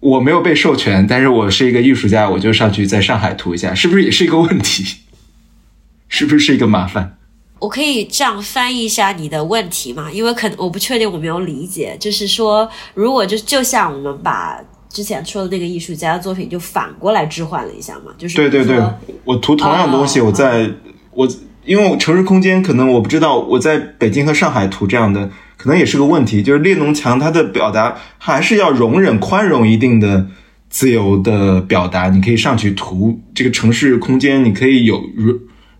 [0.00, 5.02] 我没有被授权，但是我是一个艺术家，我就上去在上海涂一下，是不是也是一个问题？
[6.10, 7.15] 是不是是一个麻烦？
[7.58, 10.10] 我可以这样翻译一下你的问题吗？
[10.12, 14.60] 因为可能我不确定我没有理解，就是说，如果就就像我们把。
[14.88, 18.82] 之前说的那个艺术家的作品，就反过来置换了一下嘛，就是对对对，
[19.24, 20.70] 我涂同样东西，我在
[21.10, 21.28] 我
[21.66, 25.28] 因为城市空间可能我不知道，我在北京和上海涂这样的，
[25.58, 30.28] 可能也是个问题，就是列侬墙它的表达还是要容忍宽容一定的
[30.70, 35.02] 自由的表达，你可以上去涂这个城市空间，你可以有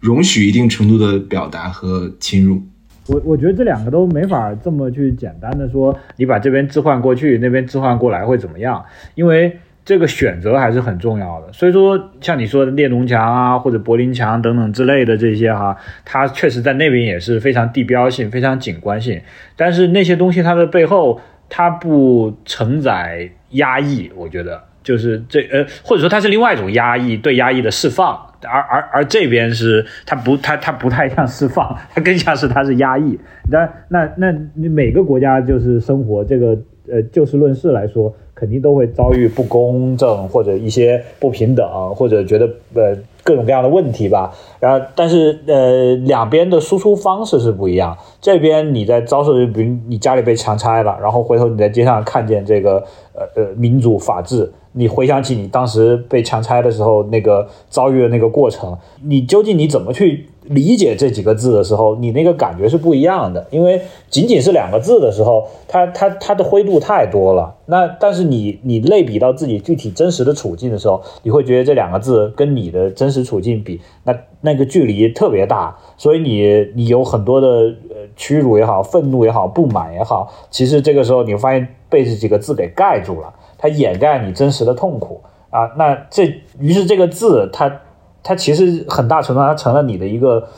[0.07, 2.63] 容许一定程度的表达和侵入。
[3.09, 8.85] 我我觉得这两个都没法这么去简单的说，你把这边置换过去，那边置换过来会怎么样？
[9.17, 11.53] 因为这个选择还是很重要的。
[11.53, 19.21] 所以说，像你说的列侬墙啊，或者柏林墙等等之类的这些哈，它确实在那边也是非常地标性、非常景观性。
[19.57, 28.17] 但是那些东西它的背后，它不承载压抑，我觉得就是这呃，或者说它是另外一种压抑，对压抑的释放。
[28.49, 33.19] 而而而这边是它不它它不太像释放，它更像是它是压抑。
[33.51, 36.57] 那那那你每个国家就是生活这个
[36.89, 44.31] 呃就事论事来说，肯定都会遭遇不公正或者一些不平等，或者觉得呃各种各样的问题吧。
[44.61, 47.97] 然后但是呃两边的输出方式是不一样。
[48.21, 52.85] 这边你在遭受，比如你家里被强拆了，然后回头你在街上看见这个
[53.15, 54.53] 呃呃民主法治。
[54.79, 63.47] 你回想起你当时被强拆的时候那个遭遇的那个过程，你究竟你怎么去理解这几个字的时候，你那个感觉是不一样的。
[63.51, 63.81] 因为
[64.11, 67.55] 仅仅是两个字的时候，它它它的灰度太多了。
[67.65, 75.75] 那但是你你类比到自己具体真实的处境的时候，你会觉得这两个字跟你的真实处境比，那那个距离特别大。
[75.97, 76.45] 所以你
[76.75, 77.49] 你有很多的
[77.89, 83.33] 呃屈辱也好，愤怒也好，不满也好，其实这个时候你发现被这几个字给盖住了。
[83.59, 85.21] 它掩盖你真实的痛苦
[85.51, 87.81] 啊，那这于是这个字，它
[88.23, 90.49] 它其实很大程度上它成了你的一个，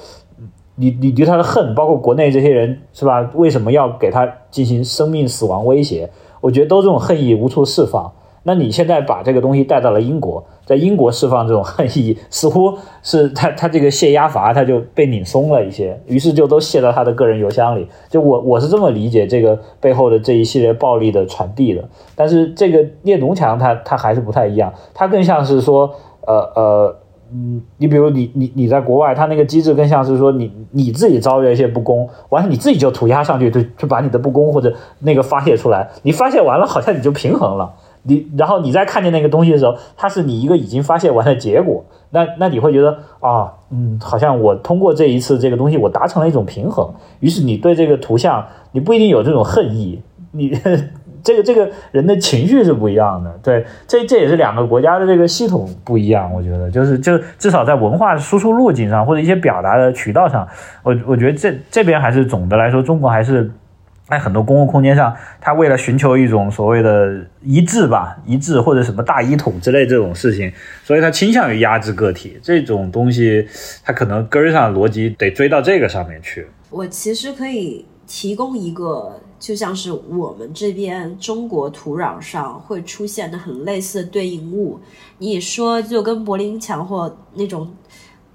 [0.77, 3.31] 你你对他的恨，包括国内这些人是吧？
[3.35, 6.11] 为什么要给他进行生命死亡威胁？
[6.41, 8.13] 我觉得都这种恨意无处释放。
[8.45, 17.89] 那你现在把这个东西带到了英国，在英国释放这种恨意，似乎是他他这个泄压阀他就被拧松了一些，于是就都泄到他的个人邮箱里。
[18.11, 21.83] 就我我是这么理解这个背后的这一系列暴力的传递的。
[22.15, 25.91] 但是这个列侬墙，它它还是不太一样，他更像是说，
[26.27, 26.97] 呃呃，
[27.33, 37.73] 嗯，你比如你你你在国外，他那个机制更像是说你你自己遭遇了一些不公，完了你自己就涂鸦上去，就就把你的不公或者那个发泄出来，你发泄完了，好像你就平衡了。
[38.09, 46.91] 你然后你再看见那个东西的时候，它是你一个已经发泄完的结果，那那你会觉得啊，嗯，好像我通过这一次这个东西，我达成了一种平衡。
[47.21, 50.01] 于是你对这个图像，你不一定有这种恨意，
[50.33, 50.59] 你
[51.23, 53.31] 这个这个人的情绪是不一样的。
[53.43, 56.33] 对，这这也是两个国家的这个系统不一样。
[56.33, 60.49] 我觉得就是就至少在文化输出路径上或者一些表达的渠道上，
[60.83, 63.51] 我我觉得这这边还是总的来说，中国还是。
[64.09, 70.51] 在很多公共空间上，他为了寻求一种所谓的一致吧，一致或者什么大一统之类这种事情，
[70.83, 72.39] 所以他倾向于压制个体。
[72.43, 73.47] 这种东西，
[73.85, 76.47] 它可能根儿上逻辑得追到这个上面去。
[76.71, 84.81] 我其实可以提供一个，就像是我们这边中国土壤上会出现的很类似的对应物。
[85.19, 87.71] 你说就跟柏林墙或那种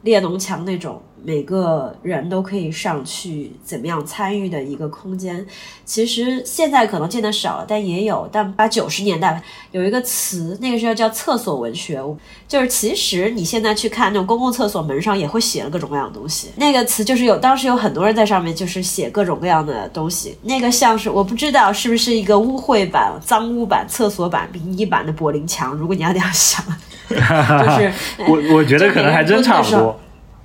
[0.04, 1.02] 列侬墙那种。
[1.26, 5.46] 每个人都可以上去怎么样参与的一个空间，
[5.86, 8.28] 其实现在可能见的少了，但也有。
[8.32, 9.42] 但八九十年代
[9.72, 12.02] 有一个词，那个时候叫厕所文学，
[12.48, 16.50] 就是其实你现在去看那种公共厕所门上也会写了各种各样的东西。
[16.58, 20.38] 那个词就是有当时有很多人在上面就是写各种各样的东西。
[20.44, 25.74] 那个像是我不知道是不是一个污秽版、脏污版、厕所版、殡仪版的柏林墙。
[25.74, 26.64] 如果你要这样想，
[27.08, 27.94] 就是
[28.28, 30.00] 我我觉得可能还真差不多。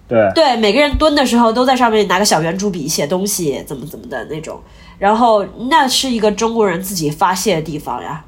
[0.08, 4.58] 对对，每个人蹲的时候都在上面拿个小圆珠笔写东西，怎么怎么的那种。
[4.98, 8.24] 然后那是一个中国人自己发泄的地方呀，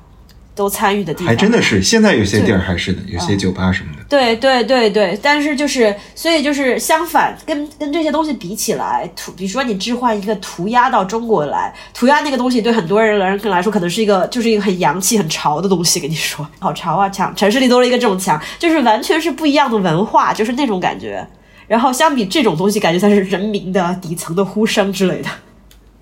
[0.55, 1.27] 都参与的地方。
[1.27, 4.05] 还真的是，现在有些地儿还是的，有些酒吧什么的。
[4.09, 15.99] 对对对对，但是就是，所以就是相反，跟跟这些东西比起来，涂，比如说你置换一个涂鸦到中国来，涂鸦那个东西对很多人来来说可能是一个，就是一个很洋气、很潮的东西。
[15.99, 17.09] 跟你说，好潮啊！
[17.09, 21.27] 墙，城市里多了一个这种墙，就是完全是不一样的文化，就是那种感觉。
[21.71, 25.31] 然后相比这种东西，感觉才是人民的底层的呼声之类的。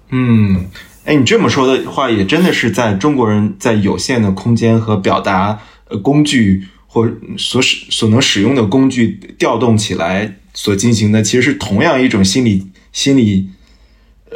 [0.08, 0.64] 嗯，
[1.04, 5.58] 哎，你这么说的话，也真的是在中国人在有限的空间和表达
[5.90, 13.50] 呃工具或所使所能使用的工具调动起来所进行的，其实是同样一种心理心理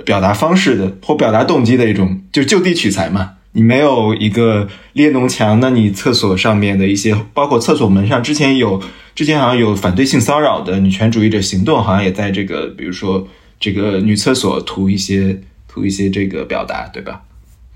[0.04, 3.36] 表达方式的或表达动机的一种，就就地取材嘛。
[3.54, 8.82] 你没有一个列侬墙，那你厕所上面的一些，包括厕所门上，之前有，
[9.14, 13.28] 之前好像有反对性骚扰的女权主义者行动，好像也在这个，比如说
[13.60, 15.38] 这个女厕所涂一些
[15.68, 17.20] 涂一些这个表达，对吧？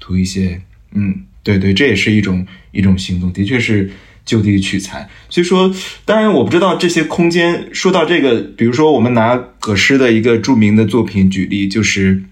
[0.01, 0.63] 涂一些，
[0.95, 3.91] 嗯，对对，这也是一种一种行动，的确是
[4.25, 5.07] 就地取材。
[5.29, 5.71] 所以说，
[6.07, 12.23] 当然我不知道这些空间，说到这个，比如说我们拿葛诗的一个著名的作品举例，就是。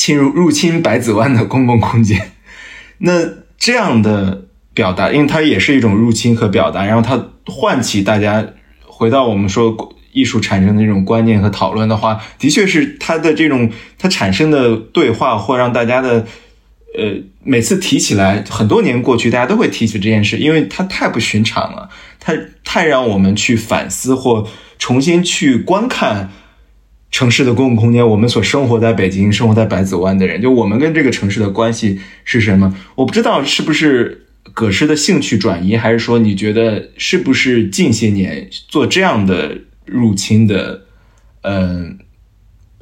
[0.00, 2.30] 侵入入侵百子湾的 公共空间，
[2.96, 3.12] 那
[3.58, 8.42] 这样的表达，因为它也是一种入侵和表达，然后它唤起大家
[8.86, 9.76] 回到我们说
[10.12, 16.26] 艺术产生的这种观念和讨论的话，的确是它的这种它产生的对话，或让大家的
[16.96, 22.32] 呃每次提起来，很多年过去，大家都会提起这件事，因为它太不寻常了，它
[22.64, 24.48] 太让我们去反思或
[24.78, 26.30] 重新去观看。
[27.10, 32.74] 城市的公共空间，我们所生活在北京、生活在百子湾的人，就我们跟这个城市的关系是什么？
[32.94, 40.82] 我不知道是不是葛诗的兴趣转移，还是说你觉得是不是近些年做这样的入侵的，
[41.42, 41.98] 嗯，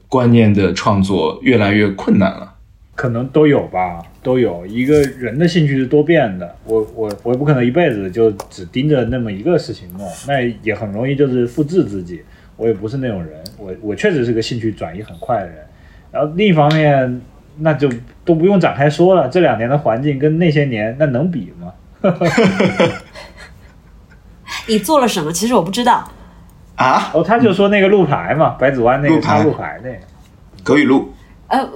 [0.09, 2.55] 观念的创作越来越困难了？
[2.95, 4.67] 可能都有吧，都有。
[4.67, 12.21] 一个人的兴趣是多变的，我我我也不可能一辈子就只盯着那么一个事情弄，那也很容易就是复制自己。
[12.59, 15.57] 我也不是那种人，我我确实是个兴趣转移很快的人。
[16.13, 17.23] 然后另一方面，
[17.59, 17.89] 那就
[18.25, 19.29] 都不用展开说了。
[19.29, 21.73] 这两年的环境跟那些年，那能比吗？
[24.67, 25.33] 你做了什么？
[25.33, 26.07] 其实我不知道。
[26.77, 27.11] 啊？
[27.15, 29.99] 哦，他就说那个路牌嘛，百子湾那个插路牌那个。
[30.63, 31.13] 葛雨路。
[31.47, 31.67] 呃，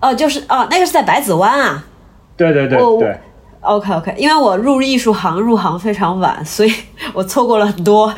[0.00, 1.84] 哦，就是哦，那个是在百子湾啊。
[2.36, 3.18] 对对对对。
[3.66, 6.72] OK OK，因为我入艺术行入行非常晚，所以
[7.12, 8.14] 我错过了很多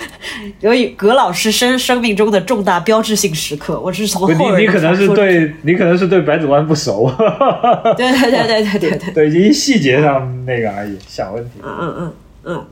[0.61, 3.81] 由于葛老师生生命中的重大标志性时刻。
[3.81, 7.11] 我是从后你你可能是对你可能是对白子湾不熟。
[7.97, 11.51] 对对对对对对对，对，因细节上那个而已，小问题。
[11.65, 12.13] 嗯嗯嗯
[12.45, 12.67] 嗯。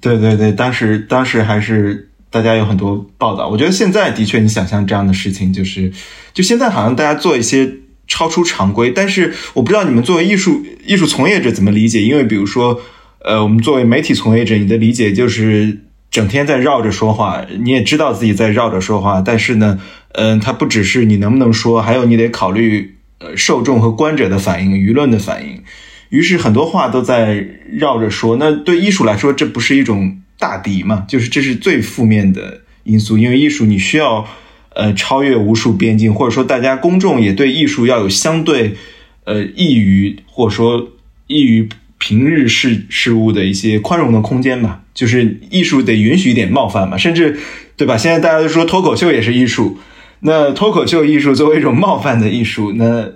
[0.00, 3.48] 对对对，当时当时还是大家有很多报道。
[3.48, 5.92] 我觉得现在的确，你想象这样的事情，就是
[6.32, 7.79] 就现在好像大家做一些。
[8.10, 12.80] 超出常规，但是我不知道你们作为艺术艺术从业者怎么理解，因为比如说，
[13.20, 15.78] 呃，我们作为媒体从业者，你的理解就是
[16.10, 19.80] 整天在绕着说话，你也知道自己在绕着说话，但是呢，
[20.12, 25.62] 嗯，它不只是你能不能说，还有你得考虑呃受众和观者的反应、舆论的反应，
[26.08, 28.36] 于是很多话都在绕着说。
[28.38, 31.06] 那对艺术来说，这不是一种大敌嘛？
[31.08, 34.26] 就是这是最负面的因素，因为艺术你需要。
[34.72, 38.76] 呃，超越无数边境，或者说大家公众也对艺术要有相对，
[39.24, 40.88] 呃，易于或者说
[41.26, 41.68] 易于
[41.98, 44.82] 平日事事物的一些宽容的空间吧。
[44.94, 47.38] 就是艺术得允许一点冒犯嘛，甚至
[47.76, 47.96] 对吧？
[47.96, 49.78] 现在大家都说脱口秀也是艺术，
[50.20, 53.08] 那脱口秀艺术作为一种冒犯的艺术，那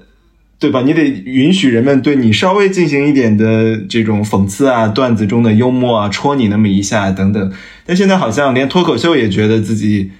[0.59, 0.83] 对吧？
[0.83, 7.53] 你得允许人们对你稍微进行一点的这种讽刺啊，段子中的幽默啊，戳你那么一下等等。
[7.87, 10.11] 但现在好像连脱口秀也觉得自己。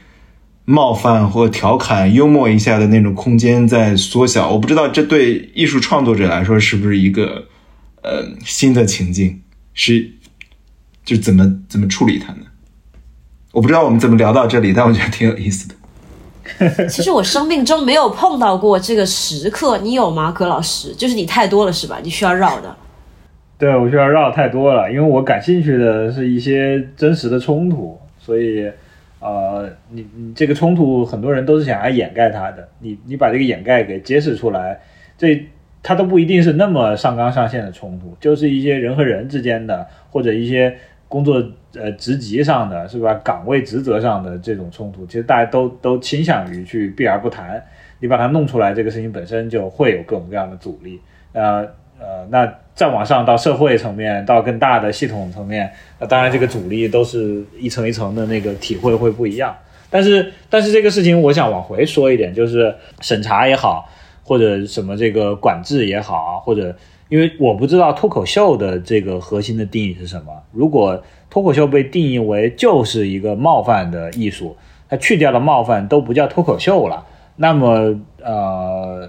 [0.65, 4.51] 冒犯或调侃、幽默一下的那种空间在缩小。
[4.51, 7.45] 我不知道这对艺术创作者来说是不是一个
[8.03, 9.43] 呃新的情境，
[9.75, 10.11] 是
[11.05, 12.41] 就怎么怎么处理它呢？
[13.53, 15.75] 我不知道我们怎么聊到这里，但我觉得挺有意思的。
[16.89, 20.95] 其实我生命中没有碰到过这个时刻，你有吗，葛老师？
[20.95, 21.99] 就是你太多了是吧？
[22.03, 22.77] 你需要绕的。
[23.57, 28.69] 对，我需要绕太多了，因为我感兴趣的是一些真实的冲突，所以，
[29.25, 34.79] 呃，你你这个冲突，很多人都是想要掩盖它的，你你把这个掩盖给揭示出来，
[35.17, 35.43] 这
[35.83, 40.77] 它都不一定是那么上纲上线的冲突，就是一些人和人之间的，或者一些
[41.09, 41.43] 工作
[41.73, 43.15] 呃职级上的，是吧？
[43.25, 47.65] 岗位职责上的这种冲突，其实大家都都倾向于去避而不谈，
[48.01, 51.01] 你把它弄出来，这个事情本身就会有各种各样的阻力，
[51.33, 51.67] 呃。
[51.99, 59.55] 呃，那再往上到社会层面，到更大的系统层面，那当然这个阻力都是一层一层的那个体会会不一样。
[59.89, 63.89] 但是，但是这个事情我想往回说一点，就是审查也好，
[64.25, 66.75] 或者什么这个管制也好，或者
[67.09, 70.33] 因为我不知道脱口秀的这个核心的定义是什么。
[70.51, 71.01] 如果
[71.31, 74.57] 脱口秀被定义为就是一个冒犯的艺术，
[74.89, 77.07] 它去掉了冒犯都不叫脱口秀了，
[77.37, 79.09] 那么呃，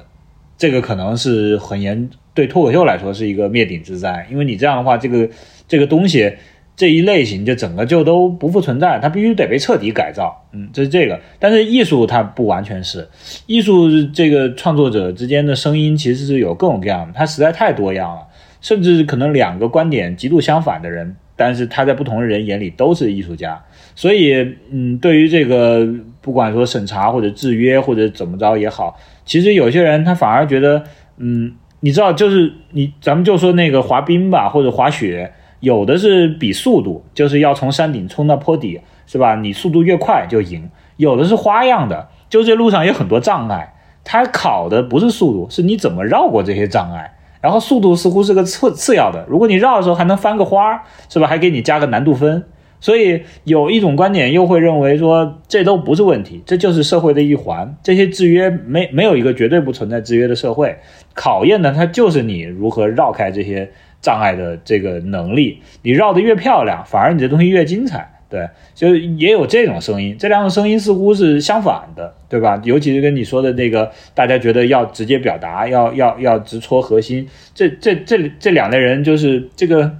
[0.55, 2.07] 这个可能是很严。
[2.35, 5.27] 对脱口秀来说是一个灭顶之灾，因为你这样的话，这个
[5.67, 6.31] 这个东西
[6.75, 10.45] 这一类型就整个就都不复存在，它必须得被彻底改造。
[10.51, 11.17] 嗯，这是这个。
[11.39, 13.07] 但是艺术它不完全是，
[13.47, 18.27] 艺术这个创作者之间的声音其实是有各种各样的，它实在太多样了，
[18.59, 23.63] 甚至可能两个观点极度相反的人，但是他在不同的人眼里都是艺术家。
[23.95, 24.35] 所以，
[24.69, 25.87] 嗯，对于这个
[26.19, 30.83] 不管说审查或者制约或者怎么着也好，其实有些人他反而觉得，
[31.17, 31.53] 嗯。
[31.81, 39.35] 你知道，就是你，咱们就说那个滑冰吧，或者滑雪，有的是比速度，就是要从山顶冲到坡底，是吧？
[39.35, 40.69] 你速度越快就赢。
[40.97, 43.73] 有的是花样的，就这路上有很多障碍，
[44.03, 47.11] 它考的不是速度，是你怎么绕过这些障碍。
[47.41, 51.27] 然后速度似乎是个次次要的，如果你绕的时候还能翻个花，是吧？
[51.27, 52.43] 还给你加个难度分。
[52.79, 57.75] 所以有一种观点又会认为说，这都不是问题，这就是社会的一环。
[57.83, 60.77] 这些制约没没有一个绝对不存在制约的社会，
[61.15, 63.71] 考验的它就是你如何绕开这些
[64.01, 65.61] 障碍的这个能力。
[65.81, 68.11] 你绕得越漂亮，反而你这东西越精彩。
[68.29, 72.61] 对，就也有这种声音，这两种声音似乎是相反的，对吧？
[72.65, 79.97] 尤其是跟你说的那个，大家觉得要直接表达，要要要直戳核心，这这这这两类人就是这个。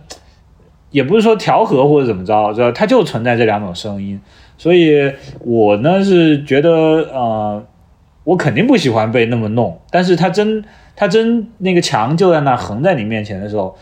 [0.91, 4.17] 也不是说调和或者怎么着，知道它就存在这两种声音，
[4.57, 5.11] 所以
[5.41, 7.67] 我呢是觉得，呃，
[8.23, 10.63] 我肯定不喜欢被那么弄，但是他真
[10.95, 13.75] 他真那个墙就在那横在你面前的时候，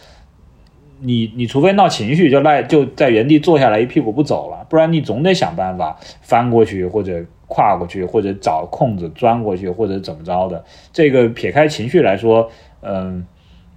[1.00, 10.64] 你你除非闹情绪，就赖就在原地坐下来一屁股不走了，不然你总得想办法翻过去或者跨过去或者找空子钻过去或者怎么着的。
[10.92, 12.50] 这个撇开情绪来说，
[12.82, 13.26] 嗯。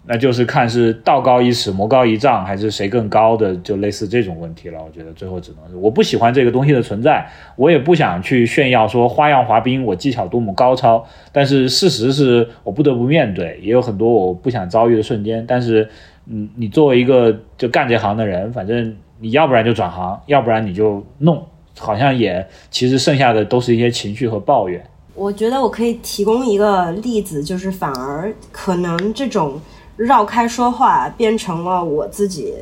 [0.08, 4.78] 那就是看是道高一尺魔高一丈，还是谁更高的，就类似这种问题了。
[4.80, 11.04] 我觉得最后只能是我不喜欢这个东西的存在，我也不想去炫耀说花样滑冰我技巧多么高超。
[11.32, 15.44] 但是事实是我不得不面对，也有很多我不想遭遇的瞬间。
[15.44, 15.88] 但是，
[16.26, 21.44] 嗯，你作为一个就干这行的人，反正你要不然就转行，要不然你就弄，
[21.76, 24.80] 好像也其实剩下的都是一些情绪和抱怨。
[25.16, 29.60] 我觉得我可以提供一个例子，就是反而可能这种。
[29.96, 32.54] 绕开说话变成了我自己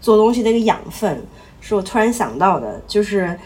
[0.00, 1.22] 做东西的一个养分，
[1.60, 2.80] 是我突然想到的。
[2.86, 3.38] 就是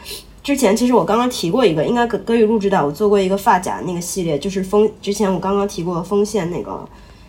[0.42, 6.88] 之前其实我刚刚提过一个，应该葛葛雨露知道，我做过一个发夹那个系列，就是风之前我刚刚提过风线那个。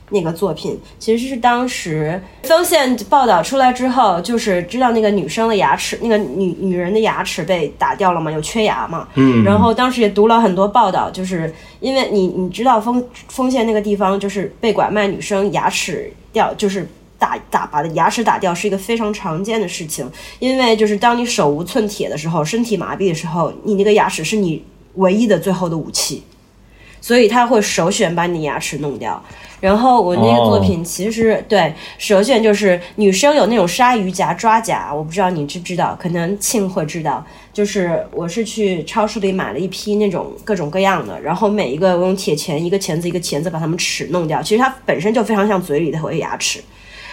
[0.09, 9.07] 那个作品其实是当时丰县报道出来之后，就是知道那个女生的牙齿，那个女女人的牙齿被打掉了嘛，有缺牙嘛。
[9.15, 9.43] 嗯。
[9.43, 16.87] 然后当时也读了很多报道，就是因为你你知道丰丰县那个地方，就是被拐卖女生牙齿掉，就是
[17.19, 20.09] 打打把的牙齿打掉是一个非常常见的事情。
[20.39, 24.63] 因为就是当你手无寸铁的时候，身体麻痹的时候，你那个牙齿是你
[24.93, 26.23] 唯一的最后的武器，
[27.01, 29.21] 所以他会首选把你牙齿弄掉。
[29.59, 37.25] 然后我那个作品其实对，首先就是女生有那种鲨鱼夹、抓夹，我不知道你知不知道，可能庆会知道。
[37.51, 44.41] 就是我是去超市里买了一批那种各种各样的，然后每一个我用铁钳，一个钳子一个钳子把它们齿弄掉。
[44.43, 46.63] 其实它本身就非常像嘴里的牙齿，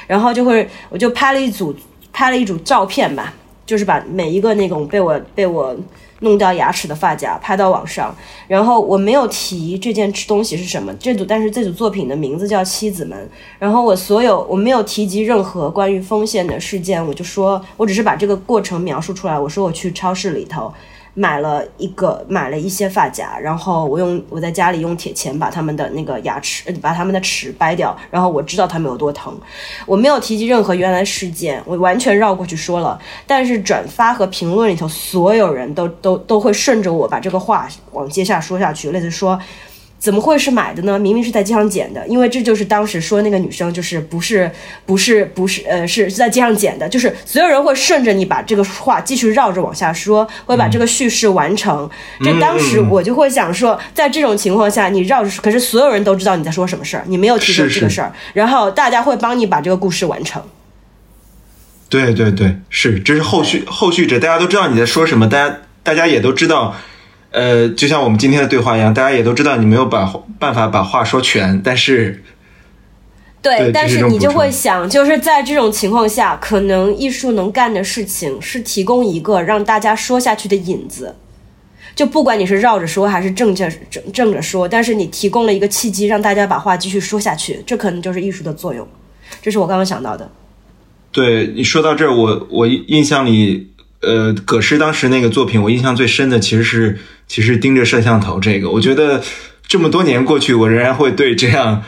[0.07, 1.75] 然后就会我就拍了一组
[2.13, 3.33] 拍了一组照片吧，
[3.65, 5.75] 就是把每一个那种被我被我。
[6.21, 8.15] 弄掉牙齿的发夹拍到网上，
[8.47, 13.19] 然后我没有提这件东西是什么，这组但是这组作品的名字叫《妻子们》，
[13.59, 19.39] 然后我所有我没有提及任何关于风险的事件，我就说我只是把这个过程描述出来。
[19.39, 20.73] 我说我去超市里头
[21.15, 29.33] 买了一个买了一些发夹，然后我用我在家里用铁钳把他们的那个牙齿，把他们的齿掰掉，然后我知道他们有多疼。
[29.87, 33.01] 我没有提及任何原来事件，我完全绕过去说了。
[33.27, 39.39] 但是转发和评论里头，所有人都都都会顺着我把这个话往接下说下去，类似说。
[40.05, 40.99] 怎么会是买的呢？
[40.99, 44.51] 明明是在街上捡的，因为这就是当时说那个女生就是不是
[44.85, 51.89] 不是不是呃是是在街上捡的，就是所有人会顺着你把这个话继续绕着往下说，会把这个叙事完成。
[52.21, 60.43] 这当时我就会想说，在这种情况下你绕着，可是所有人都知道你在说什么事儿，你没有提出这个事儿，然后大家会帮你把这个故事完成。
[61.89, 66.77] 对对对，是，这是后续后续者，大家都知道你在说什么，大家大家也都知道。
[67.35, 70.07] 呃，就像我们今天的对话一样，大家也都知道你没有把
[70.39, 72.23] 办法把话说全，但是，
[73.43, 81.17] 对，但是你就会想，就是在这种情况下，可能艺术能干的事情是提供一个让大家说下去的引子，
[81.97, 88.87] 就不管你是绕着说还是正着正正着说，但是你提供了一个契机，让大家把话继续说下去，这可能就是艺术的作用。
[89.43, 90.31] 这是我刚刚想到的。
[91.11, 93.74] 对你说到这儿，我我印象里。
[94.01, 98.71] 呃，葛诗当时那个作品，我印象最深的其实是，其实盯着摄像头这个。
[98.71, 99.23] 我觉得
[99.67, 101.83] 这么多年过去，我仍然会对这样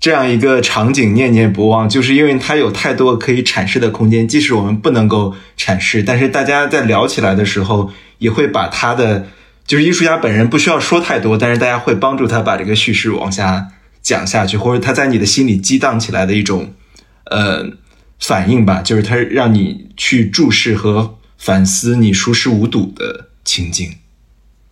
[0.00, 4.26] 这样一个场景念念不忘，就是因为它有太多可以阐释的空间。
[4.26, 9.28] 即使我们不能够阐释，但是大家在聊起来的时候，也会把他的，
[9.64, 13.68] 就是艺术家本人不需要说太多，但是大家会帮助他把这个叙事往下
[14.02, 16.72] 讲下去，或者他在你的心里激荡起来的一种
[17.30, 17.64] 呃
[18.18, 21.14] 反应吧，就是他让你去注视和。
[21.40, 23.90] 反思你熟视无睹的情境。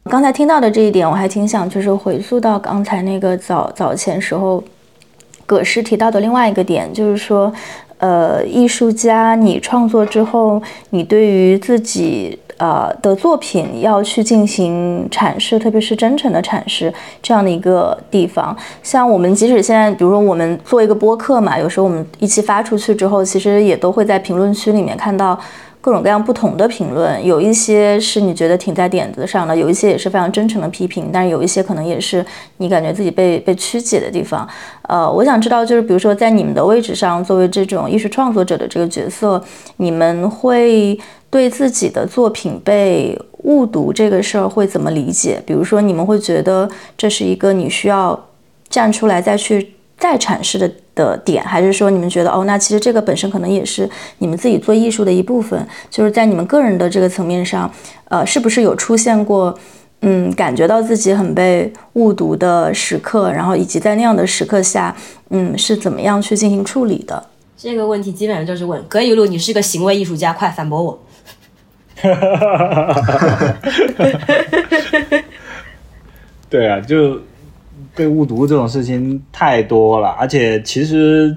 [0.05, 4.63] 刚才听到的这一点，我还挺想就是回溯到刚才那个早早前时候，
[5.47, 7.51] 葛诗提到的另外一个点，就是说，
[7.97, 16.93] 呃，艺术家你创作之后，你对于自己呃的作品要去进行阐释，特别是真诚的阐释
[17.23, 18.55] 这样的一个地方。
[18.83, 25.39] 像我们即使现在，比如说我们做一个播客嘛，有时候我们一期发出去之后，其实也都会在评论区里面看到。
[25.89, 32.23] 各种各样不同的评论，有一些是你觉得挺在点子上的，有一些也是非常真诚的批评，但是有一些可能也是
[32.59, 34.47] 你感觉自己被被曲解的地方。
[34.83, 39.43] 呃，我想知道，就是比如说在你们的位置上，作为这种艺术创作者的这个角色，
[39.79, 41.01] 你们会
[41.31, 45.43] 对自己的作品被误读这个事儿会怎么理解？
[45.47, 48.29] 比如说，你们会觉得这是一个你需要
[48.69, 49.73] 站出来再去。
[50.01, 53.89] 再阐释的的点，还是说你们觉得哦，那其实这个本身可能也是
[54.19, 57.73] 你们自己做艺术的一部分，就是在你们个人的这个层面上，
[58.09, 59.57] 呃，是不是有出现过，
[60.01, 64.97] 嗯，感觉到自己很被误读的时刻，然后以及在那样的时刻下，
[65.31, 67.25] 嗯，是怎么样去进行处理的？
[67.57, 70.99] 这个问题基本上就是问葛雨露，你是个行为艺术家，快反驳我。
[76.51, 77.21] 对啊，就。
[77.99, 81.37] 被误读这种事情太多了，而且其实，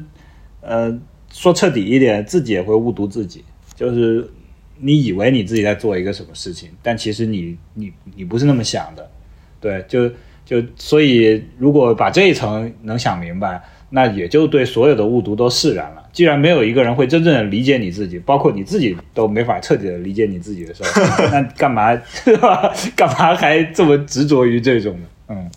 [0.62, 0.96] 呃，
[1.34, 3.44] 说彻底一点，自己也会误读自己。
[3.74, 4.30] 就是
[4.78, 9.10] 你以为你自己在做一个什么事情，但其实你你你不是那么想的。
[9.60, 10.08] 对，就
[10.46, 13.60] 就所以，如果把这一层能想明白，
[13.90, 16.04] 那也就对所有的误读都释然了。
[16.14, 22.00] 既然没有一个人会真正的理解你自己，包括你自己都没法彻底的理解你自己的时候， 那干嘛
[22.96, 25.08] 干嘛还这么执着于这种呢？
[25.30, 25.50] 嗯。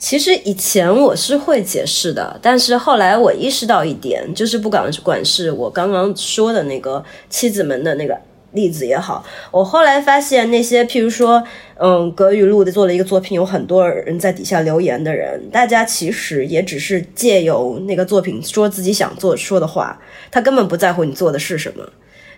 [0.00, 8.18] 其实以前我是会解释的，但是后来我意识到一点，就是不管管是我刚刚说的那个妻子们的那个
[8.52, 11.44] 例子也好，我后来发现那些譬如说，
[11.78, 20.00] 嗯，葛雨露的做了一个作品，有很多人在底下留言的人，大家其实也只是借由那个作品说自己想做说的话，
[20.30, 21.84] 他根本不在乎你做的是什么。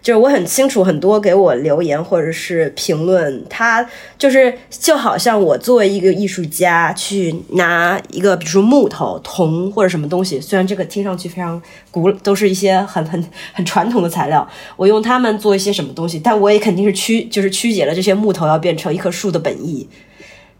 [0.02, 3.88] 就是我很清楚，很多给我留言或者是评论，他
[4.18, 11.62] 就是就好像我作为一个艺术家去拿一个，比如说木头、铜或者什么东西，虽然这个听上去非常
[11.92, 14.44] 古，都是一些很很很传统的材料，
[14.76, 19.88] 我用它们做一些什么东西，但我也肯定是曲就是曲解了这些木头要变成一棵树的本意，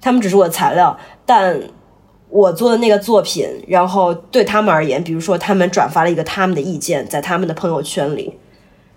[0.01, 0.97] 他们只是我的材料，
[1.27, 1.61] 但
[2.29, 8.33] 我做的那个作品，然后对他们而言，比如说他们转发了一个他们的意见，在他们的朋友圈里。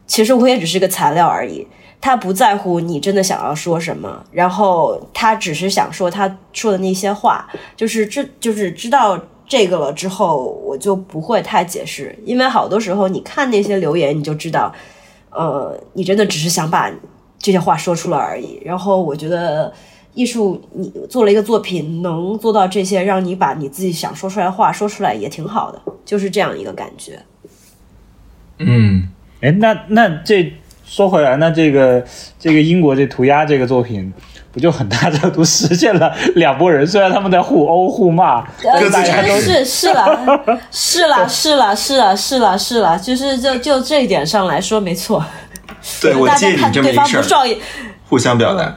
[0.07, 1.68] 其实我也只是个材料而已，
[1.99, 14.73] 他不在乎你真的想要说什么，然后他只是想说他说的那些话，就是这就是知道这个了之后，我就不会太解释，因为好多时候你看那些留言，你就知道，
[15.32, 16.91] 呃，你真的只是想把
[17.40, 18.61] 这些话说出来而已。
[18.64, 19.73] 然后我觉得
[20.14, 27.19] 艺术，你做了一个作品，能做到这些，让你把你自己想说出来的话说出来，也挺好的，就是这样一个感觉。
[28.60, 29.10] 嗯。
[29.41, 30.53] 哎，那那这
[30.86, 32.03] 说回来，那这个
[32.40, 34.14] 这个英国这涂鸦这个作品，
[34.52, 45.24] 不就很大程度实现了两拨人，虽然他们在互殴互骂，但是大家都是是了，是了，是了，是了，是了，是了，就是就就这一点上来说，没错。
[46.02, 47.57] 对我借你这么一个事儿，
[48.07, 48.76] 互相表达。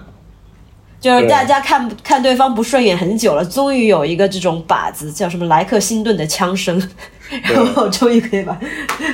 [1.00, 6.76] 就是大家看看对方不顺眼很久了，终于有一个这种靶子，叫什么莱克辛顿的枪声，
[7.42, 8.58] 然后终于可以把，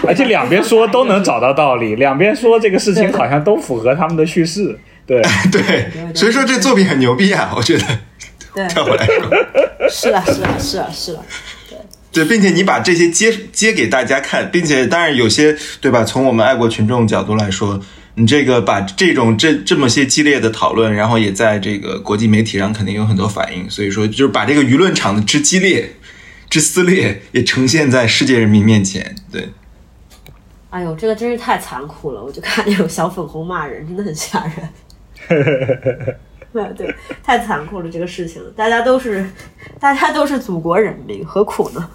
[0.06, 5.20] 而且两边说都能找到道理，两边说这个事情好像都符合他们的叙事，对。
[5.52, 7.84] 对，所以说这作品很牛逼啊，我觉得，
[8.54, 9.06] 对，跳回来。
[9.06, 11.20] 说，是啊是啊是啊是啊，
[11.68, 11.78] 对。
[12.10, 16.02] 对，并且你把这些接接给大家看，并且当然有些对吧？
[16.02, 17.78] 从我们爱国群众角度来说。
[18.16, 25.96] 你这个把这种这这么些激烈的讨论，然后也在这个国际媒体上肯定有很多反应，所以说就是把这个舆论场的之激烈、
[26.48, 29.16] 之撕裂也呈现在世界人民面前。
[29.32, 29.48] 对，
[30.70, 32.22] 哎呦，这个真是太残酷了！
[32.22, 36.14] 我就看那种小粉红骂人，真的很吓人。
[36.52, 39.28] 对 对，太残酷了这个事情，大家都是
[39.80, 41.90] 大家都是祖国人民，何苦呢？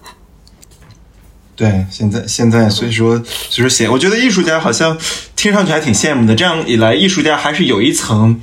[1.59, 4.97] 对，现在现在所以说所以说写，我觉得艺术家好像
[5.35, 6.33] 听上去还挺羡慕的。
[6.33, 8.39] 这样一来，艺术家还是有一层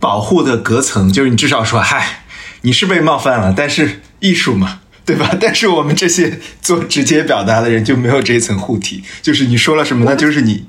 [0.00, 2.24] 保护的隔层，就是你至少说，嗨，
[2.62, 5.36] 你是被冒犯了，但是艺术嘛，对吧？
[5.38, 10.64] 但是我们这些做直接表达的人就没有这一层护体，就是你说了什么，那就是你。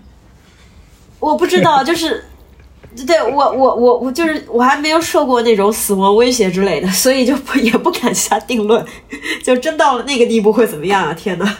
[1.21, 2.25] 我不知道，就是
[3.07, 8.85] 对我我我我就是我还没有受过那种死亡威胁之类的，所以就不也不敢下定论。
[9.41, 11.13] 就真到了那个地步会怎么样啊？
[11.13, 11.57] 天哪！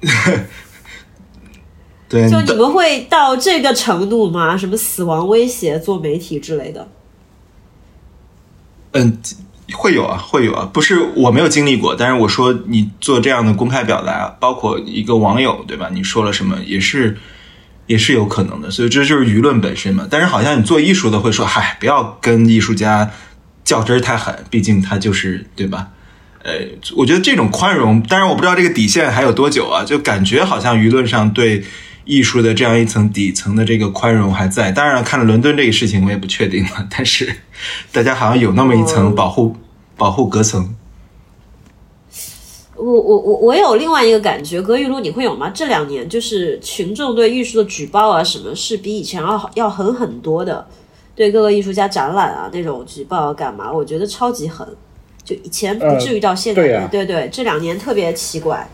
[2.08, 4.56] 对，就你们会到这个程度吗？
[4.56, 6.88] 什么死亡威胁做媒体之类的？
[8.92, 9.18] 嗯，
[9.74, 10.70] 会有啊，会有啊。
[10.72, 15.90] 不是我没有经历过，但是我说你做这样的公开表达，包括一个网友对吧？
[15.92, 17.18] 你说了什么也是
[17.88, 20.06] 也是有可能的，所以这就是舆论本身嘛。
[20.08, 23.10] 但是好像你做艺术的会说，嗨，不要跟艺术家
[23.64, 25.88] 较真儿太狠，毕竟他就是对吧？
[26.46, 26.52] 呃，
[26.96, 31.64] 我觉得这种宽容，当然我不知道这个底线还有多久啊，就感觉好像舆论上对
[32.04, 34.70] 艺术的这样一层底层的这个宽容还在。
[34.70, 36.86] 当然，看了伦敦这个事情，我也不确定了。
[36.88, 37.34] 但是，
[37.90, 39.56] 大家好像有那么一层保护
[39.96, 40.72] 保护隔层。
[42.76, 45.50] 我我我我有另外一个感觉，葛玉露你会有吗？
[45.50, 50.64] 这两年就是群众对艺术的举报啊，什么是比以前要要狠很多的，
[51.16, 53.72] 对各个艺术家展览啊那种举报干嘛？
[53.72, 54.64] 我觉得超级狠。
[55.26, 58.64] 就以前不至于到现在，对呀，对对，这两年特别奇怪，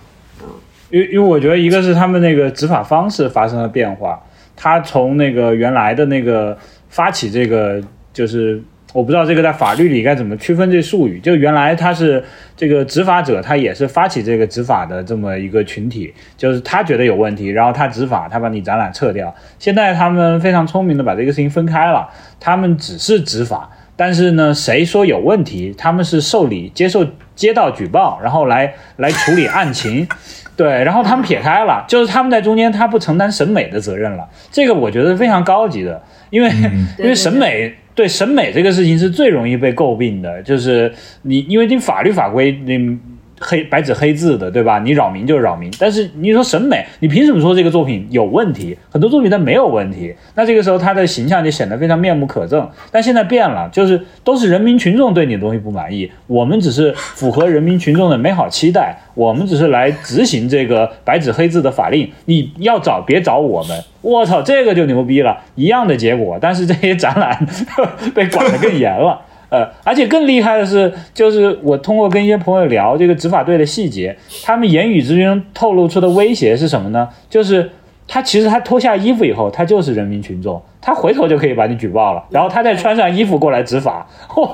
[0.42, 0.46] 嗯，
[0.90, 4.22] 因为因为我觉得一个是他们那个执法方式发生了变化，
[4.54, 6.54] 他从那个原来的那个
[6.90, 8.62] 发起这个，就是
[8.92, 12.22] 我不知道这个在法律里该怎么区分这术语，就原来他是
[12.54, 19.34] 这个执法者，他也是发起这个执法的这么一个群体，就是他觉得有问题，然后他执法，他把你展览撤掉。
[19.58, 22.06] 现在他们非常聪明的把这个事情分开了，
[22.38, 23.70] 他们只是执法。
[23.96, 25.74] 但是呢，谁说有问题？
[25.76, 30.06] 他们是受理、接受、接到举报，然后来来处理案情，
[30.56, 34.28] 对，然后他们撇开了，就是他们在中间，他不承担审美的责任了。
[34.50, 36.50] 这个我觉得非常高级的，因为
[36.98, 40.92] 因为审美对审美这个事情是最容易被诟病的，就是
[41.22, 42.98] 你因为你法律法规你。
[43.42, 44.78] 黑白纸黑字的，对吧？
[44.78, 48.78] 你扰民就是扰民，但是你说审美，你凭什么说这个作品有问题？
[48.88, 52.66] 很多作品它没有问题，那这个时候它的形象就显得非常面目可憎。
[52.90, 62.08] 但现在变了，就是都是人民群众对你的东西不满意，我们只是符合人民群众的美好期待，我们只是来执行这个白纸黑字的法令。
[62.26, 67.46] 你要找别找我们，我操，这个就牛逼了，一样的结果，但是这些展览
[68.14, 69.20] 被管得更严了。
[69.52, 77.06] 呃，而且更厉害的是，就是我通过跟一些朋友聊这个执法队的细节，他们言语之间透露出的威胁是什么呢？
[77.28, 77.70] 就是
[78.08, 84.06] 他其实他脱下衣服以后，他就是人民群众，他回头就可以把你举报了，然后他再穿上衣服过来执法。
[84.26, 84.50] 嚯，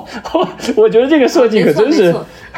[0.75, 2.13] 我觉得这个设计可真是。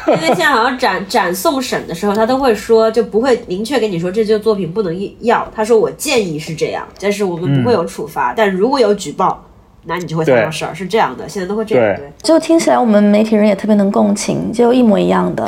[0.07, 5.47] 因为现在好像展展送审的时候，他都会说，就不会明确跟你说这件作品不能要。
[5.55, 9.45] 他说我建议是这样，但是我们不会有处罚，但如果有举报。
[9.85, 11.97] 那你就会摊到事儿，是这样的，现在都会这样。
[11.97, 15.47] 对，就听起来我们媒体人也特别能共情，就一模一样的。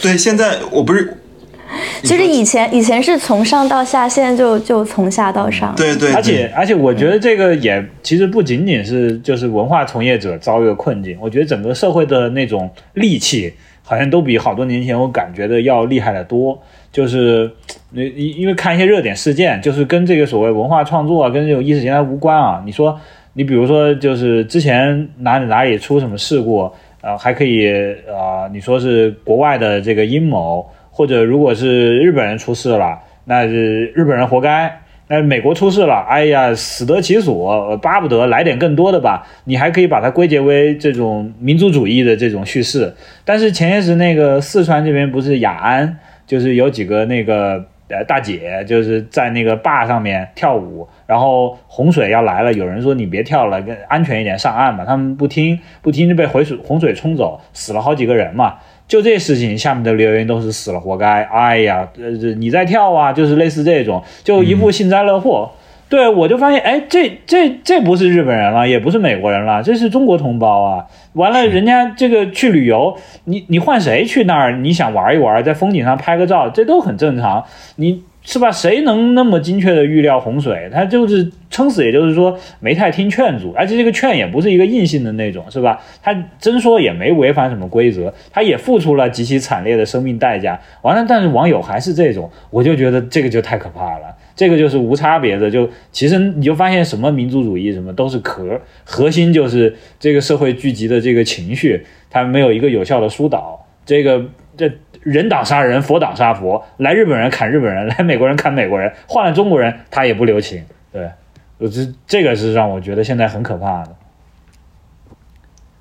[0.00, 1.16] 对，现在我不是，
[2.02, 5.74] 其实以前以前是从上到下，现在就就从下到上。
[5.76, 6.12] 对对。
[6.12, 13.52] 而且而且，我觉得这个也其实不仅仅是就是文化从业者遭遇了困境，我觉得整个社会的那种戾气，
[13.82, 16.56] 好像都比好多年前我感觉的要厉害的多。
[16.92, 17.50] 就是
[17.90, 22.62] 你因因为看一些热点事件，就是跟这个所谓文化创作啊，跟这种意识形态无关啊。
[22.64, 22.98] 你说。
[23.32, 26.70] 你比如说，就是之前哪里哪里出什么事故，
[27.00, 27.70] 呃，还可以
[28.08, 39.26] 啊，你说是国外的这个阴谋，或者如果是日本人出事了，那是日本人活该那美国出事了，哎呀，死得其所，巴不得来点更多的吧。
[39.44, 42.94] 你还可以把它归结为这种民族主义的这种叙事。
[43.24, 58.54] 但是前些时那个四川这边不是雅安，就是有几个那个呃大姐，就是在那个坝上面跳舞，然后洪水要来了，有人说你别跳了，跟安全一点上岸吧，他们不听，不听就被洪水洪水冲走，死了好几个人嘛。
[58.88, 61.22] 就这事情，下面的留言都是死了活该。
[61.22, 65.50] 哎呀，呃，你在跳啊，就是类似这种，就一副幸灾乐祸。
[65.90, 70.86] 对我就发现，哎，这这这不是日本人了，也不是美国人了，这是中国同胞啊。
[71.12, 74.52] 完了，人家这个去旅游，你你换谁去那儿？
[74.52, 77.44] 你想玩一玩，在风景上拍个照，这都很正常。
[77.76, 78.04] 你。
[78.22, 78.52] 是吧？
[78.52, 80.68] 谁能那么精确的预料洪水？
[80.72, 85.80] 他就是撑死，也就是说没太听劝阻，而且这个劝也不是一个硬性的那种，是吧？
[86.02, 90.60] 他真说也没违反什么规则，他也付出了极其惨烈的生命代价。
[90.82, 94.14] 完了，但是网友还是这种，我就觉得这个就太可怕了。
[94.36, 103.66] 这个就是无差别的，就其实你就发现什么民族主义什么都是壳，核心就是这个社会聚集的这个情绪，它没有一个有效的疏导。
[103.86, 104.22] 这个
[104.56, 104.70] 这。
[105.02, 106.64] 人挡杀人，佛挡杀佛。
[106.78, 108.92] 来日本人砍日本人，来美国人砍美国人。
[109.06, 110.64] 换了中国人，他也不留情。
[110.92, 111.10] 对，
[111.58, 113.96] 我这这个是让我觉得现在很可怕的。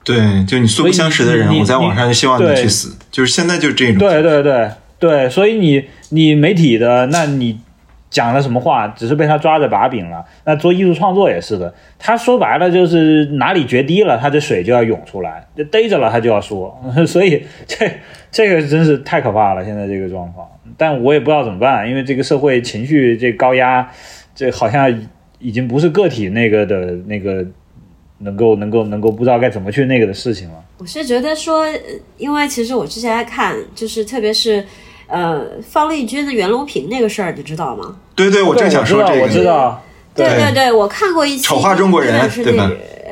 [0.03, 2.97] 对，就你素不相识的人，我在网上就希望你去死。
[3.11, 3.97] 就是现在就这种。
[3.97, 7.61] 对对对对，所以你你媒体的，那你。
[8.09, 10.25] 讲了什么话，只是被他抓着把柄了。
[10.43, 16.75] 那做艺术创作也是的，他说白了就是哪里决堤了，他这水就要涌出来，就逮着了他就要说。
[17.05, 17.89] 所以这
[18.31, 20.47] 这个真是太可怕了，现在这个状况。
[20.75, 23.87] 但我也不知道怎么办，因为这个社会情绪这高压，
[24.33, 24.91] 这好像
[25.37, 27.45] 已经不是个体那个的那个
[28.19, 30.55] 能够能够能够不知道该怎么去那个的事情了。
[30.79, 31.65] 我是觉得说，
[32.17, 34.65] 因为其实我之前还看，就是特别是。
[35.09, 37.95] 呃，方力钧的袁隆平那个事儿，你知道吗？
[38.15, 39.21] 对对，我正想说这个。
[39.21, 39.81] 我知道，
[40.15, 41.43] 对对对，我看过一期。
[41.43, 42.69] 丑化中国人，对吧？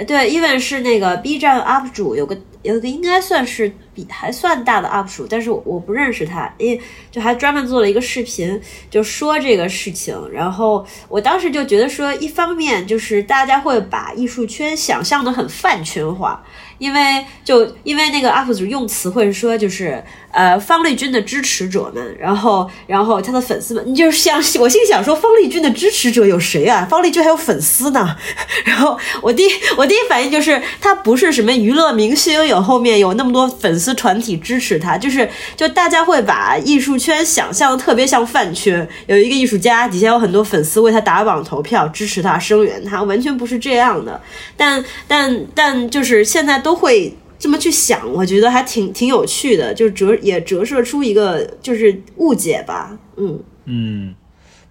[0.07, 6.80] 对，因为是那个 B 站 UP 主，有个有个应该算是比还算大的 UP 主，但是我我不认识他，因为
[7.10, 8.61] 就还专门做了一个视频，
[8.91, 10.15] 就说这个事情。
[10.32, 16.44] 然后我当时就觉得说，一方面就是大家会把艺术圈想象的很饭圈化，
[16.78, 20.03] 因为就因为那个 UP 主用词会说就是。
[20.30, 26.86] 呃，方力钧的支持者们，然后，然后他的粉丝们，你就是想，我心想说，方力钧的支持者有谁啊？
[26.88, 28.15] 方力钧还有粉丝呢。
[28.64, 29.48] 然后我第
[29.78, 44.22] 我第一反应就是，他不是什么娱乐明星，有后面有那么多粉丝团体支持他，就是就大家会把艺术圈想象特别像饭圈，有一个艺术家底下有很多粉丝为他打榜投票支持他声援他，完全不是这样的。
[44.55, 47.15] 但但但就是现在都会。
[47.39, 54.15] 这么去想，我觉得还挺挺有趣的，就折也折射出一个就是误解吧，嗯嗯。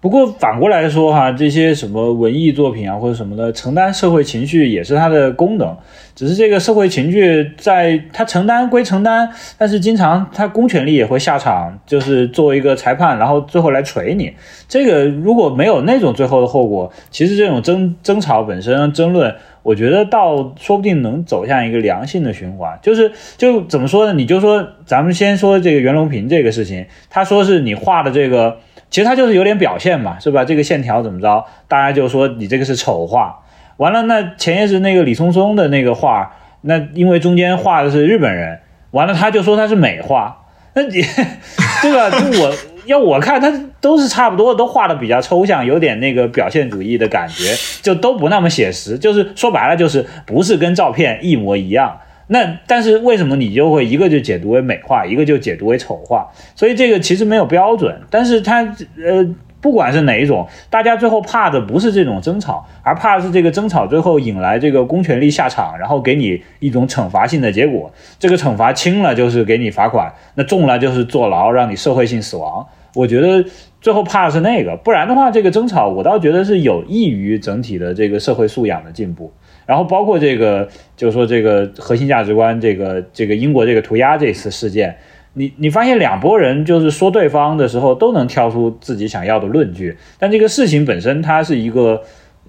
[0.06, 5.76] 不过反过来说哈，这些什么文艺作品啊或者什么的，承担社会情绪也是它的功能。
[6.14, 9.28] 只是这个社会情绪在它承担归承担，
[9.58, 14.32] 但是经常它公权力也会下场，就是作为一个裁判，然后最后来锤你。
[14.68, 19.34] 这个如果没有那种最后的后果，其实这种争争吵本身争论。
[19.64, 24.12] 我觉得倒说不定能走向一个良性的循环，就是就怎么说呢？
[24.12, 28.58] 你就说咱们先说这个袁隆平这个事情，他说是你画的这个，
[28.90, 30.44] 其实他就是有点表现嘛，是吧？
[30.44, 33.40] 这个线条怎么着，大家就说你这个是丑画。
[33.76, 38.60] 完了，那前些是那个李松松的那个画，那因为中间画的是日本人，
[38.92, 40.44] 完了他就说他是美画，
[40.74, 41.02] 那你
[41.82, 42.10] 对吧？
[42.10, 42.54] 就我。
[42.86, 47.52] 要我看，他都是差不多，都画的比较抽象，有点那个表现主义的感觉，
[47.82, 48.96] 就都不那么写实。
[48.96, 51.98] 就是说白了，就是不是跟照片一模一样。
[52.28, 56.28] 那但是为什么你就会一个就解读为美化，一个就解读为丑化？
[56.54, 58.00] 所以这个其实没有标准。
[58.10, 58.62] 但是它
[59.02, 59.34] 呃。
[59.58, 67.90] 不管是哪一种，大家最后怕的不是这种争吵，而怕的是这个争吵最后引来这个公权力下场，然后给你一种惩罚性的结果。
[68.16, 72.64] 这个惩罚轻了就是给你罚款，那重了就是坐牢，让你社会性死亡。
[72.94, 73.44] 我觉得
[73.80, 79.32] 最后怕的是那个，不然的话，这个争吵我倒觉得是有益于整体的这个社会素养的进步。
[79.66, 84.96] 然后包括这个，就是说这个核心价值观，这个这个英国这个涂鸦这次事件。
[85.34, 92.02] 你你发现两拨人就是说对方的时候都能挑出自己想要的论据，但这个事情本身它是一个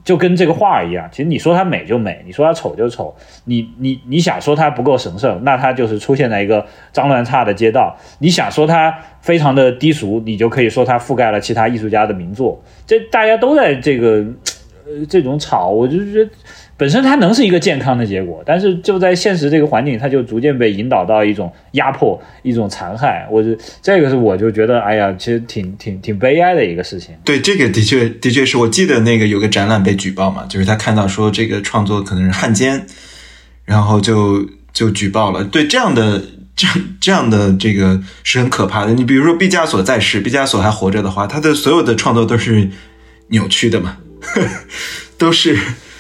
[0.06, 3.14] 就跟这个画一样，其实你说它美就美，你说它丑就丑，
[3.44, 12.64] 你你你想说它不够神圣，那它就是出现在一个脏乱差的街道；你想说它非常的低俗，你就可以说它覆盖了其他艺术家的名作。
[12.86, 14.24] 这大家都在这个
[14.86, 16.32] 呃这种吵，我就觉得
[16.78, 23.28] 本身它能是一个健康的结果，但是就在现实这个环境，它就逐渐被引导到一种压迫、一种残害。
[23.32, 23.50] 我就
[23.82, 27.16] 这个是我就觉得，哎呀，其实挺挺挺悲哀的一个事情。
[27.26, 32.86] 对，这个的确的确是我记得那个有个展览被举报嘛，就是他看到说这个创作可能是汉奸，
[33.66, 35.44] 然后就就举报了。
[35.44, 36.22] 对这样的
[36.56, 36.68] 这
[37.02, 38.94] 这样的这个是很可怕的。
[38.94, 42.70] 你比如说毕加索在世，毕加索还活着的话，他的所有的创作都是
[43.30, 43.98] 扭曲的嘛，
[45.18, 45.58] 都是。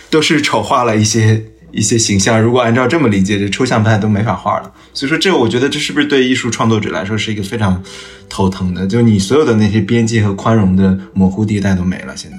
[0.09, 2.41] 都是丑化了一些一些形象。
[2.41, 4.73] 如果按照这么理解，这抽象派都没法画了。
[4.93, 7.83] 所以说，这我觉得这是不是对艺术创作者来说是一个非常
[8.27, 8.87] 头疼的？
[8.87, 12.15] 就你所有的那些边界和宽容的模糊地带都没了。
[12.15, 12.37] 现在。